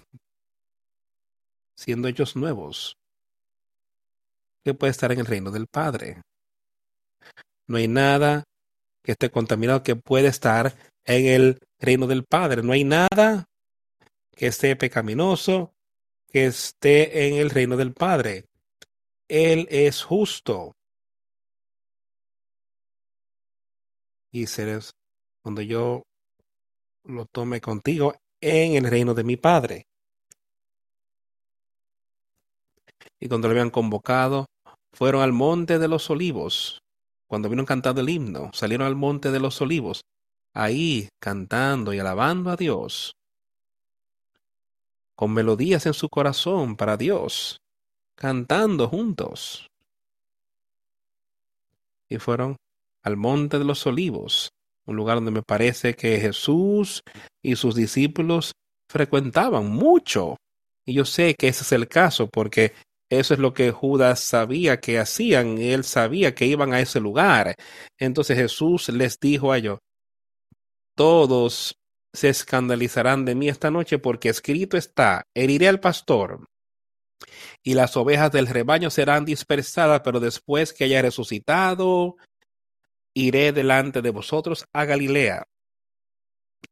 siendo 1.76 2.08
ellos 2.08 2.38
nuevos 2.38 2.96
que 4.64 4.74
puede 4.74 4.92
estar 4.92 5.12
en 5.12 5.20
el 5.20 5.26
reino 5.26 5.52
del 5.52 5.68
Padre. 5.68 6.22
No 7.66 7.76
hay 7.76 7.90
nada 7.90 8.46
que 9.04 9.12
esté 9.12 9.30
contaminado 9.30 9.84
que 9.84 9.98
puede 9.98 10.30
estar 10.30 10.74
en 11.04 11.26
el 11.26 11.60
reino 11.78 12.08
del 12.08 12.24
Padre. 12.24 12.64
No 12.64 12.72
hay 12.72 12.86
nada 12.86 13.50
que 14.34 14.48
esté 14.48 14.78
pecaminoso 14.78 15.74
que 16.32 16.46
esté 16.46 17.28
en 17.28 17.36
el 17.36 17.50
reino 17.50 17.76
del 17.76 17.92
Padre. 17.92 18.46
Él 19.28 19.68
es 19.70 20.04
justo. 20.04 20.76
Y 24.32 24.48
serás 24.48 24.94
cuando 25.42 25.62
yo 25.62 26.04
lo 27.04 27.26
tome 27.26 27.62
contigo 27.62 28.16
en 28.42 28.76
el 28.76 28.90
reino 28.90 29.14
de 29.14 29.24
mi 29.24 29.38
Padre. 29.38 29.88
Y 33.20 33.28
cuando 33.28 33.48
lo 33.48 33.54
habían 33.54 33.70
convocado, 33.70 34.46
fueron 34.92 35.22
al 35.22 35.34
monte 35.34 35.80
de 35.80 35.88
los 35.88 36.10
olivos. 36.10 36.82
Cuando 37.28 37.50
vieron 37.50 37.66
cantando 37.66 38.02
el 38.02 38.10
himno, 38.10 38.52
salieron 38.54 38.88
al 38.88 38.96
monte 38.96 39.32
de 39.32 39.40
los 39.40 39.62
olivos, 39.62 40.06
ahí 40.54 41.10
cantando 41.20 41.94
y 41.94 42.00
alabando 42.00 42.52
a 42.52 42.56
Dios, 42.56 43.16
con 45.16 45.34
melodías 45.34 45.86
en 45.86 45.94
su 45.94 46.10
corazón 46.10 46.78
para 46.78 46.96
Dios, 46.96 47.60
cantando 48.18 48.90
juntos. 48.90 49.70
Y 52.10 52.18
fueron 52.18 52.58
al 53.04 53.16
monte 53.16 53.60
de 53.60 53.66
los 53.66 53.86
olivos, 53.86 54.50
un 54.86 54.96
lugar 54.96 55.18
donde 55.18 55.32
me 55.32 55.44
parece 55.44 55.94
que 55.94 56.20
Jesús 56.20 57.04
y 57.42 57.56
sus 57.56 57.76
discípulos 57.76 58.54
frecuentaban 58.90 59.70
mucho. 59.70 60.36
Y 60.86 60.94
yo 60.94 61.06
sé 61.06 61.36
que 61.36 61.50
ese 61.50 61.64
es 61.64 61.72
el 61.72 61.88
caso 61.88 62.28
porque 62.28 62.74
eso 63.10 63.34
es 63.34 63.40
lo 63.40 63.54
que 63.54 63.72
Judas 63.72 64.20
sabía 64.20 64.80
que 64.80 65.00
hacían. 65.00 65.58
Él 65.58 65.84
sabía 65.84 66.34
que 66.34 66.46
iban 66.46 66.74
a 66.74 66.80
ese 66.80 67.00
lugar. 67.00 67.56
Entonces 68.00 68.38
Jesús 68.38 68.90
les 68.90 69.20
dijo 69.20 69.52
a 69.52 69.58
ellos, 69.58 69.80
todos 70.96 71.78
se 72.14 72.30
escandalizarán 72.30 73.26
de 73.26 73.36
mí 73.36 73.50
esta 73.50 73.70
noche 73.70 74.00
porque 74.00 74.30
escrito 74.30 74.78
está, 74.78 75.24
heriré 75.36 75.68
al 75.68 75.80
pastor 75.80 76.48
y 77.64 77.74
las 77.74 77.98
ovejas 77.98 78.32
del 78.32 78.48
rebaño 78.48 78.90
serán 78.90 79.26
dispersadas, 79.26 80.02
pero 80.04 80.20
después 80.20 80.74
que 80.74 80.86
haya 80.86 81.02
resucitado, 81.02 82.18
iré 83.14 83.52
delante 83.52 84.02
de 84.02 84.10
vosotros 84.10 84.66
a 84.74 84.86
Galilea. 84.86 85.44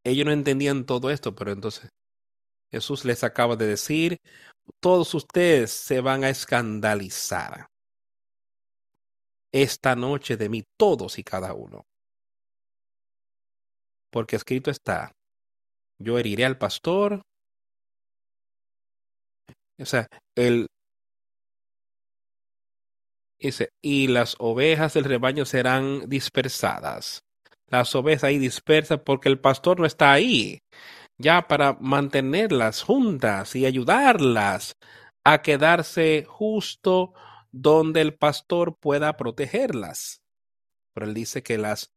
Ellos 0.03 0.25
no 0.25 0.31
entendían 0.31 0.85
todo 0.85 1.09
esto, 1.09 1.35
pero 1.35 1.51
entonces 1.51 1.89
Jesús 2.71 3.05
les 3.05 3.23
acaba 3.23 3.55
de 3.55 3.67
decir, 3.67 4.19
todos 4.79 5.13
ustedes 5.13 5.71
se 5.71 6.01
van 6.01 6.23
a 6.23 6.29
escandalizar 6.29 7.67
esta 9.51 9.95
noche 9.95 10.35
de 10.37 10.49
mí, 10.49 10.63
todos 10.77 11.17
y 11.17 11.23
cada 11.23 11.53
uno. 11.53 11.85
Porque 14.11 14.35
escrito 14.35 14.69
está, 14.71 15.13
yo 15.97 16.19
heriré 16.19 16.45
al 16.45 16.57
pastor. 16.57 17.21
O 19.80 19.86
sea, 19.86 20.07
el 20.36 20.67
dice, 23.39 23.69
y 23.82 24.07
las 24.07 24.36
ovejas 24.39 24.93
del 24.93 25.03
rebaño 25.03 25.45
serán 25.45 26.09
dispersadas. 26.09 27.23
Las 27.67 27.93
ovejas 27.95 28.26
ahí 28.26 28.38
dispersas 28.38 28.99
porque 29.05 29.30
el 29.30 29.39
pastor 29.39 29.80
no 29.80 29.86
está 29.86 30.11
ahí 30.13 30.59
ya 31.17 31.47
para 31.47 31.78
mantenerlas 31.80 32.84
juntas 32.84 33.55
y 33.55 33.65
ayudarlas 33.65 34.76
a 35.23 35.41
quedarse 35.41 36.26
justo 36.28 37.13
donde 37.51 38.01
el 38.01 38.15
pastor 38.15 38.78
pueda 38.78 39.15
protegerlas. 39.17 40.21
Pero 40.93 41.07
él 41.07 41.13
dice 41.13 41.41
que 41.41 41.57
las 41.57 41.91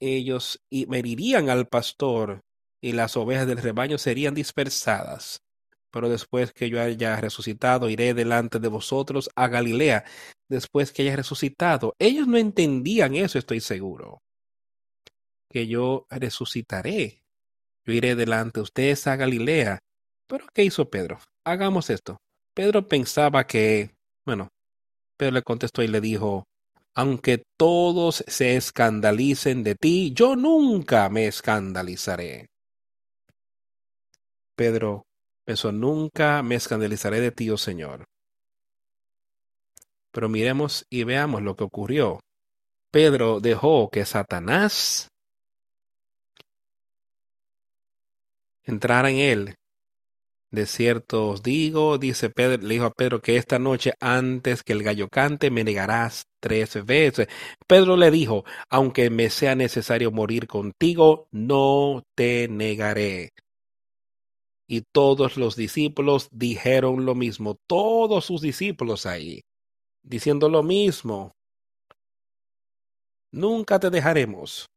ellos 0.00 0.60
merirían 0.70 1.50
al 1.50 1.66
pastor 1.66 2.40
y 2.80 2.92
las 2.92 3.16
ovejas 3.16 3.48
del 3.48 3.58
rebaño 3.58 3.98
serían 3.98 4.34
dispersadas. 4.34 5.42
Pero 5.90 6.08
después 6.08 6.52
que 6.52 6.68
yo 6.68 6.80
haya 6.80 7.16
resucitado, 7.16 7.88
iré 7.88 8.14
delante 8.14 8.58
de 8.58 8.68
vosotros 8.68 9.30
a 9.34 9.48
Galilea. 9.48 10.04
Después 10.48 10.92
que 10.92 11.02
haya 11.02 11.16
resucitado. 11.16 11.94
Ellos 11.98 12.26
no 12.26 12.36
entendían 12.36 13.14
eso, 13.14 13.38
estoy 13.38 13.60
seguro. 13.60 14.20
Que 15.50 15.66
yo 15.66 16.06
resucitaré 16.10 17.22
yo 17.88 17.94
iré 17.94 18.14
delante 18.14 18.60
de 18.60 18.64
ustedes 18.64 19.06
a 19.06 19.16
Galilea. 19.16 19.78
Pero 20.28 20.44
¿qué 20.52 20.62
hizo 20.62 20.90
Pedro? 20.90 21.20
Hagamos 21.42 21.88
esto. 21.88 22.18
Pedro 22.52 22.86
pensaba 22.86 23.46
que, 23.46 23.92
bueno, 24.26 24.48
Pedro 25.16 25.32
le 25.32 25.42
contestó 25.42 25.82
y 25.82 25.88
le 25.88 26.02
dijo, 26.02 26.44
aunque 26.94 27.42
todos 27.56 28.22
se 28.26 28.56
escandalicen 28.56 29.64
de 29.64 29.74
ti, 29.74 30.12
yo 30.12 30.36
nunca 30.36 31.08
me 31.08 31.28
escandalizaré. 31.28 32.48
Pedro 34.54 35.06
pensó, 35.48 35.72
nunca 35.72 36.42
me 36.42 36.56
escandalizaré 36.56 37.20
de 37.22 37.32
ti, 37.32 37.48
oh 37.48 37.56
Señor. 37.56 38.04
Pero 40.12 40.28
miremos 40.28 40.84
y 40.90 41.04
veamos 41.04 41.40
lo 41.40 41.56
que 41.56 41.64
ocurrió. 41.64 42.20
Pedro 42.90 43.40
dejó 43.40 43.88
que 43.88 44.04
Satanás 44.04 45.08
entrar 48.64 49.06
en 49.06 49.16
él. 49.16 49.54
De 50.50 50.66
cierto 50.66 51.28
os 51.30 51.42
digo, 51.42 51.96
dice 51.96 52.28
Pedro, 52.28 52.60
le 52.62 52.74
dijo 52.74 52.84
a 52.84 52.92
Pedro, 52.92 53.22
que 53.22 53.38
esta 53.38 53.58
noche 53.58 53.94
antes 54.00 54.62
que 54.62 54.74
el 54.74 54.82
gallo 54.82 55.08
cante 55.08 55.50
me 55.50 55.64
negarás 55.64 56.26
tres 56.40 56.84
veces. 56.84 57.26
Pedro 57.66 57.96
le 57.96 58.10
dijo, 58.10 58.44
aunque 58.68 59.08
me 59.08 59.30
sea 59.30 59.54
necesario 59.54 60.10
morir 60.10 60.46
contigo, 60.46 61.26
no 61.32 62.02
te 62.14 62.48
negaré. 62.48 63.30
Y 64.68 64.82
todos 64.92 65.36
los 65.36 65.56
discípulos 65.56 66.28
dijeron 66.30 67.06
lo 67.06 67.14
mismo, 67.14 67.56
todos 67.66 68.26
sus 68.26 68.42
discípulos 68.42 69.06
ahí, 69.06 69.42
diciendo 70.02 70.48
lo 70.48 70.62
mismo. 70.62 71.32
Nunca 73.32 73.80
te 73.80 73.90
dejaremos. 73.90 74.68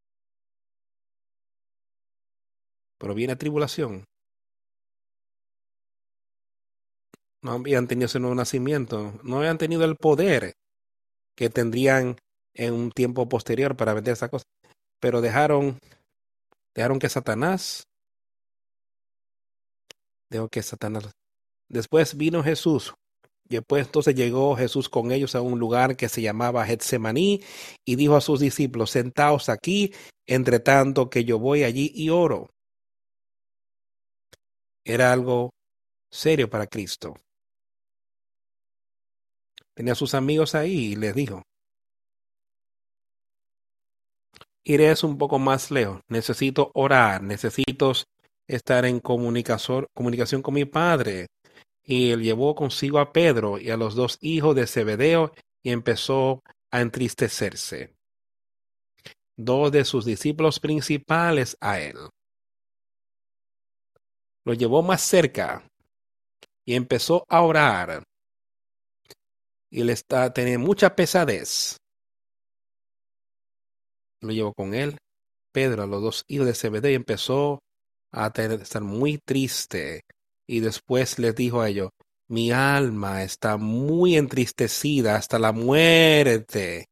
pero 3.01 3.15
viene 3.15 3.35
tribulación. 3.35 4.05
No 7.41 7.53
habían 7.53 7.87
tenido 7.87 8.05
ese 8.05 8.19
nuevo 8.19 8.35
nacimiento, 8.35 9.19
no 9.23 9.37
habían 9.37 9.57
tenido 9.57 9.83
el 9.85 9.95
poder 9.95 10.53
que 11.35 11.49
tendrían 11.49 12.17
en 12.53 12.73
un 12.75 12.91
tiempo 12.91 13.27
posterior 13.27 13.75
para 13.75 13.95
vender 13.95 14.13
esa 14.13 14.29
cosa, 14.29 14.45
pero 14.99 15.19
dejaron, 15.19 15.79
dejaron 16.75 16.99
que 16.99 17.09
Satanás, 17.09 17.87
que 20.51 20.63
Satanás. 20.63 21.11
Después 21.69 22.17
vino 22.17 22.43
Jesús, 22.43 22.93
Después 23.51 23.85
entonces 23.87 24.15
llegó 24.15 24.55
Jesús 24.55 24.87
con 24.87 25.11
ellos 25.11 25.35
a 25.35 25.41
un 25.41 25.59
lugar 25.59 25.97
que 25.97 26.07
se 26.07 26.21
llamaba 26.21 26.65
Getsemaní 26.65 27.41
y 27.85 27.97
dijo 27.97 28.15
a 28.15 28.21
sus 28.21 28.39
discípulos, 28.39 28.91
sentaos 28.91 29.49
aquí, 29.49 29.93
entre 30.25 30.61
tanto 30.61 31.09
que 31.09 31.25
yo 31.25 31.37
voy 31.37 31.63
allí 31.63 31.91
y 31.93 32.09
oro. 32.09 32.49
Era 34.85 35.11
algo 35.11 35.49
serio 36.09 36.49
para 36.49 36.65
Cristo. 36.65 37.13
Tenía 39.73 39.93
a 39.93 39.97
sus 39.97 40.13
amigos 40.13 40.55
ahí 40.55 40.93
y 40.93 40.95
les 40.95 41.13
dijo, 41.13 41.43
iré 44.63 44.93
un 45.03 45.17
poco 45.17 45.39
más 45.39 45.71
lejos, 45.71 45.99
necesito 46.07 46.71
orar, 46.73 47.21
necesito 47.21 47.91
estar 48.55 48.85
en 48.85 48.99
comunicación, 48.99 49.87
con 50.41 50.53
mi 50.53 50.65
Padre. 50.65 51.27
Y 51.83 52.11
él 52.11 52.21
llevó 52.21 52.53
consigo 52.53 52.99
a 52.99 53.11
Pedro 53.11 53.57
y 53.57 53.69
a 53.69 53.77
los 53.77 53.95
dos 53.95 54.17
hijos 54.21 54.55
de 54.55 54.67
Zebedeo 54.67 55.33
y 55.63 55.71
empezó 55.71 56.43
a 56.69 56.81
entristecerse. 56.81 57.95
Dos 59.37 59.71
de 59.71 59.85
sus 59.85 60.05
discípulos 60.05 60.59
principales 60.59 61.57
a 61.59 61.79
él. 61.79 61.95
Lo 64.45 64.53
llevó 64.53 64.83
más 64.83 65.01
cerca 65.01 65.65
y 66.65 66.75
empezó 66.75 67.25
a 67.29 67.41
orar. 67.41 68.03
Y 69.69 69.81
él 69.81 69.89
está 69.89 70.31
tenía 70.33 70.59
mucha 70.59 70.95
pesadez. 70.95 71.77
Lo 74.19 74.31
llevó 74.31 74.53
con 74.53 74.73
él. 74.73 74.97
Pedro, 75.51 75.83
a 75.83 75.87
los 75.87 76.01
dos 76.01 76.25
hijos 76.27 76.47
de 76.47 76.53
Zebedeo, 76.53 76.91
y 76.91 76.95
empezó 76.95 77.59
a 78.11 78.27
estar 78.27 78.81
muy 78.81 79.17
triste. 79.17 80.01
Y 80.47 80.59
después 80.59 81.17
les 81.19 81.35
dijo 81.35 81.61
a 81.61 81.69
ellos, 81.69 81.89
mi 82.27 82.51
alma 82.51 83.23
está 83.23 83.57
muy 83.57 84.15
entristecida 84.15 85.15
hasta 85.15 85.37
la 85.37 85.51
muerte. 85.51 86.85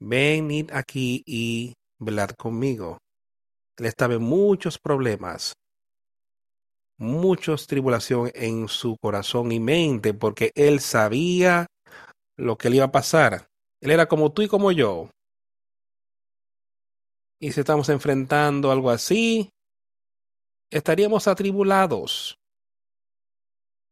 Venid 0.00 0.70
aquí 0.72 1.22
y 1.26 1.74
velad 2.00 2.30
conmigo. 2.30 2.98
Él 3.78 3.86
estaba 3.86 4.18
muchos 4.18 4.78
problemas, 4.78 5.54
muchos 6.98 7.66
tribulación 7.66 8.30
en 8.34 8.68
su 8.68 8.96
corazón 9.00 9.52
y 9.52 9.60
mente, 9.60 10.14
porque 10.14 10.52
él 10.54 10.80
sabía 10.80 11.66
lo 12.36 12.56
que 12.56 12.70
le 12.70 12.76
iba 12.76 12.86
a 12.86 12.92
pasar. 12.92 13.46
Él 13.80 13.90
era 13.90 14.06
como 14.06 14.32
tú 14.32 14.42
y 14.42 14.48
como 14.48 14.72
yo. 14.72 15.10
Y 17.40 17.52
si 17.52 17.60
estamos 17.60 17.88
enfrentando 17.88 18.70
algo 18.70 18.90
así, 18.90 19.50
estaríamos 20.72 21.28
atribulados. 21.28 22.38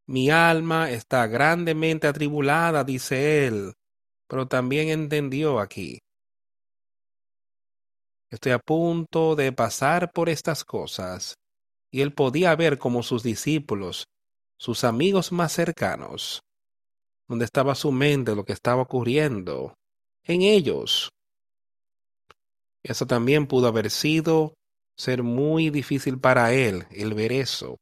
Mi 0.07 0.31
alma 0.31 0.91
está 0.91 1.27
grandemente 1.27 2.09
atribulada, 2.09 2.83
dice 2.83 3.47
él, 3.47 3.75
pero 4.27 4.49
también 4.49 4.89
entendió 4.89 5.61
aquí. 5.61 5.99
Estoy 8.31 8.53
a 8.53 8.59
punto 8.59 9.37
de 9.37 9.53
pasar 9.53 10.11
por 10.13 10.29
estas 10.29 10.65
cosas, 10.65 11.35
y 11.93 12.01
él 12.01 12.15
podía 12.15 12.57
ver 12.57 12.79
como 12.79 13.03
sus 13.03 13.23
discípulos, 13.23 14.07
sus 14.59 14.83
amigos 14.85 15.33
más 15.33 15.53
cercanos, 15.53 16.41
donde 17.29 17.45
estaba 17.45 17.75
su 17.75 17.93
mente, 17.93 18.35
lo 18.35 18.45
que 18.45 18.53
estaba 18.53 18.83
ocurriendo, 18.83 19.75
en 20.25 20.43
ellos. 20.43 21.11
Eso 22.83 23.07
también 23.07 23.47
pudo 23.47 23.69
haber 23.69 23.91
sido 23.91 24.55
ser 25.01 25.23
muy 25.23 25.71
difícil 25.71 26.19
para 26.19 26.53
él 26.53 26.85
el 26.91 27.15
ver 27.15 27.33
eso. 27.33 27.79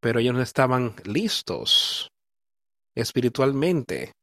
Pero 0.00 0.18
ellos 0.18 0.34
no 0.34 0.42
estaban 0.42 0.96
listos 1.04 2.10
espiritualmente 2.96 4.14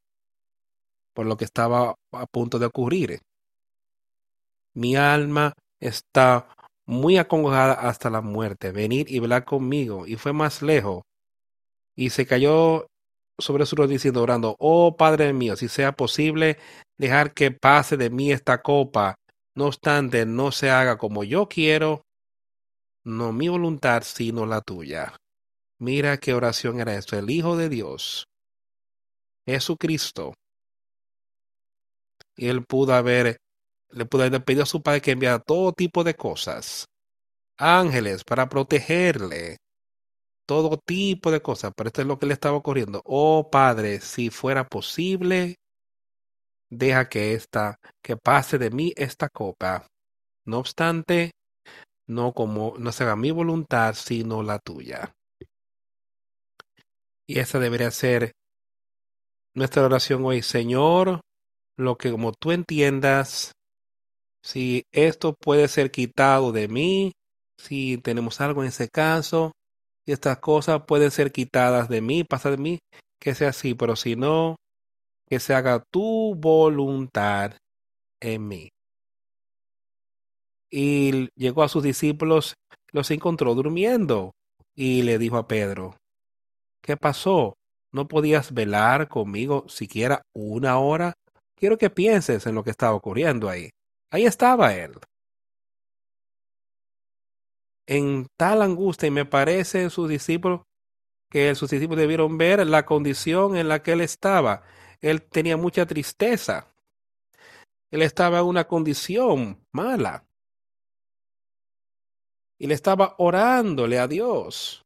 por 1.13 1.25
lo 1.25 1.37
que 1.37 1.45
estaba 1.45 1.95
a 2.11 2.25
punto 2.25 2.59
de 2.59 2.65
ocurrir. 2.65 3.21
Mi 4.73 4.97
alma 4.97 5.53
está 5.79 6.49
muy 6.85 7.17
acongojada 7.17 7.75
hasta 7.75 8.09
la 8.09 8.19
muerte. 8.19 8.73
Venid 8.73 9.07
y 9.07 9.19
velar 9.19 9.45
conmigo. 9.45 10.05
Y 10.05 10.17
fue 10.17 10.33
más 10.33 10.61
lejos. 10.61 11.03
Y 11.95 12.09
se 12.09 12.25
cayó 12.25 12.87
sobre 13.37 13.65
su 13.65 13.77
rodilla 13.77 14.19
orando, 14.19 14.57
oh 14.59 14.97
Padre 14.97 15.31
mío, 15.31 15.55
si 15.55 15.69
sea 15.69 15.93
posible, 15.93 16.57
dejar 16.97 17.33
que 17.33 17.51
pase 17.51 17.95
de 17.95 18.09
mí 18.09 18.33
esta 18.33 18.61
copa, 18.61 19.15
no 19.55 19.65
obstante, 19.65 20.25
no 20.25 20.51
se 20.51 20.69
haga 20.69 20.97
como 20.97 21.23
yo 21.23 21.47
quiero, 21.47 22.03
no 23.03 23.31
mi 23.31 23.47
voluntad, 23.47 24.03
sino 24.03 24.45
la 24.45 24.61
tuya. 24.61 25.15
Mira 25.79 26.17
qué 26.17 26.33
oración 26.33 26.79
era 26.79 26.95
esto. 26.95 27.17
El 27.17 27.29
Hijo 27.29 27.57
de 27.57 27.69
Dios, 27.69 28.27
Jesucristo. 29.45 30.33
Y 32.35 32.47
él 32.47 32.63
pudo 32.65 32.93
haber, 32.93 33.37
le 33.89 34.05
pudo 34.05 34.23
haber 34.23 34.43
pedido 34.43 34.63
a 34.63 34.65
su 34.65 34.81
padre 34.81 35.01
que 35.01 35.11
enviara 35.11 35.39
todo 35.39 35.73
tipo 35.73 36.03
de 36.03 36.15
cosas. 36.15 36.85
Ángeles 37.57 38.23
para 38.23 38.47
protegerle. 38.47 39.57
Todo 40.45 40.77
tipo 40.77 41.31
de 41.31 41.41
cosas. 41.41 41.71
Pero 41.75 41.87
esto 41.87 42.01
es 42.01 42.07
lo 42.07 42.17
que 42.17 42.25
le 42.25 42.33
estaba 42.33 42.57
ocurriendo. 42.57 43.01
Oh 43.05 43.49
Padre, 43.51 43.99
si 44.01 44.29
fuera 44.29 44.67
posible, 44.67 45.55
deja 46.70 47.09
que 47.09 47.34
esta, 47.34 47.80
que 48.01 48.15
pase 48.17 48.57
de 48.57 48.70
mí 48.70 48.93
esta 48.95 49.30
copa. 49.30 49.88
No 50.45 50.59
obstante, 50.59 51.32
no 52.07 52.34
como 52.34 52.76
no 52.78 52.91
se 52.91 53.03
haga 53.03 53.15
mi 53.15 53.32
voluntad, 53.32 53.93
sino 53.95 54.43
la 54.43 54.59
tuya. 54.59 55.13
Y 57.28 57.39
esa 57.39 57.59
debería 57.59 57.91
ser 57.91 58.32
nuestra 59.53 59.84
oración 59.84 60.26
hoy, 60.26 60.41
Señor, 60.41 61.22
lo 61.78 61.97
que 61.97 62.11
como 62.11 62.32
tú 62.34 62.51
entiendas, 62.51 63.51
si 64.43 64.84
esto 64.91 65.36
puede 65.36 65.67
ser 65.67 65.91
quitado 65.91 66.51
de 66.51 66.67
mí, 66.67 67.11
si 67.57 67.97
tenemos 67.97 68.41
algo 68.41 68.63
en 68.63 68.70
ese 68.70 68.89
caso, 68.89 69.51
si 70.05 70.13
estas 70.13 70.39
cosas 70.39 70.84
pueden 70.88 71.11
ser 71.11 71.32
quitadas 71.32 71.89
de 71.89 72.01
mí, 72.01 72.24
pasa 72.24 72.49
de 72.51 72.57
mí, 72.57 72.80
que 73.20 73.36
sea 73.36 73.49
así, 73.49 73.76
pero 73.76 73.95
si 73.95 74.15
no, 74.15 74.55
que 75.30 75.39
se 75.39 75.53
haga 75.53 75.84
tu 75.91 76.36
voluntad 76.36 77.53
en 78.19 78.47
mí. 78.47 78.69
Y 80.71 81.30
llegó 81.36 81.63
a 81.63 81.69
sus 81.69 81.84
discípulos, 81.84 82.55
los 82.91 83.11
encontró 83.11 83.53
durmiendo 83.55 84.32
y 84.75 85.03
le 85.03 85.17
dijo 85.17 85.38
a 85.38 85.47
Pedro, 85.47 85.97
¿qué 86.82 86.97
pasó? 86.97 87.55
¿No 87.91 88.07
podías 88.07 88.53
velar 88.53 89.07
conmigo 89.07 89.65
siquiera 89.67 90.21
una 90.34 90.80
hora? 90.80 91.13
Quiero 91.55 91.77
que 91.77 91.89
pienses 91.89 92.45
en 92.45 92.55
lo 92.55 92.63
que 92.63 92.71
estaba 92.71 92.93
ocurriendo 92.93 93.49
ahí. 93.49 93.69
Ahí 94.11 94.25
estaba 94.25 94.73
él. 94.75 94.93
En 97.88 98.27
tal 98.38 98.61
angustia, 98.61 99.07
y 99.07 99.11
me 99.11 99.25
parece 99.25 99.89
sus 99.89 100.07
discípulos 100.07 100.61
que 101.32 101.53
sus 101.55 101.69
discípulos 101.69 101.99
debieron 101.99 102.38
ver 102.38 102.65
la 102.65 102.86
condición 102.86 103.55
en 103.55 103.67
la 103.67 103.84
que 103.84 103.91
él 103.91 104.01
estaba 104.01 104.63
él 105.01 105.21
tenía 105.21 105.57
mucha 105.57 105.85
tristeza. 105.85 106.67
Él 107.91 108.01
estaba 108.01 108.39
en 108.39 108.45
una 108.45 108.67
condición 108.67 109.65
mala. 109.71 110.23
Y 112.57 112.67
le 112.67 112.73
estaba 112.73 113.15
orándole 113.17 113.99
a 113.99 114.07
Dios. 114.07 114.85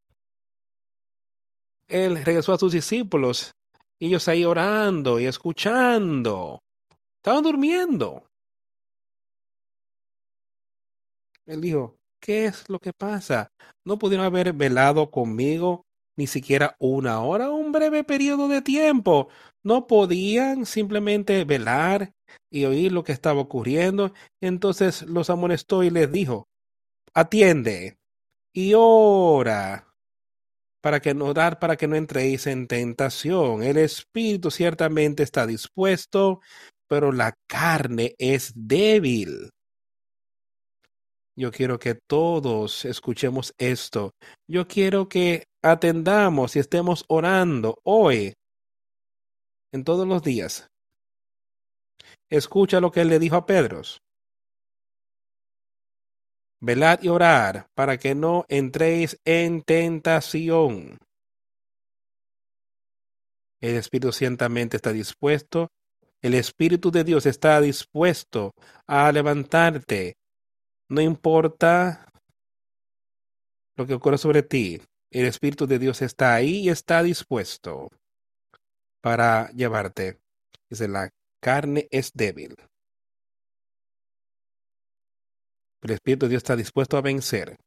Él 1.87 2.23
regresó 2.23 2.53
a 2.53 2.57
sus 2.57 2.71
discípulos, 2.71 3.55
y 3.99 4.07
ellos 4.07 4.27
ahí 4.27 4.45
orando 4.45 5.19
y 5.19 5.25
escuchando. 5.25 6.59
Estaban 7.17 7.43
durmiendo. 7.43 8.23
Él 11.45 11.61
dijo, 11.61 11.97
¿qué 12.19 12.45
es 12.45 12.69
lo 12.69 12.79
que 12.79 12.93
pasa? 12.93 13.51
¿No 13.83 13.97
pudieron 13.97 14.25
haber 14.25 14.53
velado 14.53 15.09
conmigo 15.11 15.85
ni 16.15 16.27
siquiera 16.27 16.75
una 16.79 17.21
hora, 17.21 17.51
un 17.51 17.71
breve 17.71 18.03
periodo 18.03 18.47
de 18.47 18.61
tiempo. 18.61 19.29
No 19.63 19.87
podían 19.87 20.65
simplemente 20.65 21.43
velar 21.45 22.13
y 22.51 22.65
oír 22.65 22.91
lo 22.91 23.03
que 23.03 23.11
estaba 23.11 23.41
ocurriendo. 23.41 24.13
Entonces 24.41 25.03
los 25.03 25.29
amonestó 25.29 25.83
y 25.83 25.89
les 25.89 26.11
dijo, 26.11 26.47
atiende 27.13 27.97
y 28.53 28.73
ora 28.75 29.87
para 30.83 30.99
que 30.99 31.13
no 31.13 31.33
dar 31.33 31.59
para 31.59 31.77
que 31.77 31.87
no 31.87 31.95
entréis 31.95 32.45
en 32.45 32.67
tentación. 32.67 33.63
El 33.63 33.77
espíritu 33.77 34.51
ciertamente 34.51 35.23
está 35.23 35.47
dispuesto, 35.47 36.41
pero 36.89 37.13
la 37.13 37.33
carne 37.47 38.15
es 38.17 38.51
débil. 38.53 39.49
Yo 41.35 41.51
quiero 41.51 41.79
que 41.79 41.95
todos 41.95 42.85
escuchemos 42.85 43.53
esto. 43.57 44.11
Yo 44.47 44.67
quiero 44.67 45.09
que 45.09 45.45
atendamos 45.63 46.55
y 46.55 46.59
estemos 46.59 47.05
orando 47.07 47.79
hoy, 47.83 48.33
en 49.71 49.83
todos 49.83 50.07
los 50.07 50.21
días. 50.21 50.69
Escucha 52.29 52.79
lo 52.79 52.91
que 52.91 53.01
él 53.01 53.09
le 53.09 53.19
dijo 53.19 53.35
a 53.35 53.45
Pedro. 53.45 53.81
Velad 56.61 57.01
y 57.01 57.09
orar 57.09 57.67
para 57.73 57.97
que 57.97 58.15
no 58.15 58.45
entréis 58.47 59.19
en 59.25 59.63
tentación. 59.63 60.99
El 63.59 63.75
Espíritu 63.75 64.11
ciertamente 64.11 64.77
está 64.77 64.91
dispuesto. 64.91 65.69
El 66.21 66.35
Espíritu 66.35 66.91
de 66.91 67.03
Dios 67.03 67.25
está 67.25 67.59
dispuesto 67.59 68.51
a 68.87 69.11
levantarte. 69.11 70.15
No 70.93 71.01
importa 71.01 72.07
lo 73.75 73.87
que 73.87 73.95
ocurra 73.95 74.19
sobre 74.19 74.43
ti. 74.43 74.79
El 75.09 75.25
Espíritu 75.25 75.65
de 75.65 75.79
Dios 75.79 76.03
está 76.03 76.35
ahí 76.35 76.65
y 76.65 76.69
está 76.69 77.01
dispuesto 77.01 77.89
para 79.01 79.49
llevarte. 79.53 80.19
Dice, 80.69 80.87
la 80.87 81.09
carne 81.39 81.87
es 81.89 82.11
débil. 82.13 82.55
El 85.81 85.89
Espíritu 85.89 86.27
de 86.27 86.29
Dios 86.29 86.43
está 86.43 86.55
dispuesto 86.55 86.95
a 86.95 87.01
vencer. 87.01 87.57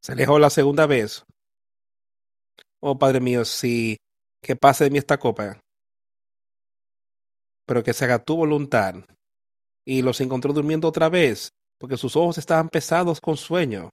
Se 0.00 0.12
alejó 0.12 0.38
la 0.38 0.48
segunda 0.48 0.86
vez. 0.86 1.26
Oh 2.80 2.98
Padre 2.98 3.20
mío, 3.20 3.44
si 3.44 3.98
que 4.40 4.56
pase 4.56 4.84
de 4.84 4.90
mí 4.90 4.96
esta 4.96 5.18
copa, 5.18 5.60
pero 7.66 7.82
que 7.82 7.92
se 7.92 8.06
haga 8.06 8.24
tu 8.24 8.36
voluntad. 8.36 8.94
Y 9.86 10.02
los 10.02 10.20
encontró 10.20 10.52
durmiendo 10.52 10.88
otra 10.88 11.08
vez, 11.08 11.52
porque 11.78 11.96
sus 11.96 12.16
ojos 12.16 12.36
estaban 12.36 12.68
pesados 12.68 13.20
con 13.20 13.38
sueño. 13.38 13.88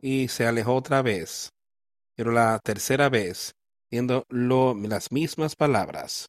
Y 0.00 0.26
se 0.28 0.46
alejó 0.46 0.74
otra 0.74 1.02
vez. 1.02 1.50
Pero 2.16 2.32
la 2.32 2.58
tercera 2.58 3.08
vez, 3.08 3.54
viendo 3.90 4.24
lo, 4.28 4.74
las 4.74 5.12
mismas 5.12 5.54
palabras. 5.54 6.26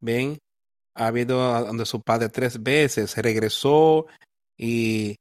Ven, 0.00 0.38
ha 0.94 1.06
habido 1.06 1.64
donde 1.64 1.86
su 1.86 2.02
padre 2.02 2.28
tres 2.28 2.62
veces, 2.62 3.16
regresó 3.16 4.06
y 4.56 5.16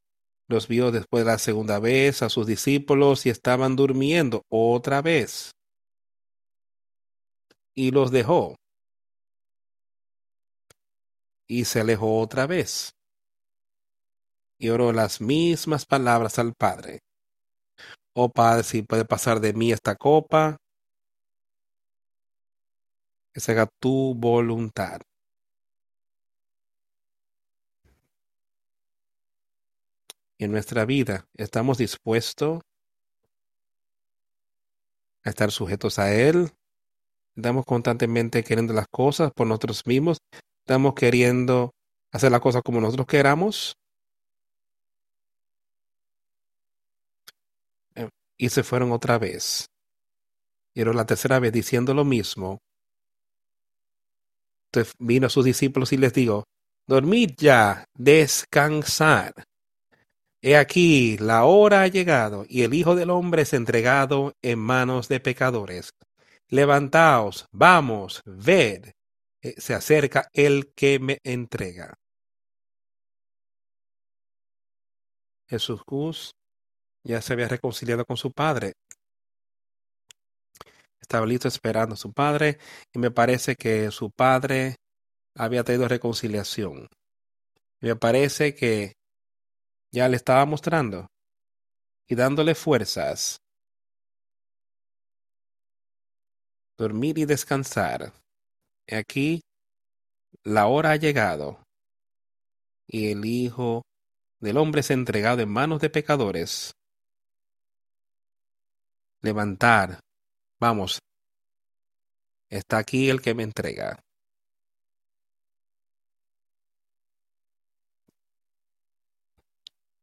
los 0.47 0.67
vio 0.67 0.91
después 0.91 1.23
de 1.23 1.31
la 1.31 1.37
segunda 1.37 1.79
vez 1.79 2.21
a 2.21 2.29
sus 2.29 2.47
discípulos 2.47 3.25
y 3.25 3.29
estaban 3.29 3.75
durmiendo 3.75 4.43
otra 4.49 5.01
vez. 5.01 5.51
Y 7.75 7.91
los 7.91 8.11
dejó. 8.11 8.55
Y 11.47 11.65
se 11.65 11.81
alejó 11.81 12.19
otra 12.19 12.45
vez. 12.45 12.95
Y 14.59 14.69
oró 14.69 14.91
las 14.91 15.21
mismas 15.21 15.85
palabras 15.85 16.39
al 16.39 16.53
Padre. 16.53 16.99
Oh 18.13 18.29
Padre, 18.29 18.63
si 18.63 18.81
puede 18.81 19.05
pasar 19.05 19.39
de 19.39 19.53
mí 19.53 19.71
esta 19.71 19.95
copa, 19.95 20.57
que 23.33 23.39
se 23.39 23.51
haga 23.51 23.67
tu 23.79 24.15
voluntad. 24.15 25.01
en 30.39 30.51
nuestra 30.51 30.85
vida, 30.85 31.27
¿estamos 31.35 31.77
dispuestos 31.77 32.61
a 35.23 35.29
estar 35.29 35.51
sujetos 35.51 35.99
a 35.99 36.13
Él? 36.13 36.51
¿Estamos 37.35 37.65
constantemente 37.65 38.43
queriendo 38.43 38.73
las 38.73 38.87
cosas 38.87 39.31
por 39.31 39.47
nosotros 39.47 39.85
mismos? 39.85 40.17
¿Estamos 40.67 40.95
queriendo 40.95 41.73
hacer 42.11 42.29
las 42.29 42.41
cosas 42.41 42.61
como 42.61 42.81
nosotros 42.81 43.07
queramos? 43.07 43.77
Eh, 47.95 48.09
y 48.37 48.49
se 48.49 48.63
fueron 48.63 48.91
otra 48.91 49.17
vez. 49.17 49.69
Y 50.73 50.81
era 50.81 50.91
la 50.91 51.05
tercera 51.05 51.39
vez 51.39 51.53
diciendo 51.53 51.93
lo 51.93 52.03
mismo. 52.03 52.59
Entonces 54.65 54.93
vino 54.99 55.27
a 55.27 55.29
sus 55.29 55.45
discípulos 55.45 55.93
y 55.93 55.97
les 55.97 56.11
dijo, 56.11 56.43
dormid 56.85 57.31
ya, 57.37 57.85
descansar. 57.93 59.33
He 60.41 60.57
aquí, 60.57 61.17
la 61.17 61.45
hora 61.45 61.83
ha 61.83 61.87
llegado, 61.87 62.45
y 62.45 62.63
el 62.63 62.73
Hijo 62.73 62.93
del 62.93 63.11
Hombre 63.11 63.43
es 63.43 63.53
entregado 63.53 64.33
en 64.41 64.59
manos 64.59 65.07
de 65.07 65.21
pecadores. 65.21 65.93
Levantaos, 66.49 67.45
vamos, 67.53 68.21
ved, 68.25 68.96
se 69.41 69.73
acerca 69.73 70.29
el 70.33 70.73
que 70.75 70.99
me 70.99 71.19
entrega. 71.23 71.95
Jesús 75.47 75.81
ya 77.03 77.21
se 77.21 77.33
había 77.33 77.47
reconciliado 77.47 78.05
con 78.05 78.17
su 78.17 78.31
Padre. 78.31 78.73
Estaba 80.99 81.25
listo 81.25 81.47
esperando 81.47 81.93
a 81.93 81.97
su 81.97 82.11
Padre, 82.11 82.59
y 82.93 82.99
me 82.99 83.11
parece 83.11 83.55
que 83.55 83.91
su 83.91 84.11
Padre 84.11 84.75
había 85.35 85.63
traído 85.63 85.87
reconciliación. 85.87 86.89
Me 87.79 87.95
parece 87.95 88.55
que 88.55 88.93
ya 89.91 90.09
le 90.09 90.17
estaba 90.17 90.45
mostrando 90.45 91.07
y 92.07 92.15
dándole 92.15 92.55
fuerzas. 92.55 93.41
Dormir 96.77 97.17
y 97.19 97.25
descansar. 97.25 98.11
Aquí 98.89 99.43
la 100.43 100.67
hora 100.67 100.91
ha 100.91 100.95
llegado 100.95 101.59
y 102.87 103.11
el 103.11 103.25
Hijo 103.25 103.85
del 104.39 104.57
Hombre 104.57 104.81
es 104.81 104.91
entregado 104.91 105.41
en 105.41 105.49
manos 105.49 105.81
de 105.81 105.89
pecadores. 105.89 106.73
Levantar. 109.21 109.99
Vamos. 110.59 111.01
Está 112.49 112.77
aquí 112.77 113.09
el 113.09 113.21
que 113.21 113.33
me 113.33 113.43
entrega. 113.43 114.01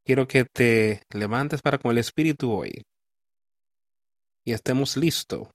Quiero 0.05 0.29
que 0.29 0.45
te 0.45 1.03
levantes 1.11 1.63
para 1.63 1.79
con 1.79 1.93
el 1.93 1.99
Espíritu 1.99 2.53
hoy 2.53 2.85
y 4.45 4.53
estemos 4.53 4.99
listos 4.99 5.49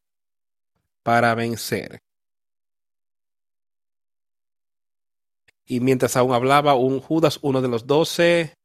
para 1.04 1.36
vencer. 1.36 2.02
Y 5.72 5.82
mientras 5.82 6.18
aún 6.18 6.34
hablaba, 6.34 6.74
un 6.74 7.00
Judas, 7.00 7.38
uno 7.44 7.62
de 7.62 7.68
los 7.68 7.86
doce, 7.86 8.56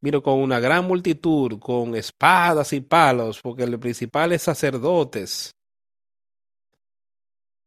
vino 0.00 0.22
con 0.22 0.34
una 0.34 0.60
gran 0.60 0.86
multitud, 0.86 1.58
con 1.58 1.96
espadas 1.96 2.72
y 2.72 2.80
palos, 2.80 3.40
porque 3.42 3.66
los 3.66 3.80
principales 3.80 4.40
sacerdotes 4.42 5.56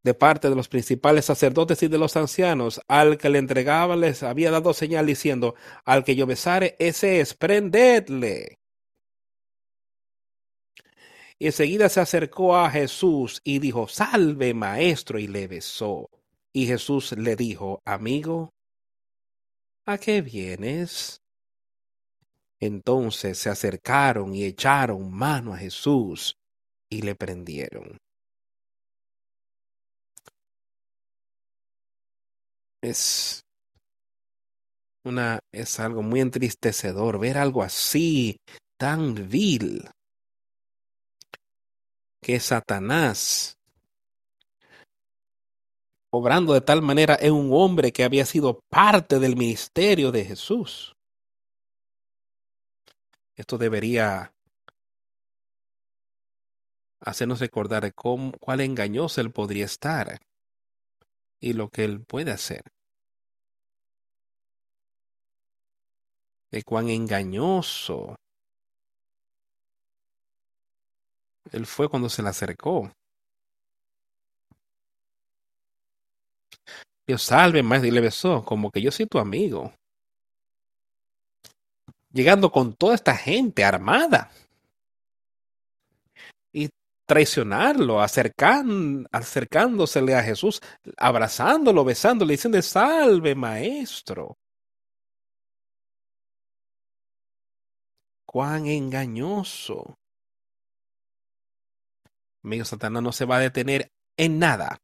de 0.02 0.14
parte 0.14 0.50
de 0.50 0.56
los 0.56 0.70
principales 0.70 1.26
sacerdotes 1.26 1.84
y 1.84 1.90
de 1.90 1.98
los 1.98 2.16
ancianos, 2.16 2.80
al 2.88 3.18
que 3.18 3.30
le 3.30 3.40
entregaba 3.40 3.98
les 3.98 4.24
había 4.24 4.50
dado 4.50 4.74
señal 4.74 5.08
diciendo, 5.08 5.56
al 5.84 6.06
que 6.06 6.16
yo 6.16 6.26
besare, 6.26 6.78
ese 6.80 7.20
es, 7.20 7.34
prendedle. 7.34 8.60
Y 11.38 11.48
enseguida 11.48 11.90
se 11.90 12.00
acercó 12.00 12.56
a 12.56 12.70
Jesús 12.70 13.42
y 13.44 13.60
dijo, 13.60 13.90
salve 13.90 14.54
maestro, 14.54 15.20
y 15.20 15.28
le 15.28 15.48
besó. 15.48 16.10
Y 16.54 16.68
Jesús 16.68 17.14
le 17.14 17.36
dijo, 17.36 17.82
amigo, 17.84 18.53
¿a 19.86 19.98
qué 19.98 20.22
vienes? 20.22 21.22
Entonces 22.60 23.38
se 23.38 23.50
acercaron 23.50 24.34
y 24.34 24.46
echaron 24.46 25.12
mano 25.12 25.54
a 25.54 25.58
Jesús 25.58 26.38
y 26.90 27.02
le 27.02 27.16
prendieron. 27.16 27.98
es 32.84 33.46
una 35.06 35.40
es 35.52 35.80
algo 35.80 36.04
muy 36.04 36.20
entristecedor 36.20 37.20
ver 37.20 37.38
algo 37.38 37.64
así 37.64 38.38
tan 38.78 39.30
vil 39.30 39.90
que 42.22 42.40
Satanás 42.40 43.56
obrando 46.16 46.54
de 46.54 46.62
tal 46.62 46.84
manera 46.84 47.18
en 47.20 47.34
un 47.34 47.50
hombre 47.54 47.92
que 47.92 48.04
había 48.04 48.24
sido 48.24 48.60
parte 48.70 49.18
del 49.18 49.36
ministerio 49.36 50.12
de 50.12 50.24
Jesús. 50.24 50.96
Esto 53.36 53.58
debería 53.58 54.32
hacernos 57.00 57.40
recordar 57.40 57.92
cómo, 57.96 58.32
cuál 58.40 58.62
engañoso 58.62 59.22
él 59.22 59.32
podría 59.32 59.66
estar 59.66 60.20
y 61.40 61.54
lo 61.54 61.70
que 61.70 61.84
Él 61.84 62.06
puede 62.06 62.30
hacer. 62.30 62.62
De 66.52 66.62
cuán 66.62 66.90
engañoso 66.90 68.16
Él 71.52 71.66
fue 71.66 71.90
cuando 71.90 72.08
se 72.08 72.22
le 72.22 72.30
acercó. 72.30 72.92
Dios 77.06 77.22
salve, 77.22 77.64
más 77.64 77.84
y 77.84 77.92
le 77.92 78.02
besó, 78.02 78.44
como 78.44 78.72
que 78.72 78.82
yo 78.82 78.92
soy 78.92 79.08
tu 79.08 79.20
amigo. 79.20 79.74
Llegando 82.12 82.52
con 82.52 82.74
toda 82.76 82.96
esta 82.96 83.16
gente 83.16 83.66
armada. 83.66 84.32
Y 86.54 86.70
traicionarlo, 87.06 88.02
acercan, 88.02 89.08
acercándosele 89.12 90.16
a 90.16 90.24
Jesús, 90.24 90.62
abrazándolo, 90.98 91.84
besándole, 91.84 92.34
diciendo, 92.34 92.62
salve 92.62 93.36
maestro. 93.36 94.38
Cuán 98.26 98.68
engañoso. 98.68 99.98
Amigo, 102.44 102.66
Satanás 102.66 103.04
no 103.04 103.12
se 103.12 103.26
va 103.26 103.38
a 103.38 103.40
detener 103.40 103.92
en 104.18 104.40
nada. 104.40 104.82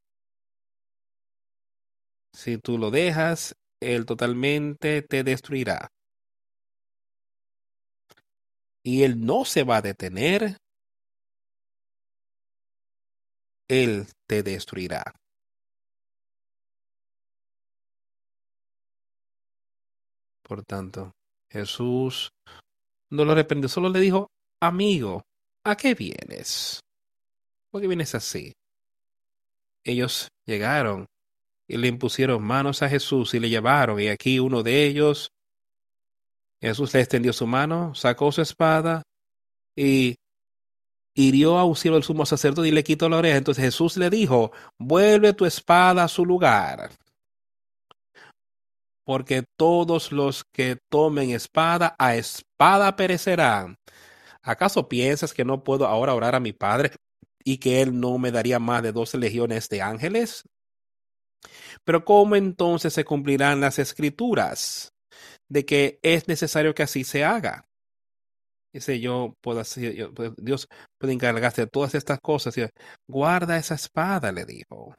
Si 2.34 2.58
tú 2.58 2.78
lo 2.78 2.92
dejas, 2.92 3.56
él 3.80 4.06
totalmente 4.06 5.02
te 5.02 5.24
destruirá. 5.24 5.92
Y 8.84 9.04
él 9.04 9.26
no 9.26 9.46
se 9.46 9.64
va 9.64 9.78
a 9.78 9.82
detener. 9.82 10.58
Él 13.68 14.08
te 14.28 14.42
destruirá. 14.44 15.04
Por 20.44 20.64
tanto, 20.64 21.12
Jesús 21.50 22.32
no 23.12 23.26
lo 23.26 23.36
reprendió, 23.36 23.70
solo 23.70 23.90
le 23.90 24.00
dijo, 24.00 24.32
amigo, 24.60 25.22
¿a 25.64 25.76
qué 25.76 25.94
vienes? 25.94 26.80
¿Por 27.70 27.82
qué 27.82 27.88
vienes 27.88 28.16
así? 28.16 28.54
Ellos 29.84 30.30
llegaron 30.46 31.06
y 31.70 31.78
le 31.78 31.88
impusieron 31.88 32.44
manos 32.44 32.82
a 32.82 32.90
Jesús 32.90 33.34
y 33.34 33.40
le 33.40 33.48
llevaron, 33.48 34.00
y 34.00 34.10
aquí 34.10 34.40
uno 34.40 34.64
de 34.64 34.86
ellos, 34.86 35.32
Jesús 36.60 36.94
le 36.94 37.00
extendió 37.00 37.32
su 37.32 37.48
mano, 37.48 37.96
sacó 37.96 38.32
su 38.34 38.42
espada 38.42 39.04
y 39.76 40.18
hirió 41.14 41.58
a 41.58 41.64
un 41.64 41.78
siervo 41.78 41.96
del 41.96 42.04
sumo 42.04 42.26
sacerdote 42.26 42.68
y 42.68 42.72
le 42.72 42.84
quitó 42.84 43.08
la 43.08 43.18
oreja. 43.18 43.38
Entonces 43.38 43.64
Jesús 43.64 43.96
le 43.96 44.10
dijo, 44.10 44.52
vuelve 44.78 45.32
tu 45.34 45.46
espada 45.46 46.04
a 46.04 46.08
su 46.10 46.26
lugar 46.26 46.90
porque 49.10 49.44
todos 49.58 50.12
los 50.12 50.44
que 50.44 50.78
tomen 50.88 51.32
espada 51.32 51.96
a 51.98 52.16
espada 52.16 52.96
perecerán. 52.96 53.76
¿Acaso 54.44 54.88
piensas 54.88 55.34
que 55.34 55.44
no 55.44 55.64
puedo 55.64 55.88
ahora 55.88 56.14
orar 56.14 56.36
a 56.36 56.40
mi 56.40 56.54
Padre 56.54 56.92
y 57.44 57.58
que 57.58 57.82
Él 57.82 58.00
no 58.00 58.20
me 58.20 58.30
daría 58.30 58.60
más 58.60 58.84
de 58.84 58.92
doce 58.92 59.18
legiones 59.18 59.68
de 59.68 59.82
ángeles? 59.82 60.44
Pero 61.84 62.06
¿cómo 62.06 62.36
entonces 62.36 62.94
se 62.94 63.06
cumplirán 63.06 63.62
las 63.62 63.80
escrituras 63.80 64.94
de 65.50 65.66
que 65.66 66.00
es 66.04 66.28
necesario 66.28 66.74
que 66.74 66.84
así 66.84 67.04
se 67.04 67.24
haga? 67.24 67.66
Dice, 68.74 69.00
yo 69.00 69.34
yo, 69.96 70.12
Dios 70.38 70.68
puede 71.00 71.14
encargarse 71.14 71.62
de 71.62 71.68
todas 71.68 71.96
estas 71.96 72.20
cosas. 72.20 72.56
Guarda 73.08 73.58
esa 73.58 73.76
espada, 73.76 74.32
le 74.32 74.46
dijo. 74.46 74.94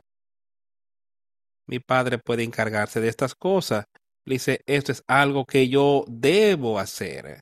Mi 1.68 1.78
padre 1.78 2.18
puede 2.18 2.42
encargarse 2.42 3.00
de 3.00 3.08
estas 3.08 3.34
cosas. 3.34 3.84
Le 4.26 4.34
dice, 4.34 4.60
esto 4.66 4.92
es 4.92 5.04
algo 5.06 5.44
que 5.44 5.68
yo 5.68 6.04
debo 6.08 6.80
hacer. 6.80 7.40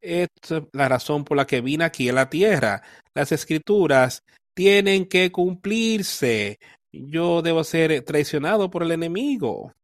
Esta 0.00 0.58
es 0.58 0.62
la 0.72 0.88
razón 0.88 1.24
por 1.24 1.36
la 1.36 1.46
que 1.46 1.60
vine 1.60 1.84
aquí 1.84 2.08
a 2.08 2.12
la 2.12 2.28
tierra. 2.28 2.82
Las 3.14 3.30
escrituras 3.30 4.24
tienen 4.54 5.06
que 5.06 5.30
cumplirse. 5.30 6.58
Yo 6.92 7.42
debo 7.42 7.64
ser 7.64 8.02
traicionado 8.04 8.70
por 8.70 8.82
el 8.82 8.92
enemigo. 8.92 9.74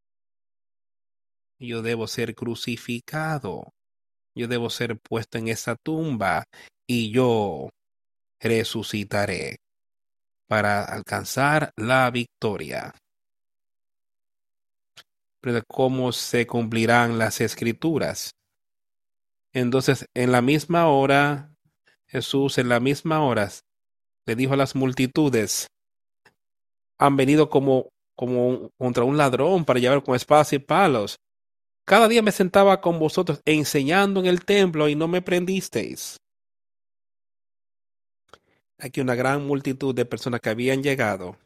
Yo 1.59 1.83
debo 1.83 2.07
ser 2.07 2.35
crucificado. 2.35 3.73
Yo 4.35 4.49
debo 4.49 4.71
ser 4.71 4.99
puesto 4.99 5.39
en 5.39 5.49
esa 5.49 5.77
tumba 5.77 6.45
y 6.87 7.11
yo 7.11 7.71
resucitaré 8.41 9.59
para 10.47 10.85
alcanzar 10.85 11.73
la 11.77 12.11
victoria 12.11 12.95
de 15.53 15.63
cómo 15.63 16.13
se 16.13 16.47
cumplirán 16.47 17.19
las 17.19 17.41
escrituras. 17.41 18.35
Entonces, 19.53 20.07
en 20.15 20.33
la 20.33 20.41
misma 20.41 20.89
hora, 20.89 21.51
Jesús 22.07 22.59
en 22.59 22.69
la 22.69 22.81
misma 22.81 23.23
hora 23.23 23.51
le 24.27 24.37
dijo 24.37 24.55
a 24.55 24.57
las 24.57 24.75
multitudes, 24.75 25.69
han 26.99 27.17
venido 27.17 27.49
como, 27.49 27.91
como 28.17 28.71
contra 28.79 29.05
un 29.05 29.17
ladrón 29.17 29.65
para 29.65 29.81
llevar 29.81 30.03
con 30.03 30.15
espadas 30.15 30.53
y 30.53 30.59
palos. 30.59 31.19
Cada 31.87 32.09
día 32.09 32.23
me 32.23 32.33
sentaba 32.33 32.81
con 32.81 32.99
vosotros 32.99 33.43
enseñando 33.45 34.21
en 34.21 34.27
el 34.27 34.45
templo 34.45 34.89
y 34.89 34.95
no 34.95 35.09
me 35.09 35.23
prendisteis. 35.23 36.19
Aquí 38.79 39.01
una 39.01 39.15
gran 39.15 39.47
multitud 39.47 39.95
de 39.95 40.05
personas 40.05 40.41
que 40.41 40.51
habían 40.51 40.83
llegado 40.83 41.37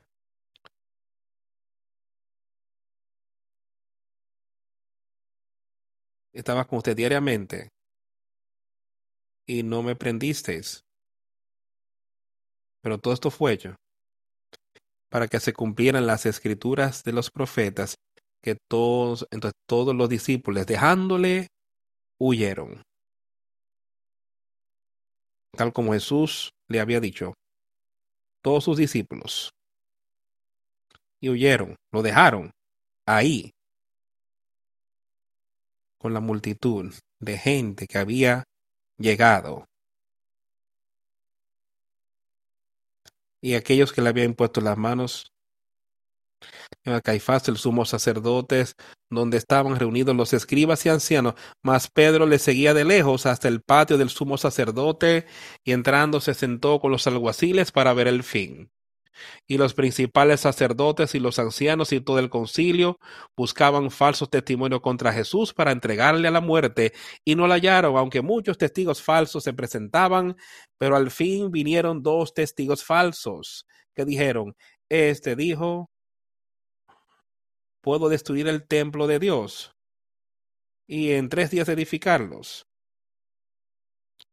estaba 6.33 6.67
con 6.67 6.79
usted 6.79 6.97
diariamente 6.97 7.69
y 9.47 9.63
no 9.63 9.83
me 9.83 9.97
prendisteis. 9.97 10.85
Pero 12.81 12.99
todo 12.99 13.13
esto 13.13 13.31
fue 13.31 13.55
hecho 13.55 13.75
para 15.09 15.29
que 15.29 15.41
se 15.41 15.53
cumplieran 15.53 16.07
las 16.07 16.27
escrituras 16.27 17.03
de 17.05 17.13
los 17.13 17.31
profetas, 17.31 17.97
que 18.43 18.57
todos, 18.69 19.27
entonces 19.31 19.59
todos 19.67 19.95
los 19.95 20.09
discípulos, 20.09 20.67
dejándole, 20.67 21.49
huyeron. 22.19 22.83
Tal 25.53 25.73
como 25.73 25.93
Jesús 25.93 26.53
le 26.69 26.81
había 26.81 27.01
dicho, 27.01 27.35
todos 28.43 28.65
sus 28.65 28.77
discípulos, 28.77 29.51
y 31.21 31.31
huyeron, 31.31 31.77
lo 31.91 32.03
dejaron 32.03 32.51
ahí, 33.07 33.53
con 35.99 36.15
la 36.15 36.21
multitud 36.21 36.95
de 37.19 37.39
gente 37.39 37.87
que 37.87 37.99
había 37.99 38.45
llegado. 38.99 39.68
Y 43.41 43.55
aquellos 43.55 43.93
que 43.93 44.03
le 44.03 44.09
habían 44.09 44.31
impuesto 44.31 44.61
las 44.61 44.77
manos. 44.77 45.33
A 46.85 47.01
Caifás, 47.01 47.49
el 47.49 47.57
sumo 47.57 47.85
sacerdotes, 47.85 48.75
donde 49.11 49.37
estaban 49.39 49.77
reunidos 49.77 50.15
los 50.15 50.33
escribas 50.33 50.87
y 50.87 50.89
ancianos, 50.89 51.35
mas 51.63 51.89
Pedro 51.89 52.27
le 52.27 52.39
seguía 52.39 52.75
de 52.75 52.85
lejos 52.85 53.27
hasta 53.27 53.49
el 53.49 53.61
patio 53.61 53.99
del 53.99 54.11
sumo 54.11 54.39
sacerdote 54.39 55.27
y 55.65 55.73
entrando 55.73 56.21
se 56.21 56.35
sentó 56.35 56.79
con 56.81 56.93
los 56.93 57.07
alguaciles 57.07 57.73
para 57.73 57.93
ver 57.93 58.07
el 58.07 58.23
fin 58.23 58.71
y 59.47 59.59
los 59.59 59.75
principales 59.75 60.41
sacerdotes 60.41 61.15
y 61.15 61.21
los 61.21 61.39
ancianos 61.39 61.93
y 61.93 62.01
todo 62.01 62.19
el 62.19 62.31
concilio 62.31 62.99
buscaban 63.37 63.91
falsos 63.91 64.31
testimonios 64.31 64.81
contra 64.81 65.13
Jesús 65.13 65.53
para 65.53 65.73
entregarle 65.73 66.29
a 66.29 66.33
la 66.33 66.41
muerte 66.41 66.93
y 67.25 67.35
no 67.35 67.47
la 67.47 67.57
hallaron, 67.57 67.97
aunque 67.97 68.23
muchos 68.23 68.59
testigos 68.59 69.03
falsos 69.03 69.45
se 69.45 69.53
presentaban, 69.53 70.37
pero 70.79 70.97
al 70.97 71.11
fin 71.11 71.51
vinieron 71.51 72.03
dos 72.03 72.35
testigos 72.35 72.85
falsos 72.85 73.67
que 73.95 74.05
dijeron, 74.05 74.55
este 74.89 75.37
dijo, 75.37 75.91
puedo 77.83 78.09
destruir 78.09 78.49
el 78.49 78.67
templo 78.67 79.07
de 79.07 79.19
Dios 79.19 79.73
y 80.87 81.13
en 81.13 81.29
tres 81.29 81.51
días 81.51 81.69
edificarlos. 81.69 82.67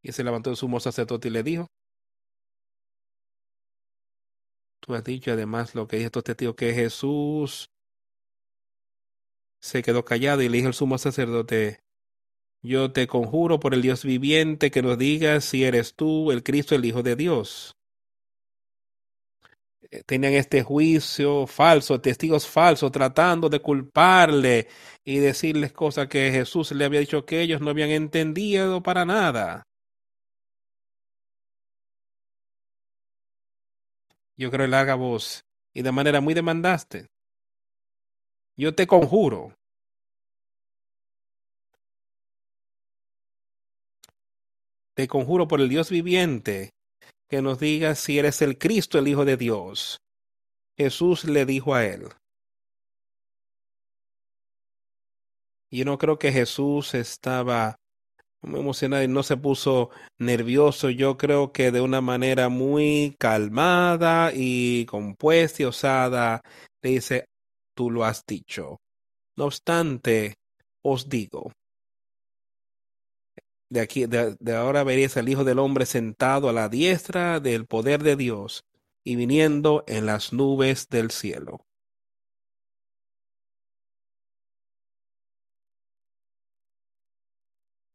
Y 0.01 0.11
se 0.11 0.23
levantó 0.23 0.49
el 0.51 0.55
sumo 0.55 0.79
sacerdote 0.79 1.27
y 1.27 1.31
le 1.31 1.43
dijo, 1.43 1.67
Tú 4.85 4.93
has 4.93 5.03
dicho 5.03 5.31
además 5.31 5.73
lo 5.73 5.87
que 5.87 5.95
dice 5.95 6.05
estos 6.07 6.23
testigos, 6.23 6.55
que 6.55 6.71
Jesús 6.71 7.71
se 9.59 9.81
quedó 9.81 10.05
callado 10.05 10.43
y 10.43 10.49
le 10.49 10.57
dijo 10.57 10.67
el 10.67 10.75
sumo 10.75 10.99
sacerdote, 10.99 11.79
yo 12.61 12.91
te 12.91 13.07
conjuro 13.07 13.59
por 13.59 13.73
el 13.73 13.81
Dios 13.81 14.03
viviente 14.05 14.69
que 14.69 14.83
nos 14.83 14.99
digas 14.99 15.43
si 15.43 15.63
eres 15.63 15.95
tú 15.95 16.31
el 16.31 16.43
Cristo, 16.43 16.75
el 16.75 16.85
Hijo 16.85 17.01
de 17.01 17.15
Dios. 17.15 17.75
Eh, 19.89 20.03
tenían 20.05 20.33
este 20.33 20.61
juicio 20.61 21.47
falso, 21.47 21.99
testigos 21.99 22.47
falsos, 22.47 22.91
tratando 22.91 23.49
de 23.49 23.61
culparle 23.61 24.67
y 25.03 25.17
decirles 25.17 25.73
cosas 25.73 26.07
que 26.09 26.31
Jesús 26.31 26.71
le 26.73 26.85
había 26.85 26.99
dicho 26.99 27.25
que 27.25 27.41
ellos 27.41 27.59
no 27.59 27.71
habían 27.71 27.89
entendido 27.89 28.83
para 28.83 29.03
nada. 29.03 29.63
Yo 34.37 34.51
creo, 34.51 34.67
larga 34.67 34.95
voz 34.95 35.45
y 35.73 35.81
de 35.81 35.91
manera 35.91 36.21
muy 36.21 36.33
demandaste. 36.33 37.07
Yo 38.57 38.73
te 38.73 38.87
conjuro. 38.87 39.53
Te 44.95 45.07
conjuro 45.07 45.47
por 45.47 45.59
el 45.59 45.67
Dios 45.67 45.89
viviente 45.89 46.71
que 47.27 47.41
nos 47.41 47.59
digas 47.59 47.99
si 47.99 48.17
eres 48.17 48.41
el 48.41 48.57
Cristo, 48.57 48.97
el 48.97 49.09
Hijo 49.09 49.25
de 49.25 49.35
Dios. 49.35 49.99
Jesús 50.77 51.25
le 51.25 51.45
dijo 51.45 51.75
a 51.75 51.85
él. 51.85 52.09
Yo 55.71 55.83
no 55.83 55.97
creo 55.97 56.17
que 56.17 56.31
Jesús 56.31 56.93
estaba 56.93 57.75
y 58.45 59.07
no 59.07 59.23
se 59.23 59.37
puso 59.37 59.89
nervioso. 60.19 60.89
Yo 60.89 61.17
creo 61.17 61.51
que 61.51 61.71
de 61.71 61.81
una 61.81 62.01
manera 62.01 62.49
muy 62.49 63.15
calmada 63.19 64.31
y 64.33 64.85
compuesta 64.85 65.63
y 65.63 65.65
osada 65.65 66.41
le 66.81 66.89
dice, 66.91 67.25
tú 67.75 67.91
lo 67.91 68.05
has 68.05 68.23
dicho. 68.25 68.79
No 69.37 69.45
obstante, 69.45 70.35
os 70.81 71.09
digo, 71.09 71.51
de 73.69 73.81
aquí, 73.81 74.05
de, 74.05 74.35
de 74.39 74.55
ahora 74.55 74.83
veréis 74.83 75.17
al 75.17 75.27
Hijo 75.27 75.43
del 75.43 75.59
Hombre 75.59 75.85
sentado 75.85 76.49
a 76.49 76.53
la 76.53 76.69
diestra 76.69 77.39
del 77.39 77.65
poder 77.65 78.03
de 78.03 78.15
Dios 78.15 78.63
y 79.03 79.15
viniendo 79.15 79.83
en 79.87 80.05
las 80.05 80.33
nubes 80.33 80.87
del 80.89 81.11
cielo. 81.11 81.64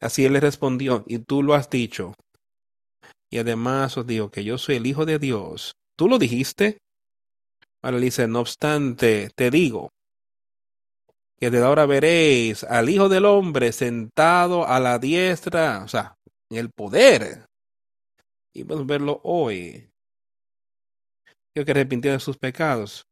Así 0.00 0.24
él 0.24 0.32
le 0.32 0.40
respondió, 0.40 1.04
y 1.06 1.18
tú 1.18 1.42
lo 1.42 1.54
has 1.54 1.68
dicho. 1.68 2.14
Y 3.30 3.38
además 3.38 3.96
os 3.96 4.06
digo 4.06 4.30
que 4.30 4.44
yo 4.44 4.58
soy 4.58 4.76
el 4.76 4.86
Hijo 4.86 5.04
de 5.06 5.18
Dios. 5.18 5.72
¿Tú 5.96 6.08
lo 6.08 6.18
dijiste? 6.18 6.78
Ahora 7.82 7.98
le 7.98 8.06
dice, 8.06 8.26
no 8.26 8.40
obstante, 8.40 9.30
te 9.34 9.50
digo 9.50 9.90
que 11.40 11.50
desde 11.50 11.64
ahora 11.64 11.86
veréis 11.86 12.64
al 12.64 12.90
Hijo 12.90 13.08
del 13.08 13.24
Hombre 13.24 13.72
sentado 13.72 14.66
a 14.66 14.78
la 14.78 14.98
diestra, 14.98 15.82
o 15.84 15.88
sea, 15.88 16.14
en 16.50 16.58
el 16.58 16.70
poder. 16.70 17.46
Y 18.54 18.64
podemos 18.64 18.86
verlo 18.86 19.20
hoy. 19.24 19.90
Yo 21.56 21.64
que 21.64 21.70
arrepintió 21.70 22.12
de 22.12 22.20
sus 22.20 22.36
pecados. 22.36 23.04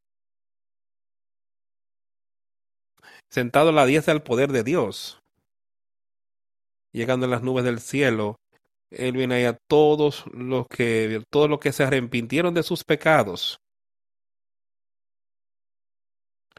Sentado 3.31 3.69
a 3.69 3.73
la 3.73 3.85
diestra 3.85 4.13
del 4.13 4.23
poder 4.23 4.51
de 4.51 4.63
Dios. 4.63 5.18
Llegando 6.91 7.25
a 7.25 7.29
las 7.29 7.43
nubes 7.43 7.63
del 7.63 7.79
cielo, 7.79 8.39
Él 8.89 9.13
viene 9.13 9.45
a 9.47 9.57
todos 9.67 10.25
los 10.33 10.67
que, 10.67 11.23
todos 11.29 11.49
los 11.49 11.59
que 11.59 11.71
se 11.71 11.83
arrepintieron 11.83 12.53
de 12.53 12.63
sus 12.63 12.83
pecados. 12.83 13.59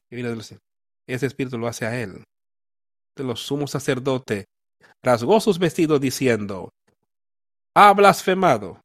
Y 0.09 0.17
viene 0.17 0.31
del 0.31 0.43
cielo. 0.43 0.63
Ese 1.07 1.27
espíritu 1.27 1.59
lo 1.59 1.67
hace 1.67 1.87
a 1.87 2.01
Él. 2.01 2.25
De 3.17 3.25
los 3.25 3.41
sumos 3.41 3.73
sacerdotes 3.73 4.47
rasgó 5.03 5.41
sus 5.41 5.59
vestidos 5.59 6.01
diciendo, 6.01 6.73
ha 7.75 7.93
blasfemado. 7.93 8.81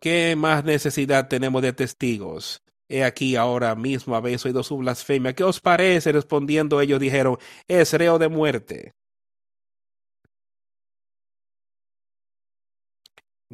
¿Qué 0.00 0.36
más 0.36 0.64
necesidad 0.64 1.28
tenemos 1.28 1.62
de 1.62 1.72
testigos? 1.72 2.60
He 2.88 3.04
aquí 3.04 3.36
ahora 3.36 3.74
mismo 3.74 4.16
habéis 4.16 4.44
oído 4.44 4.62
su 4.62 4.76
blasfemia. 4.76 5.34
¿Qué 5.34 5.44
os 5.44 5.60
parece? 5.60 6.12
Respondiendo 6.12 6.80
ellos 6.80 7.00
dijeron, 7.00 7.38
es 7.66 7.92
reo 7.94 8.18
de 8.18 8.28
muerte. 8.28 8.92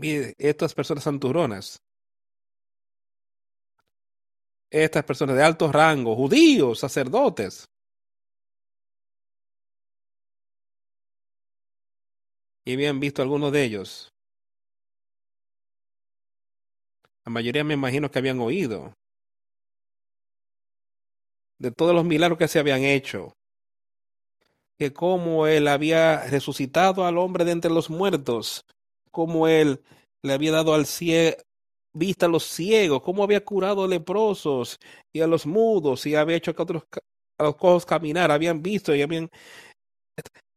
Mire, 0.01 0.35
estas 0.39 0.73
personas 0.73 1.05
santuronas, 1.05 1.79
estas 4.71 5.05
personas 5.05 5.37
de 5.37 5.43
alto 5.43 5.71
rango, 5.71 6.17
judíos, 6.17 6.79
sacerdotes, 6.79 7.67
y 12.65 12.73
habían 12.73 12.99
visto 12.99 13.21
algunos 13.21 13.53
de 13.53 13.63
ellos. 13.63 14.09
La 17.27 17.33
mayoría 17.33 17.63
me 17.63 17.75
imagino 17.75 18.11
que 18.11 18.21
habían 18.21 18.41
oído 18.41 18.95
de 21.59 21.71
todos 21.73 21.95
los 21.95 22.07
milagros 22.07 22.39
que 22.39 22.49
se 22.49 22.59
habían 22.59 22.85
hecho, 22.85 23.35
que 24.79 24.95
como 24.95 25.47
él 25.47 25.69
había 25.69 26.25
resucitado 26.31 27.05
al 27.05 27.19
hombre 27.19 27.45
de 27.45 27.53
entre 27.53 27.71
los 27.71 27.91
muertos, 27.91 28.65
como 29.11 29.49
él 29.49 29.83
le 30.23 30.33
había 30.33 30.53
dado 30.53 30.75
al 30.75 30.87
ciego 30.87 31.37
vista 31.93 32.27
a 32.27 32.29
los 32.29 32.45
ciegos, 32.45 33.03
cómo 33.03 33.25
había 33.25 33.45
curado 33.45 33.85
a 33.85 33.89
leprosos 33.89 34.79
y 35.13 35.21
a 35.21 35.27
los 35.27 35.47
mudos 35.47 36.07
y 36.07 36.15
había 36.15 36.37
hecho 36.37 36.55
que 36.55 36.63
otros 36.63 36.85
a 37.39 37.45
los 37.45 37.57
cojos 37.57 37.87
caminar, 37.87 38.31
habían 38.31 38.63
visto 38.63 38.95
y 38.95 39.03
habían 39.03 39.31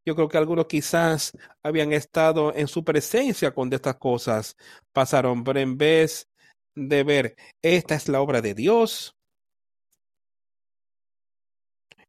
yo 0.05 0.15
creo 0.15 0.27
que 0.27 0.37
algunos 0.37 0.65
quizás 0.65 1.31
habían 1.63 1.93
estado 1.93 2.53
en 2.53 2.67
su 2.67 2.83
presencia 2.83 3.51
cuando 3.51 3.77
estas 3.77 3.95
cosas 3.95 4.57
pasaron, 4.91 5.43
pero 5.43 5.59
en 5.59 5.77
vez 5.77 6.27
de 6.75 7.03
ver, 7.03 7.35
esta 7.61 7.95
es 7.95 8.09
la 8.09 8.19
obra 8.19 8.41
de 8.41 8.53
Dios. 8.53 9.15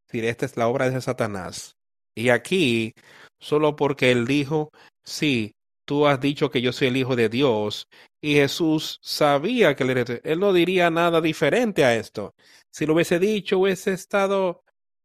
Esta 0.08 0.46
es 0.46 0.56
la 0.56 0.68
obra 0.68 0.90
de 0.90 1.00
Satanás. 1.00 1.76
Y 2.14 2.28
aquí, 2.28 2.94
solo 3.40 3.74
porque 3.74 4.12
él 4.12 4.26
dijo, 4.26 4.70
sí, 5.04 5.52
tú 5.84 6.06
has 6.06 6.20
dicho 6.20 6.50
que 6.50 6.62
yo 6.62 6.72
soy 6.72 6.88
el 6.88 6.96
Hijo 6.96 7.16
de 7.16 7.28
Dios, 7.28 7.88
y 8.20 8.34
Jesús 8.34 8.98
sabía 9.02 9.76
que 9.76 9.84
él, 10.24 10.40
no 10.40 10.52
diría 10.52 10.90
nada 10.90 11.20
diferente 11.20 11.84
a 11.84 11.94
esto. 11.94 12.34
Si 12.70 12.86
lo 12.86 12.94
hubiese 12.94 13.18
dicho, 13.18 13.58
hubiese 13.58 13.92
estado 13.92 14.64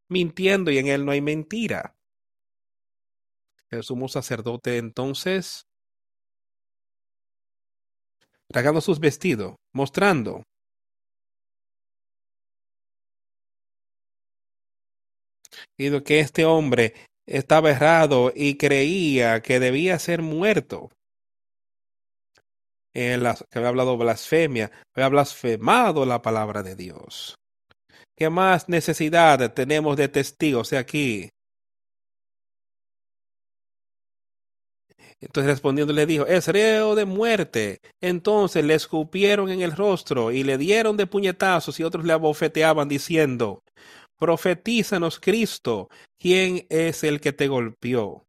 mintiendo 0.09 0.71
y 0.71 0.77
en 0.77 0.87
él 0.87 1.05
no 1.05 1.11
hay 1.11 1.21
mentira. 1.21 1.95
El 3.69 3.83
sumo 3.83 4.07
sacerdote 4.07 4.77
entonces 4.77 5.67
rasgando 8.49 8.81
sus 8.81 8.99
vestidos, 8.99 9.55
mostrando 9.73 10.43
y 15.77 16.01
que 16.01 16.19
este 16.19 16.45
hombre 16.45 16.93
estaba 17.29 17.69
errado 17.69 18.33
y 18.35 18.55
creía 18.57 19.41
que 19.41 19.59
debía 19.59 19.99
ser 19.99 20.21
muerto. 20.21 20.89
En 22.93 23.21
la, 23.21 23.35
que 23.35 23.59
había 23.59 23.69
hablado 23.69 23.97
blasfemia, 23.97 24.71
había 24.95 25.09
blasfemado 25.09 26.05
la 26.05 26.21
palabra 26.23 26.63
de 26.63 26.75
Dios. 26.75 27.37
¿Qué 28.17 28.29
más 28.29 28.67
necesidad 28.67 29.53
tenemos 29.53 29.95
de 29.95 30.09
testigos 30.09 30.71
de 30.71 30.79
aquí? 30.79 31.29
Entonces 35.21 35.51
respondiendo 35.51 35.93
le 35.93 36.05
dijo, 36.05 36.25
es 36.25 36.47
reo 36.47 36.95
de 36.95 37.05
muerte. 37.05 37.81
Entonces 38.01 38.63
le 38.65 38.73
escupieron 38.73 39.49
en 39.51 39.61
el 39.61 39.75
rostro 39.75 40.31
y 40.31 40.43
le 40.43 40.57
dieron 40.57 40.97
de 40.97 41.07
puñetazos 41.07 41.79
y 41.79 41.83
otros 41.83 42.05
le 42.05 42.13
abofeteaban 42.13 42.87
diciendo, 42.87 43.61
profetízanos 44.19 45.19
Cristo, 45.19 45.89
¿quién 46.19 46.67
es 46.69 47.03
el 47.03 47.19
que 47.21 47.33
te 47.33 47.47
golpeó? 47.47 48.25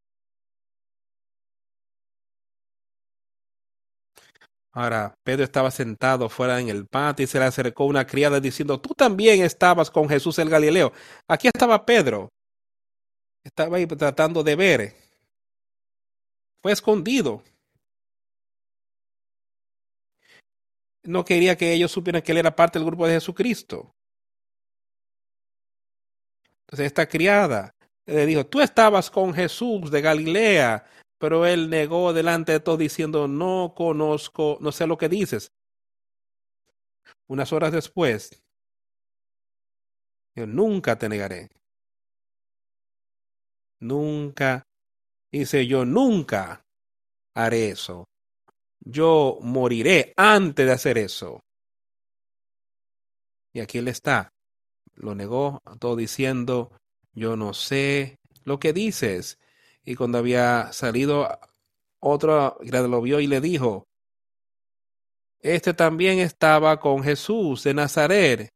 Ahora, 4.72 5.14
Pedro 5.24 5.42
estaba 5.44 5.70
sentado 5.70 6.28
fuera 6.28 6.60
en 6.60 6.68
el 6.68 6.86
patio 6.86 7.24
y 7.24 7.26
se 7.26 7.40
le 7.40 7.44
acercó 7.44 7.84
una 7.86 8.06
criada 8.06 8.38
diciendo, 8.38 8.80
tú 8.80 8.94
también 8.94 9.42
estabas 9.42 9.90
con 9.90 10.08
Jesús 10.08 10.38
el 10.38 10.48
Galileo. 10.48 10.92
Aquí 11.28 11.48
estaba 11.48 11.84
Pedro. 11.84 12.28
Estaba 13.44 13.78
ahí 13.78 13.86
tratando 13.86 14.44
de 14.44 14.54
ver 14.56 15.10
fue 16.62 16.72
escondido. 16.72 17.42
No 21.02 21.24
quería 21.24 21.56
que 21.56 21.72
ellos 21.72 21.90
supieran 21.90 22.22
que 22.22 22.32
él 22.32 22.38
era 22.38 22.54
parte 22.54 22.78
del 22.78 22.86
grupo 22.86 23.06
de 23.06 23.14
Jesucristo. 23.14 23.92
Entonces 26.70 26.86
esta 26.86 27.08
criada 27.08 27.74
le 28.06 28.26
dijo, 28.26 28.46
tú 28.46 28.60
estabas 28.60 29.10
con 29.10 29.34
Jesús 29.34 29.90
de 29.90 30.00
Galilea, 30.00 30.84
pero 31.18 31.46
él 31.46 31.68
negó 31.68 32.12
delante 32.12 32.52
de 32.52 32.60
todos 32.60 32.78
diciendo, 32.78 33.28
no 33.28 33.74
conozco, 33.76 34.58
no 34.60 34.72
sé 34.72 34.86
lo 34.86 34.96
que 34.96 35.08
dices. 35.08 35.52
Unas 37.28 37.52
horas 37.52 37.72
después, 37.72 38.42
yo 40.34 40.46
nunca 40.46 40.96
te 40.98 41.08
negaré. 41.08 41.48
Nunca 43.80 44.64
Dice, 45.32 45.66
yo 45.66 45.84
nunca 45.84 46.64
haré 47.34 47.70
eso. 47.70 48.08
Yo 48.80 49.38
moriré 49.42 50.12
antes 50.16 50.66
de 50.66 50.72
hacer 50.72 50.98
eso. 50.98 51.40
Y 53.52 53.60
aquí 53.60 53.78
él 53.78 53.88
está. 53.88 54.32
Lo 55.00 55.14
negó 55.14 55.62
todo 55.78 55.96
diciendo, 55.96 56.72
yo 57.14 57.34
no 57.34 57.54
sé 57.54 58.18
lo 58.44 58.60
que 58.60 58.74
dices. 58.74 59.38
Y 59.82 59.94
cuando 59.94 60.18
había 60.18 60.74
salido 60.74 61.26
otro, 62.00 62.58
lo 62.60 63.00
vio 63.00 63.18
y 63.18 63.26
le 63.26 63.40
dijo, 63.40 63.84
este 65.38 65.72
también 65.72 66.18
estaba 66.18 66.80
con 66.80 67.02
Jesús 67.02 67.64
de 67.64 67.72
Nazaret. 67.72 68.50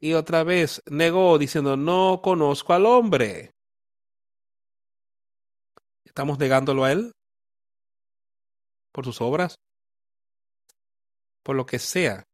Y 0.00 0.14
otra 0.14 0.42
vez 0.42 0.82
negó 0.90 1.38
diciendo, 1.38 1.76
no 1.76 2.20
conozco 2.22 2.72
al 2.72 2.84
hombre. 2.86 3.52
¿Estamos 6.04 6.40
negándolo 6.40 6.82
a 6.82 6.90
Él? 6.90 7.12
¿Por 8.92 9.04
sus 9.04 9.20
obras? 9.20 9.54
Por 11.44 11.54
lo 11.54 11.66
que 11.66 11.78
sea. 11.78 12.24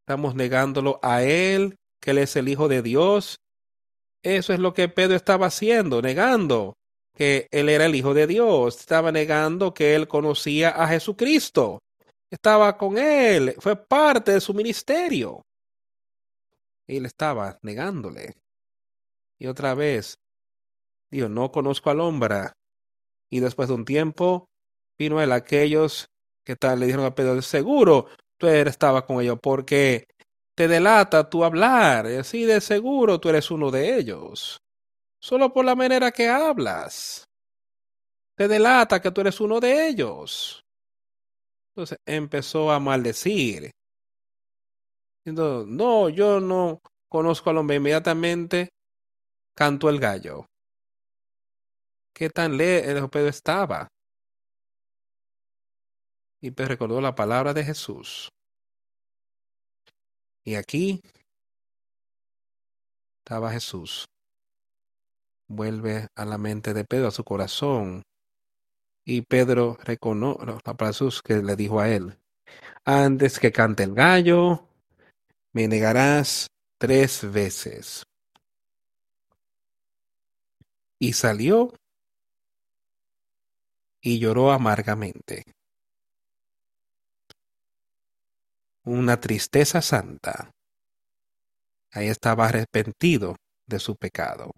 Estamos 0.00 0.34
negándolo 0.34 0.98
a 1.02 1.22
Él, 1.22 1.76
que 2.00 2.12
Él 2.12 2.18
es 2.18 2.36
el 2.36 2.48
Hijo 2.48 2.68
de 2.68 2.82
Dios. 2.82 3.40
Eso 4.22 4.52
es 4.52 4.58
lo 4.58 4.74
que 4.74 4.88
Pedro 4.88 5.16
estaba 5.16 5.46
haciendo, 5.46 6.02
negando 6.02 6.74
que 7.14 7.48
Él 7.50 7.68
era 7.68 7.86
el 7.86 7.94
Hijo 7.94 8.14
de 8.14 8.26
Dios. 8.26 8.80
Estaba 8.80 9.12
negando 9.12 9.74
que 9.74 9.94
Él 9.94 10.08
conocía 10.08 10.70
a 10.70 10.88
Jesucristo. 10.88 11.80
Estaba 12.30 12.76
con 12.76 12.96
Él, 12.98 13.54
fue 13.58 13.76
parte 13.76 14.32
de 14.32 14.40
su 14.40 14.54
ministerio. 14.54 15.42
Él 16.86 17.06
estaba 17.06 17.58
negándole. 17.62 18.34
Y 19.38 19.46
otra 19.46 19.74
vez, 19.74 20.18
dijo, 21.10 21.28
no 21.28 21.50
conozco 21.50 21.90
al 21.90 22.00
hombre. 22.00 22.52
Y 23.30 23.40
después 23.40 23.68
de 23.68 23.74
un 23.74 23.84
tiempo, 23.84 24.48
vino 24.98 25.20
él 25.22 25.32
aquellos 25.32 26.10
que 26.44 26.56
tal 26.56 26.80
le 26.80 26.86
dijeron 26.86 27.06
a 27.06 27.14
Pedro, 27.14 27.40
seguro, 27.42 28.06
tú 28.36 28.48
estabas 28.48 29.04
con 29.04 29.20
ellos 29.20 29.38
porque 29.40 30.08
te 30.60 30.68
delata 30.68 31.26
tu 31.30 31.42
hablar. 31.42 32.04
Y 32.10 32.16
así 32.16 32.44
de 32.44 32.60
seguro 32.60 33.18
tú 33.18 33.30
eres 33.30 33.50
uno 33.50 33.70
de 33.70 33.96
ellos. 33.96 34.60
Solo 35.18 35.54
por 35.54 35.64
la 35.64 35.74
manera 35.74 36.10
que 36.10 36.28
hablas. 36.28 37.24
Te 38.36 38.46
delata 38.46 39.00
que 39.00 39.10
tú 39.10 39.22
eres 39.22 39.40
uno 39.40 39.58
de 39.58 39.88
ellos. 39.88 40.62
Entonces 41.70 41.96
empezó 42.04 42.70
a 42.70 42.78
maldecir. 42.78 43.70
Entonces, 45.24 45.72
no, 45.72 46.10
yo 46.10 46.40
no 46.40 46.82
conozco 47.08 47.48
al 47.48 47.56
hombre. 47.56 47.76
Inmediatamente 47.76 48.68
cantó 49.56 49.88
el 49.88 49.98
gallo. 49.98 50.44
¿Qué 52.14 52.28
tan 52.28 52.58
lejos 52.58 53.08
Pedro 53.08 53.30
estaba? 53.30 53.88
Y 56.42 56.50
Pedro 56.50 56.68
recordó 56.68 57.00
la 57.00 57.14
palabra 57.14 57.54
de 57.54 57.64
Jesús. 57.64 58.28
Y 60.50 60.56
aquí 60.56 61.00
estaba 63.18 63.52
Jesús. 63.52 64.08
Vuelve 65.46 66.08
a 66.16 66.24
la 66.24 66.38
mente 66.38 66.74
de 66.74 66.84
Pedro, 66.84 67.06
a 67.06 67.12
su 67.12 67.22
corazón. 67.22 68.02
Y 69.04 69.22
Pedro 69.22 69.78
reconoce 69.84 70.42
a 70.42 70.86
Jesús 70.86 71.22
que 71.22 71.36
le 71.36 71.54
dijo 71.54 71.78
a 71.78 71.88
él, 71.88 72.18
antes 72.84 73.38
que 73.38 73.52
cante 73.52 73.84
el 73.84 73.94
gallo, 73.94 74.66
me 75.52 75.68
negarás 75.68 76.48
tres 76.78 77.30
veces. 77.30 78.04
Y 80.98 81.12
salió 81.12 81.72
y 84.00 84.18
lloró 84.18 84.50
amargamente. 84.50 85.44
Una 88.84 89.20
tristeza 89.20 89.82
santa. 89.82 90.50
Ahí 91.92 92.08
estaba 92.08 92.46
arrepentido 92.46 93.36
de 93.66 93.78
su 93.78 93.96
pecado. 93.96 94.52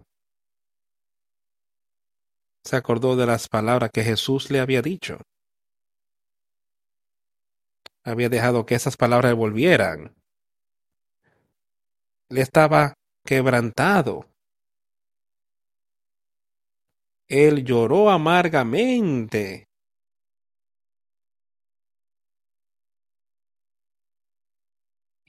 Se 2.63 2.75
acordó 2.75 3.15
de 3.15 3.25
las 3.25 3.49
palabras 3.49 3.89
que 3.91 4.03
Jesús 4.03 4.49
le 4.49 4.59
había 4.59 4.81
dicho. 4.81 5.19
Había 8.03 8.29
dejado 8.29 8.65
que 8.65 8.75
esas 8.75 8.97
palabras 8.97 9.33
volvieran. 9.35 10.15
Le 12.29 12.41
estaba 12.41 12.93
quebrantado 13.25 14.25
él 17.33 17.63
lloró 17.63 18.11
amargamente. 18.11 19.67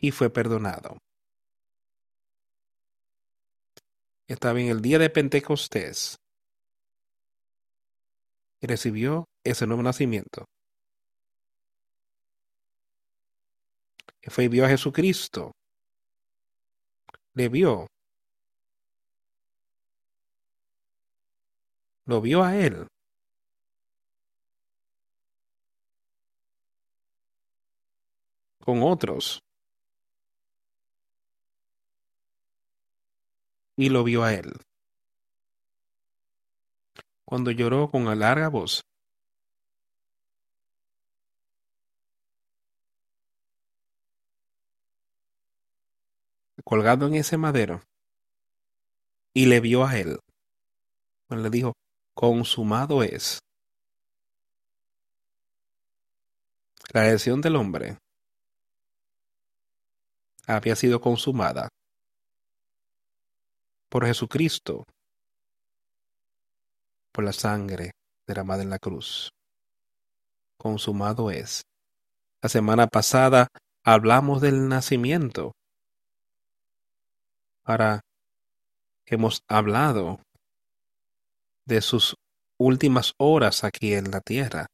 Y 0.04 0.10
fue 0.10 0.28
perdonado. 0.28 0.98
Estaba 4.28 4.60
en 4.60 4.68
el 4.68 4.82
día 4.82 4.98
de 4.98 5.08
Pentecostés 5.08 6.18
recibió 8.60 9.26
ese 9.44 9.66
nuevo 9.66 9.82
nacimiento. 9.82 10.44
Fue 14.24 14.44
y 14.44 14.48
vio 14.48 14.66
a 14.66 14.68
Jesucristo. 14.68 15.52
Le 17.32 17.48
vio 17.48 17.86
lo 22.04 22.20
vio 22.20 22.42
a 22.42 22.54
él. 22.58 22.88
con 28.64 28.82
otros. 28.82 29.43
Y 33.76 33.88
lo 33.88 34.04
vio 34.04 34.24
a 34.24 34.34
él. 34.34 34.52
Cuando 37.24 37.50
lloró 37.50 37.90
con 37.90 38.06
larga 38.18 38.48
voz. 38.48 38.84
colgado 46.64 47.06
en 47.06 47.14
ese 47.14 47.36
madero. 47.36 47.82
Y 49.34 49.46
le 49.46 49.60
vio 49.60 49.84
a 49.84 49.96
él. 49.98 50.18
le 51.28 51.50
dijo, 51.50 51.74
consumado 52.14 53.02
es. 53.02 53.40
La 56.92 57.06
elección 57.06 57.40
del 57.40 57.56
hombre 57.56 57.98
había 60.46 60.76
sido 60.76 61.00
consumada 61.00 61.68
por 63.94 64.06
Jesucristo, 64.06 64.84
por 67.12 67.22
la 67.22 67.32
sangre 67.32 67.92
derramada 68.26 68.64
en 68.64 68.70
la 68.70 68.80
cruz. 68.80 69.30
Consumado 70.56 71.30
es. 71.30 71.62
La 72.42 72.48
semana 72.48 72.88
pasada 72.88 73.46
hablamos 73.84 74.40
del 74.40 74.68
nacimiento. 74.68 75.52
Ahora 77.62 78.00
hemos 79.06 79.44
hablado 79.46 80.18
de 81.64 81.80
sus 81.80 82.16
últimas 82.58 83.14
horas 83.16 83.62
aquí 83.62 83.94
en 83.94 84.10
la 84.10 84.20
tierra. 84.20 84.66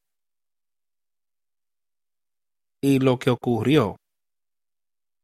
Y 2.81 3.01
lo 3.01 3.19
que 3.19 3.29
ocurrió 3.29 3.97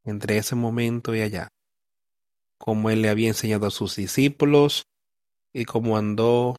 entre 0.04 0.36
ese 0.36 0.54
momento 0.54 1.14
y 1.14 1.22
allá, 1.22 1.48
como 2.58 2.90
él 2.90 3.02
le 3.02 3.08
había 3.08 3.28
enseñado 3.28 3.66
a 3.66 3.70
sus 3.70 3.96
discípulos 3.96 4.86
y 5.52 5.64
cómo 5.64 5.96
andó 5.96 6.56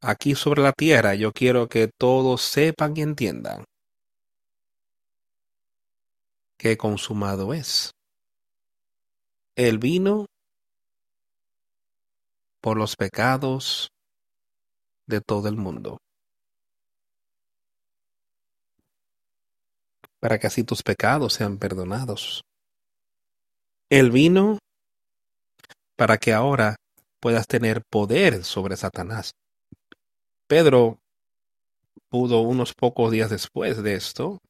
aquí 0.00 0.34
sobre 0.34 0.62
la 0.62 0.72
tierra, 0.72 1.14
yo 1.14 1.32
quiero 1.32 1.68
que 1.68 1.88
todos 1.88 2.42
sepan 2.42 2.96
y 2.96 3.02
entiendan 3.02 3.64
que 6.60 6.76
consumado 6.76 7.54
es. 7.54 7.94
El 9.56 9.78
vino 9.78 10.26
por 12.60 12.76
los 12.76 12.96
pecados 12.96 13.90
de 15.06 15.22
todo 15.22 15.48
el 15.48 15.56
mundo. 15.56 15.98
Para 20.20 20.38
que 20.38 20.46
así 20.46 20.62
tus 20.62 20.82
pecados 20.82 21.32
sean 21.32 21.56
perdonados. 21.56 22.44
El 23.88 24.10
vino 24.10 24.58
para 26.00 26.16
que 26.16 26.32
ahora 26.32 26.76
puedas 27.20 27.46
tener 27.46 27.82
poder 27.84 28.42
sobre 28.42 28.74
Satanás. 28.74 29.34
Pedro 30.46 30.98
pudo 32.08 32.40
unos 32.40 32.72
pocos 32.72 33.10
días 33.10 33.28
después 33.28 33.82
de 33.82 33.96
esto 33.96 34.40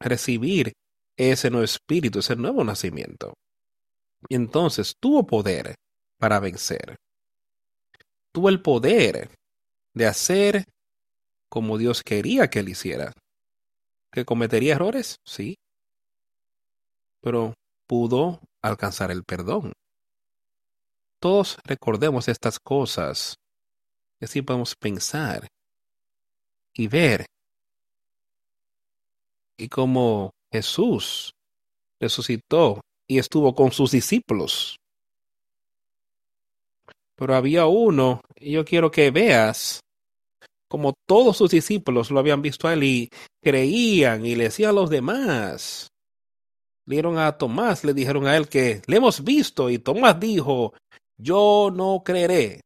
recibir 0.00 0.72
ese 1.16 1.50
nuevo 1.50 1.64
espíritu, 1.64 2.18
ese 2.18 2.34
nuevo 2.34 2.64
nacimiento. 2.64 3.34
Y 4.28 4.34
entonces 4.34 4.96
tuvo 4.98 5.24
poder 5.24 5.76
para 6.18 6.40
vencer. 6.40 6.96
Tuvo 8.32 8.48
el 8.48 8.60
poder 8.60 9.30
de 9.94 10.06
hacer 10.08 10.64
como 11.48 11.78
Dios 11.78 12.02
quería 12.02 12.50
que 12.50 12.58
él 12.58 12.70
hiciera. 12.70 13.12
¿Que 14.10 14.24
cometería 14.24 14.74
errores? 14.74 15.20
Sí. 15.24 15.60
Pero 17.20 17.54
pudo 17.86 18.40
alcanzar 18.62 19.12
el 19.12 19.22
perdón. 19.22 19.74
Todos 21.20 21.58
recordemos 21.64 22.28
estas 22.28 22.58
cosas. 22.58 23.36
Y 24.18 24.24
así 24.24 24.42
podemos 24.42 24.74
pensar 24.74 25.46
y 26.74 26.88
ver. 26.88 27.26
Y 29.56 29.68
como 29.68 30.32
Jesús 30.50 31.34
resucitó 32.00 32.80
y 33.06 33.18
estuvo 33.18 33.54
con 33.54 33.70
sus 33.70 33.90
discípulos. 33.90 34.78
Pero 37.16 37.34
había 37.34 37.66
uno, 37.66 38.22
y 38.36 38.52
yo 38.52 38.64
quiero 38.64 38.90
que 38.90 39.10
veas 39.10 39.80
como 40.68 40.94
todos 41.04 41.36
sus 41.36 41.50
discípulos 41.50 42.12
lo 42.12 42.20
habían 42.20 42.42
visto 42.42 42.68
a 42.68 42.74
él 42.74 42.84
y 42.84 43.10
creían 43.42 44.24
y 44.24 44.36
le 44.36 44.44
decían 44.44 44.70
a 44.70 44.74
los 44.74 44.88
demás. 44.88 45.88
Le 46.86 46.94
dieron 46.94 47.18
a 47.18 47.36
Tomás, 47.36 47.84
le 47.84 47.92
dijeron 47.92 48.26
a 48.26 48.36
él 48.36 48.48
que 48.48 48.80
le 48.86 48.96
hemos 48.96 49.22
visto 49.24 49.68
y 49.68 49.78
Tomás 49.78 50.18
dijo, 50.20 50.72
yo 51.20 51.70
no 51.72 52.02
creeré. 52.04 52.60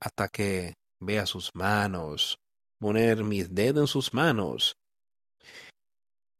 Hasta 0.00 0.28
que 0.28 0.74
vea 0.98 1.26
sus 1.26 1.54
manos, 1.54 2.38
poner 2.78 3.22
mis 3.24 3.54
dedos 3.54 3.82
en 3.82 3.86
sus 3.86 4.14
manos 4.14 4.76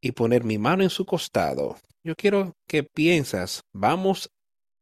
y 0.01 0.13
poner 0.13 0.45
mi 0.45 0.59
mano 0.59 0.83
en 0.83 0.91
su 0.91 1.05
costado 1.05 1.77
yo 2.03 2.15
quiero 2.17 2.57
que 2.67 2.83
piensas, 2.83 3.63
vamos 3.73 4.31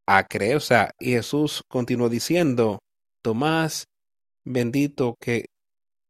a 0.06 0.24
creer, 0.24 0.62
y 1.00 1.12
Jesús 1.12 1.62
continuó 1.68 2.08
diciendo, 2.08 2.78
Tomás, 3.22 3.88
bendito 4.44 5.16
que, 5.20 5.46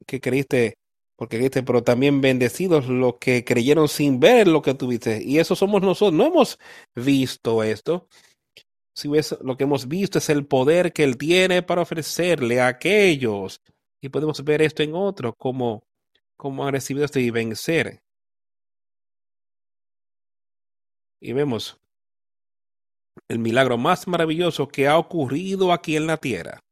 que 0.06 0.20
creíste 0.20 0.76
Porque 1.18 1.36
dice, 1.36 1.64
pero 1.64 1.82
también 1.82 2.20
bendecidos 2.20 2.86
los 2.86 3.16
que 3.16 3.44
creyeron 3.44 3.88
sin 3.88 4.20
ver 4.20 4.46
lo 4.46 4.62
que 4.62 4.74
tuviste. 4.74 5.20
Y 5.20 5.40
eso 5.40 5.56
somos 5.56 5.82
nosotros. 5.82 6.16
No 6.16 6.26
hemos 6.26 6.60
visto 6.94 7.64
esto. 7.64 8.06
Si 8.94 9.08
ves, 9.08 9.36
lo 9.42 9.56
que 9.56 9.64
hemos 9.64 9.88
visto 9.88 10.18
es 10.18 10.28
el 10.28 10.46
poder 10.46 10.92
que 10.92 11.02
Él 11.02 11.18
tiene 11.18 11.64
para 11.64 11.82
ofrecerle 11.82 12.60
a 12.60 12.68
aquellos. 12.68 13.60
Y 14.00 14.10
podemos 14.10 14.44
ver 14.44 14.62
esto 14.62 14.84
en 14.84 14.94
otros, 14.94 15.34
como, 15.36 15.82
como 16.36 16.64
han 16.64 16.72
recibido 16.72 17.04
esto 17.04 17.18
y 17.18 17.30
vencer. 17.30 18.00
Y 21.20 21.32
vemos 21.32 21.80
el 23.26 23.40
milagro 23.40 23.76
más 23.76 24.06
maravilloso 24.06 24.68
que 24.68 24.86
ha 24.86 24.96
ocurrido 24.96 25.72
aquí 25.72 25.96
en 25.96 26.06
la 26.06 26.18
tierra 26.18 26.62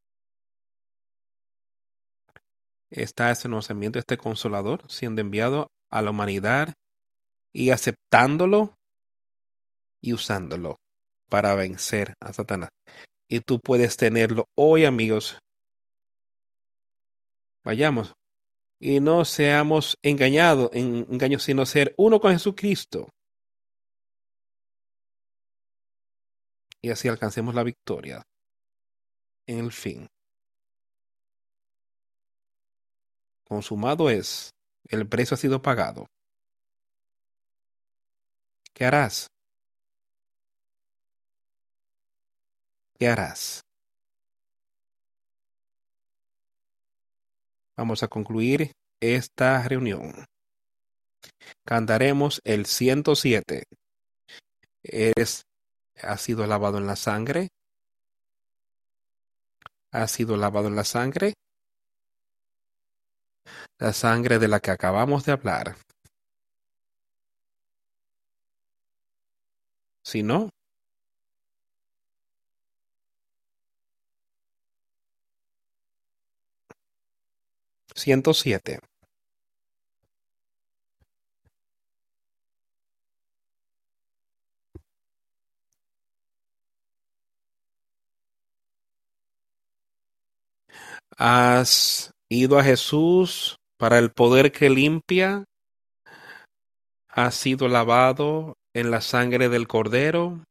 está 2.90 3.30
ese 3.30 3.48
conocimiento, 3.48 3.98
este 3.98 4.16
consolador, 4.16 4.82
siendo 4.90 5.20
enviado 5.20 5.68
a 5.90 6.02
la 6.02 6.10
humanidad 6.10 6.74
y 7.52 7.70
aceptándolo 7.70 8.76
y 10.00 10.12
usándolo 10.12 10.78
para 11.28 11.54
vencer 11.54 12.14
a 12.20 12.32
Satanás. 12.32 12.70
Y 13.28 13.40
tú 13.40 13.60
puedes 13.60 13.96
tenerlo 13.96 14.48
hoy, 14.54 14.84
amigos. 14.84 15.38
Vayamos. 17.64 18.14
Y 18.78 19.00
no 19.00 19.24
seamos 19.24 19.96
engañados, 20.02 20.70
en, 20.72 21.40
sino 21.40 21.66
ser 21.66 21.94
uno 21.96 22.20
con 22.20 22.32
Jesucristo. 22.32 23.08
Y 26.82 26.90
así 26.90 27.08
alcancemos 27.08 27.54
la 27.54 27.64
victoria 27.64 28.22
en 29.46 29.58
el 29.58 29.72
fin. 29.72 30.06
Consumado 33.48 34.10
es, 34.10 34.54
el 34.88 35.06
precio 35.06 35.36
ha 35.36 35.38
sido 35.38 35.62
pagado. 35.62 36.08
¿Qué 38.74 38.84
harás? 38.84 39.30
¿Qué 42.98 43.08
harás? 43.08 43.62
Vamos 47.76 48.02
a 48.02 48.08
concluir 48.08 48.72
esta 49.00 49.62
reunión. 49.62 50.26
Cantaremos 51.64 52.40
el 52.44 52.66
107. 52.66 53.64
Eres, 54.82 55.46
has 56.02 56.20
sido 56.20 56.46
lavado 56.46 56.78
en 56.78 56.86
la 56.86 56.96
sangre. 56.96 57.48
Has 59.92 60.10
sido 60.10 60.36
lavado 60.36 60.66
en 60.66 60.74
la 60.74 60.84
sangre 60.84 61.34
la 63.78 63.92
sangre 63.92 64.38
de 64.38 64.48
la 64.48 64.60
que 64.60 64.70
acabamos 64.70 65.24
de 65.24 65.32
hablar. 65.32 65.76
Si 70.02 70.22
no, 70.22 70.50
ciento 77.94 78.32
siete. 78.34 78.78
¿Has 91.18 92.12
ido 92.28 92.58
a 92.58 92.64
Jesús 92.64 93.58
para 93.78 93.98
el 93.98 94.10
poder 94.10 94.52
que 94.52 94.70
limpia, 94.70 95.44
ha 97.08 97.30
sido 97.30 97.68
lavado 97.68 98.56
en 98.74 98.90
la 98.90 99.00
sangre 99.00 99.48
del 99.48 99.66
Cordero. 99.66 100.44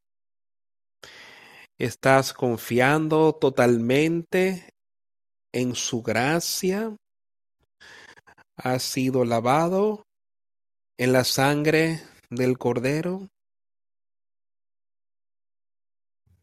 Estás 1.77 2.33
confiando 2.33 3.33
totalmente 3.33 4.69
en 5.53 5.75
su 5.75 6.01
gracia. 6.01 6.95
Has 8.57 8.83
sido 8.83 9.25
lavado 9.25 10.03
en 10.97 11.13
la 11.13 11.23
sangre 11.23 12.01
del 12.29 12.57
Cordero. 12.57 13.27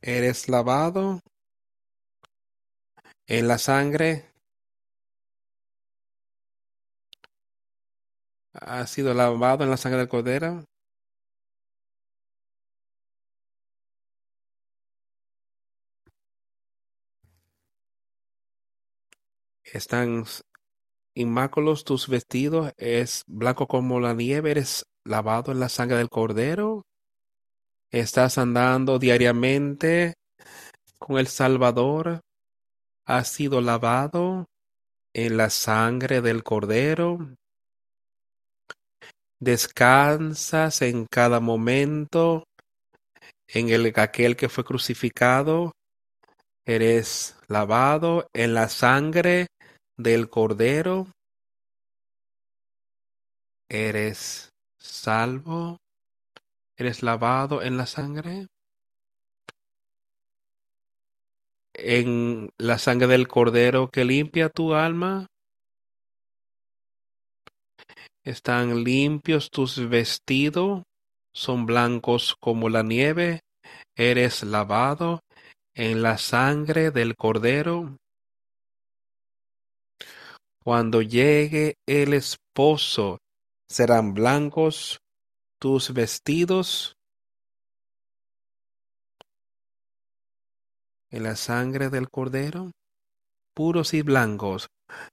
Eres 0.03 0.49
lavado 0.49 1.21
en 3.27 3.49
la 3.49 3.59
sangre 3.59 4.32
ha 8.55 8.87
sido 8.87 9.15
lavado 9.15 9.65
en 9.65 9.71
la 9.71 9.77
sangre 9.77 9.99
del 10.01 10.09
cordero. 10.09 10.65
Están 19.65 20.25
inmáculos 21.15 21.85
tus 21.85 22.09
vestidos, 22.09 22.73
es 22.77 23.25
blanco 23.27 23.67
como 23.67 24.01
la 24.01 24.13
nieve, 24.15 24.51
eres 24.51 24.87
lavado 25.05 25.53
en 25.53 25.61
la 25.61 25.69
sangre 25.71 25.97
del 25.97 26.11
cordero. 26.11 26.85
Estás 27.91 28.39
andando 28.39 28.99
diariamente 28.99 30.15
con 30.99 31.19
el 31.19 31.27
Salvador. 31.27 32.21
Has 33.05 33.29
sido 33.29 33.61
lavado 33.61 34.47
en 35.15 35.37
la 35.37 35.51
sangre 35.51 36.21
del 36.21 36.43
cordero 36.43 37.37
descansas 39.43 40.83
en 40.83 41.05
cada 41.11 41.41
momento 41.41 42.45
en 43.49 43.71
el 43.71 43.93
aquel 43.97 44.37
que 44.37 44.49
fue 44.49 44.63
crucificado, 44.63 45.73
eres 46.65 47.37
lavado 47.49 48.29
en 48.33 48.55
la 48.55 48.69
sangre 48.69 49.49
del 49.97 50.31
cordero, 50.31 51.09
eres 53.69 54.51
salvo, 54.79 55.79
eres 56.77 57.03
lavado 57.03 57.63
en 57.63 57.77
la 57.77 57.87
sangre, 57.87 58.47
en 61.75 62.49
la 62.59 62.79
sangre 62.79 63.09
del 63.09 63.27
cordero 63.27 63.91
que 63.91 64.05
limpia 64.05 64.51
tu 64.51 64.73
alma, 64.73 65.27
están 68.25 68.85
limpios 68.85 69.51
tus 69.51 69.89
vestidos, 69.89 70.83
son 71.35 71.67
blancos 71.67 72.37
como 72.41 72.69
la 72.69 72.83
nieve, 72.83 73.41
eres 73.97 74.43
lavado 74.43 75.21
en 75.75 76.03
la 76.03 76.19
sangre 76.19 76.91
del 76.91 77.17
cordero. 77.17 77.97
Cuando 80.63 81.03
llegue 81.03 81.75
el 81.87 82.15
esposo, 82.15 83.19
serán 83.69 84.15
blancos 84.15 85.01
tus 85.59 85.93
vestidos 85.93 86.97
en 91.11 91.25
la 91.25 91.37
sangre 91.37 91.91
del 91.91 92.09
cordero, 92.09 92.71
puros 93.55 93.95
y 93.95 94.03
blancos. 94.03 94.69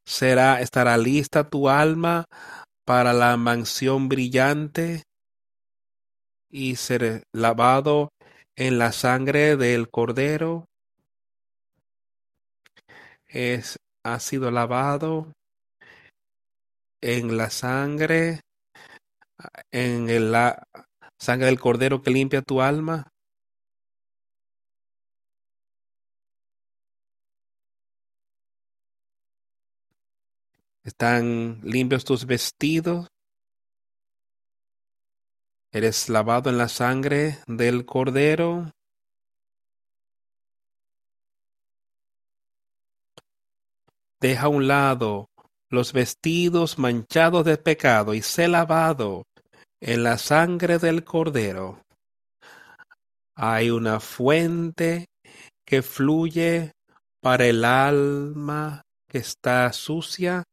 Será, 0.06 0.62
estará 0.62 0.98
lista 0.98 1.50
tu 1.50 1.70
alma 1.70 2.26
para 2.90 3.14
la 3.14 3.38
mansión 3.38 4.10
brillante 4.10 5.04
y 6.50 6.76
ser 6.76 7.22
lavado 7.32 8.10
en 8.56 8.80
la 8.80 8.94
sangre 8.94 9.58
del 9.58 9.92
cordero. 9.92 10.66
Es 13.28 13.78
ha 14.04 14.20
sido 14.20 14.50
lavado 14.50 15.32
en 17.00 17.38
la 17.38 17.52
sangre 17.52 18.40
en 19.72 20.32
la 20.32 20.64
sangre 21.20 21.46
del 21.46 21.60
cordero 21.60 22.02
que 22.02 22.10
limpia 22.10 22.42
tu 22.42 22.60
alma 22.60 23.12
¿Están 30.90 31.60
limpios 31.62 32.04
tus 32.04 32.26
vestidos? 32.26 33.08
¿Eres 35.72 36.10
lavado 36.10 36.50
en 36.50 36.58
la 36.58 36.68
sangre 36.68 37.38
del 37.46 37.86
cordero? 37.86 38.74
Deja 44.20 44.48
a 44.48 44.50
un 44.50 44.68
lado 44.68 45.30
los 45.70 45.94
vestidos 45.94 46.80
manchados 46.80 47.46
de 47.46 47.58
pecado 47.58 48.16
y 48.16 48.24
sé 48.24 48.48
lavado 48.48 49.28
en 49.80 50.02
la 50.02 50.18
sangre 50.18 50.80
del 50.80 51.04
cordero. 51.04 51.84
Hay 53.36 53.70
una 53.70 54.00
fuente 54.00 55.06
que 55.64 55.84
fluye 55.84 56.72
para 57.22 57.46
el 57.46 57.64
alma 57.64 58.82
que 59.08 59.20
está 59.20 59.72
sucia 59.72 60.44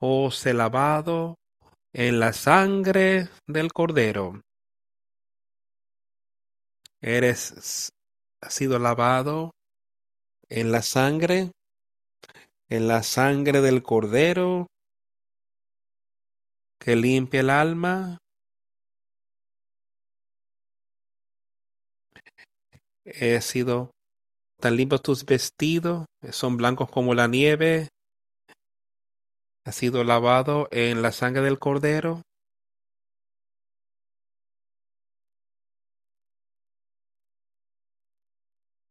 os 0.00 0.44
he 0.46 0.52
lavado 0.52 1.36
en 1.92 2.20
la 2.20 2.32
sangre 2.32 3.28
del 3.46 3.72
cordero. 3.72 4.42
Eres, 7.00 7.90
has 8.42 8.54
sido 8.54 8.78
lavado 8.78 9.52
en 10.48 10.72
la 10.72 10.82
sangre, 10.82 11.52
en 12.68 12.88
la 12.88 13.02
sangre 13.02 13.60
del 13.60 13.82
cordero 13.82 14.66
que 16.78 16.96
limpia 16.96 17.40
el 17.40 17.50
alma. 17.50 18.18
He 23.04 23.40
sido 23.40 23.90
tan 24.60 24.76
limpios 24.76 25.02
tus 25.02 25.24
vestidos, 25.24 26.06
son 26.30 26.56
blancos 26.56 26.90
como 26.90 27.14
la 27.14 27.28
nieve. 27.28 27.88
Ha 29.66 29.72
sido 29.72 30.04
lavado 30.04 30.68
en 30.70 31.02
la 31.02 31.10
sangre 31.10 31.42
del 31.42 31.58
cordero. 31.58 32.22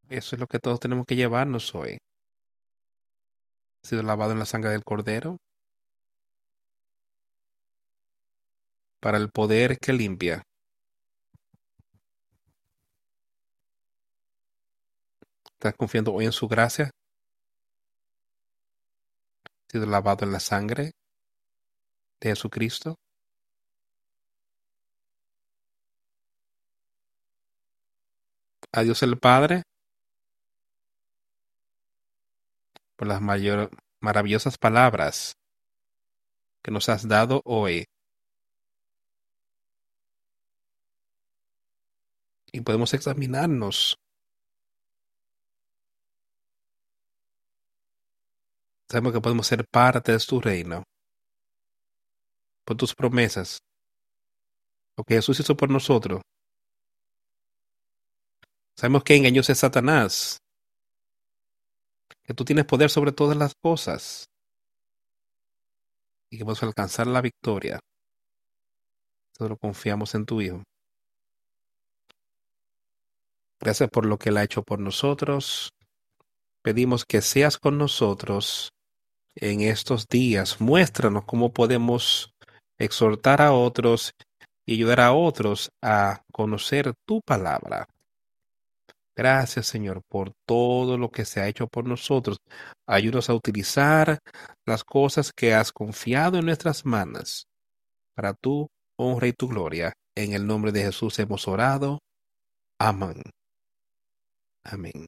Eso 0.10 0.36
es 0.36 0.40
lo 0.42 0.48
que 0.48 0.60
todos 0.60 0.82
tenemos 0.82 1.06
que 1.06 1.16
llevarnos 1.16 1.74
hoy. 1.76 1.98
Ha 3.84 3.88
sido 3.88 4.04
lavado 4.04 4.34
en 4.34 4.40
la 4.40 4.46
sangre 4.46 4.72
del 4.72 4.84
cordero. 4.84 5.38
Para 9.00 9.18
el 9.18 9.30
poder 9.30 9.78
que 9.80 9.94
limpia. 9.94 10.44
¿Estás 15.54 15.74
confiando 15.78 16.14
hoy 16.14 16.26
en 16.26 16.34
su 16.34 16.50
gracia? 16.50 16.92
¿Ha 19.68 19.72
sido 19.72 19.86
lavado 19.86 20.26
en 20.26 20.32
la 20.32 20.40
sangre 20.40 20.94
de 22.20 22.30
Jesucristo? 22.30 22.98
A 28.72 28.84
Dios 28.84 29.02
el 29.04 29.18
Padre 29.18 29.64
por 32.96 33.08
las 33.08 33.22
mayor, 33.22 33.70
maravillosas 34.00 34.58
palabras 34.58 35.38
que 36.62 36.72
nos 36.72 36.90
has 36.90 37.08
dado 37.08 37.42
hoy. 37.46 37.86
Y 42.52 42.62
podemos 42.62 42.94
examinarnos. 42.94 43.98
Sabemos 48.88 49.14
que 49.14 49.22
podemos 49.22 49.48
ser 49.48 49.66
parte 49.68 50.12
de 50.12 50.20
tu 50.20 50.40
reino. 50.40 50.84
Por 52.64 52.78
tus 52.78 52.94
promesas. 52.96 53.60
Lo 54.98 55.04
que 55.04 55.16
Jesús 55.16 55.40
hizo 55.40 55.56
por 55.56 55.70
nosotros. 55.70 56.22
Sabemos 58.76 59.04
que 59.04 59.16
engañó 59.16 59.42
es 59.42 59.58
Satanás 59.58 60.40
que 62.26 62.34
tú 62.34 62.44
tienes 62.44 62.66
poder 62.66 62.90
sobre 62.90 63.12
todas 63.12 63.38
las 63.38 63.54
cosas 63.56 64.30
y 66.30 66.38
que 66.38 66.44
podemos 66.44 66.64
alcanzar 66.64 67.08
la 67.08 67.22
victoria. 67.22 67.80
Solo 69.38 69.58
confiamos 69.58 70.16
en 70.16 70.26
tu 70.26 70.42
Hijo. 70.42 70.64
Gracias 73.60 73.90
por 73.90 74.06
lo 74.06 74.18
que 74.18 74.30
Él 74.30 74.38
ha 74.38 74.44
hecho 74.44 74.64
por 74.64 74.80
nosotros. 74.80 75.75
Pedimos 76.66 77.06
que 77.06 77.22
seas 77.22 77.60
con 77.60 77.78
nosotros 77.78 78.74
en 79.36 79.62
estos 79.62 80.08
días. 80.08 80.60
Muéstranos 80.60 81.24
cómo 81.24 81.54
podemos 81.54 82.34
exhortar 82.80 83.40
a 83.40 83.54
otros 83.54 84.16
y 84.66 84.74
ayudar 84.74 85.02
a 85.02 85.14
otros 85.14 85.70
a 85.80 86.24
conocer 86.32 86.96
tu 87.06 87.22
palabra. 87.22 87.86
Gracias, 89.16 89.68
Señor, 89.68 90.02
por 90.10 90.32
todo 90.48 90.98
lo 90.98 91.12
que 91.12 91.24
se 91.24 91.40
ha 91.40 91.48
hecho 91.48 91.68
por 91.68 91.86
nosotros. 91.86 92.38
Ayúdanos 92.88 93.30
a 93.30 93.36
utilizar 93.36 94.18
las 94.66 94.84
cosas 94.84 95.32
que 95.32 95.54
has 95.54 95.72
confiado 95.72 96.40
en 96.40 96.48
nuestras 96.48 96.84
manos 96.84 97.46
para 98.16 98.34
tu 98.34 98.68
honra 98.98 99.28
y 99.28 99.34
tu 99.34 99.50
gloria. 99.50 99.94
En 100.16 100.34
el 100.34 100.48
nombre 100.48 100.72
de 100.72 100.82
Jesús 100.82 101.20
hemos 101.20 101.48
orado. 101.48 102.00
Amén. 102.80 103.22
Amén. 104.64 105.06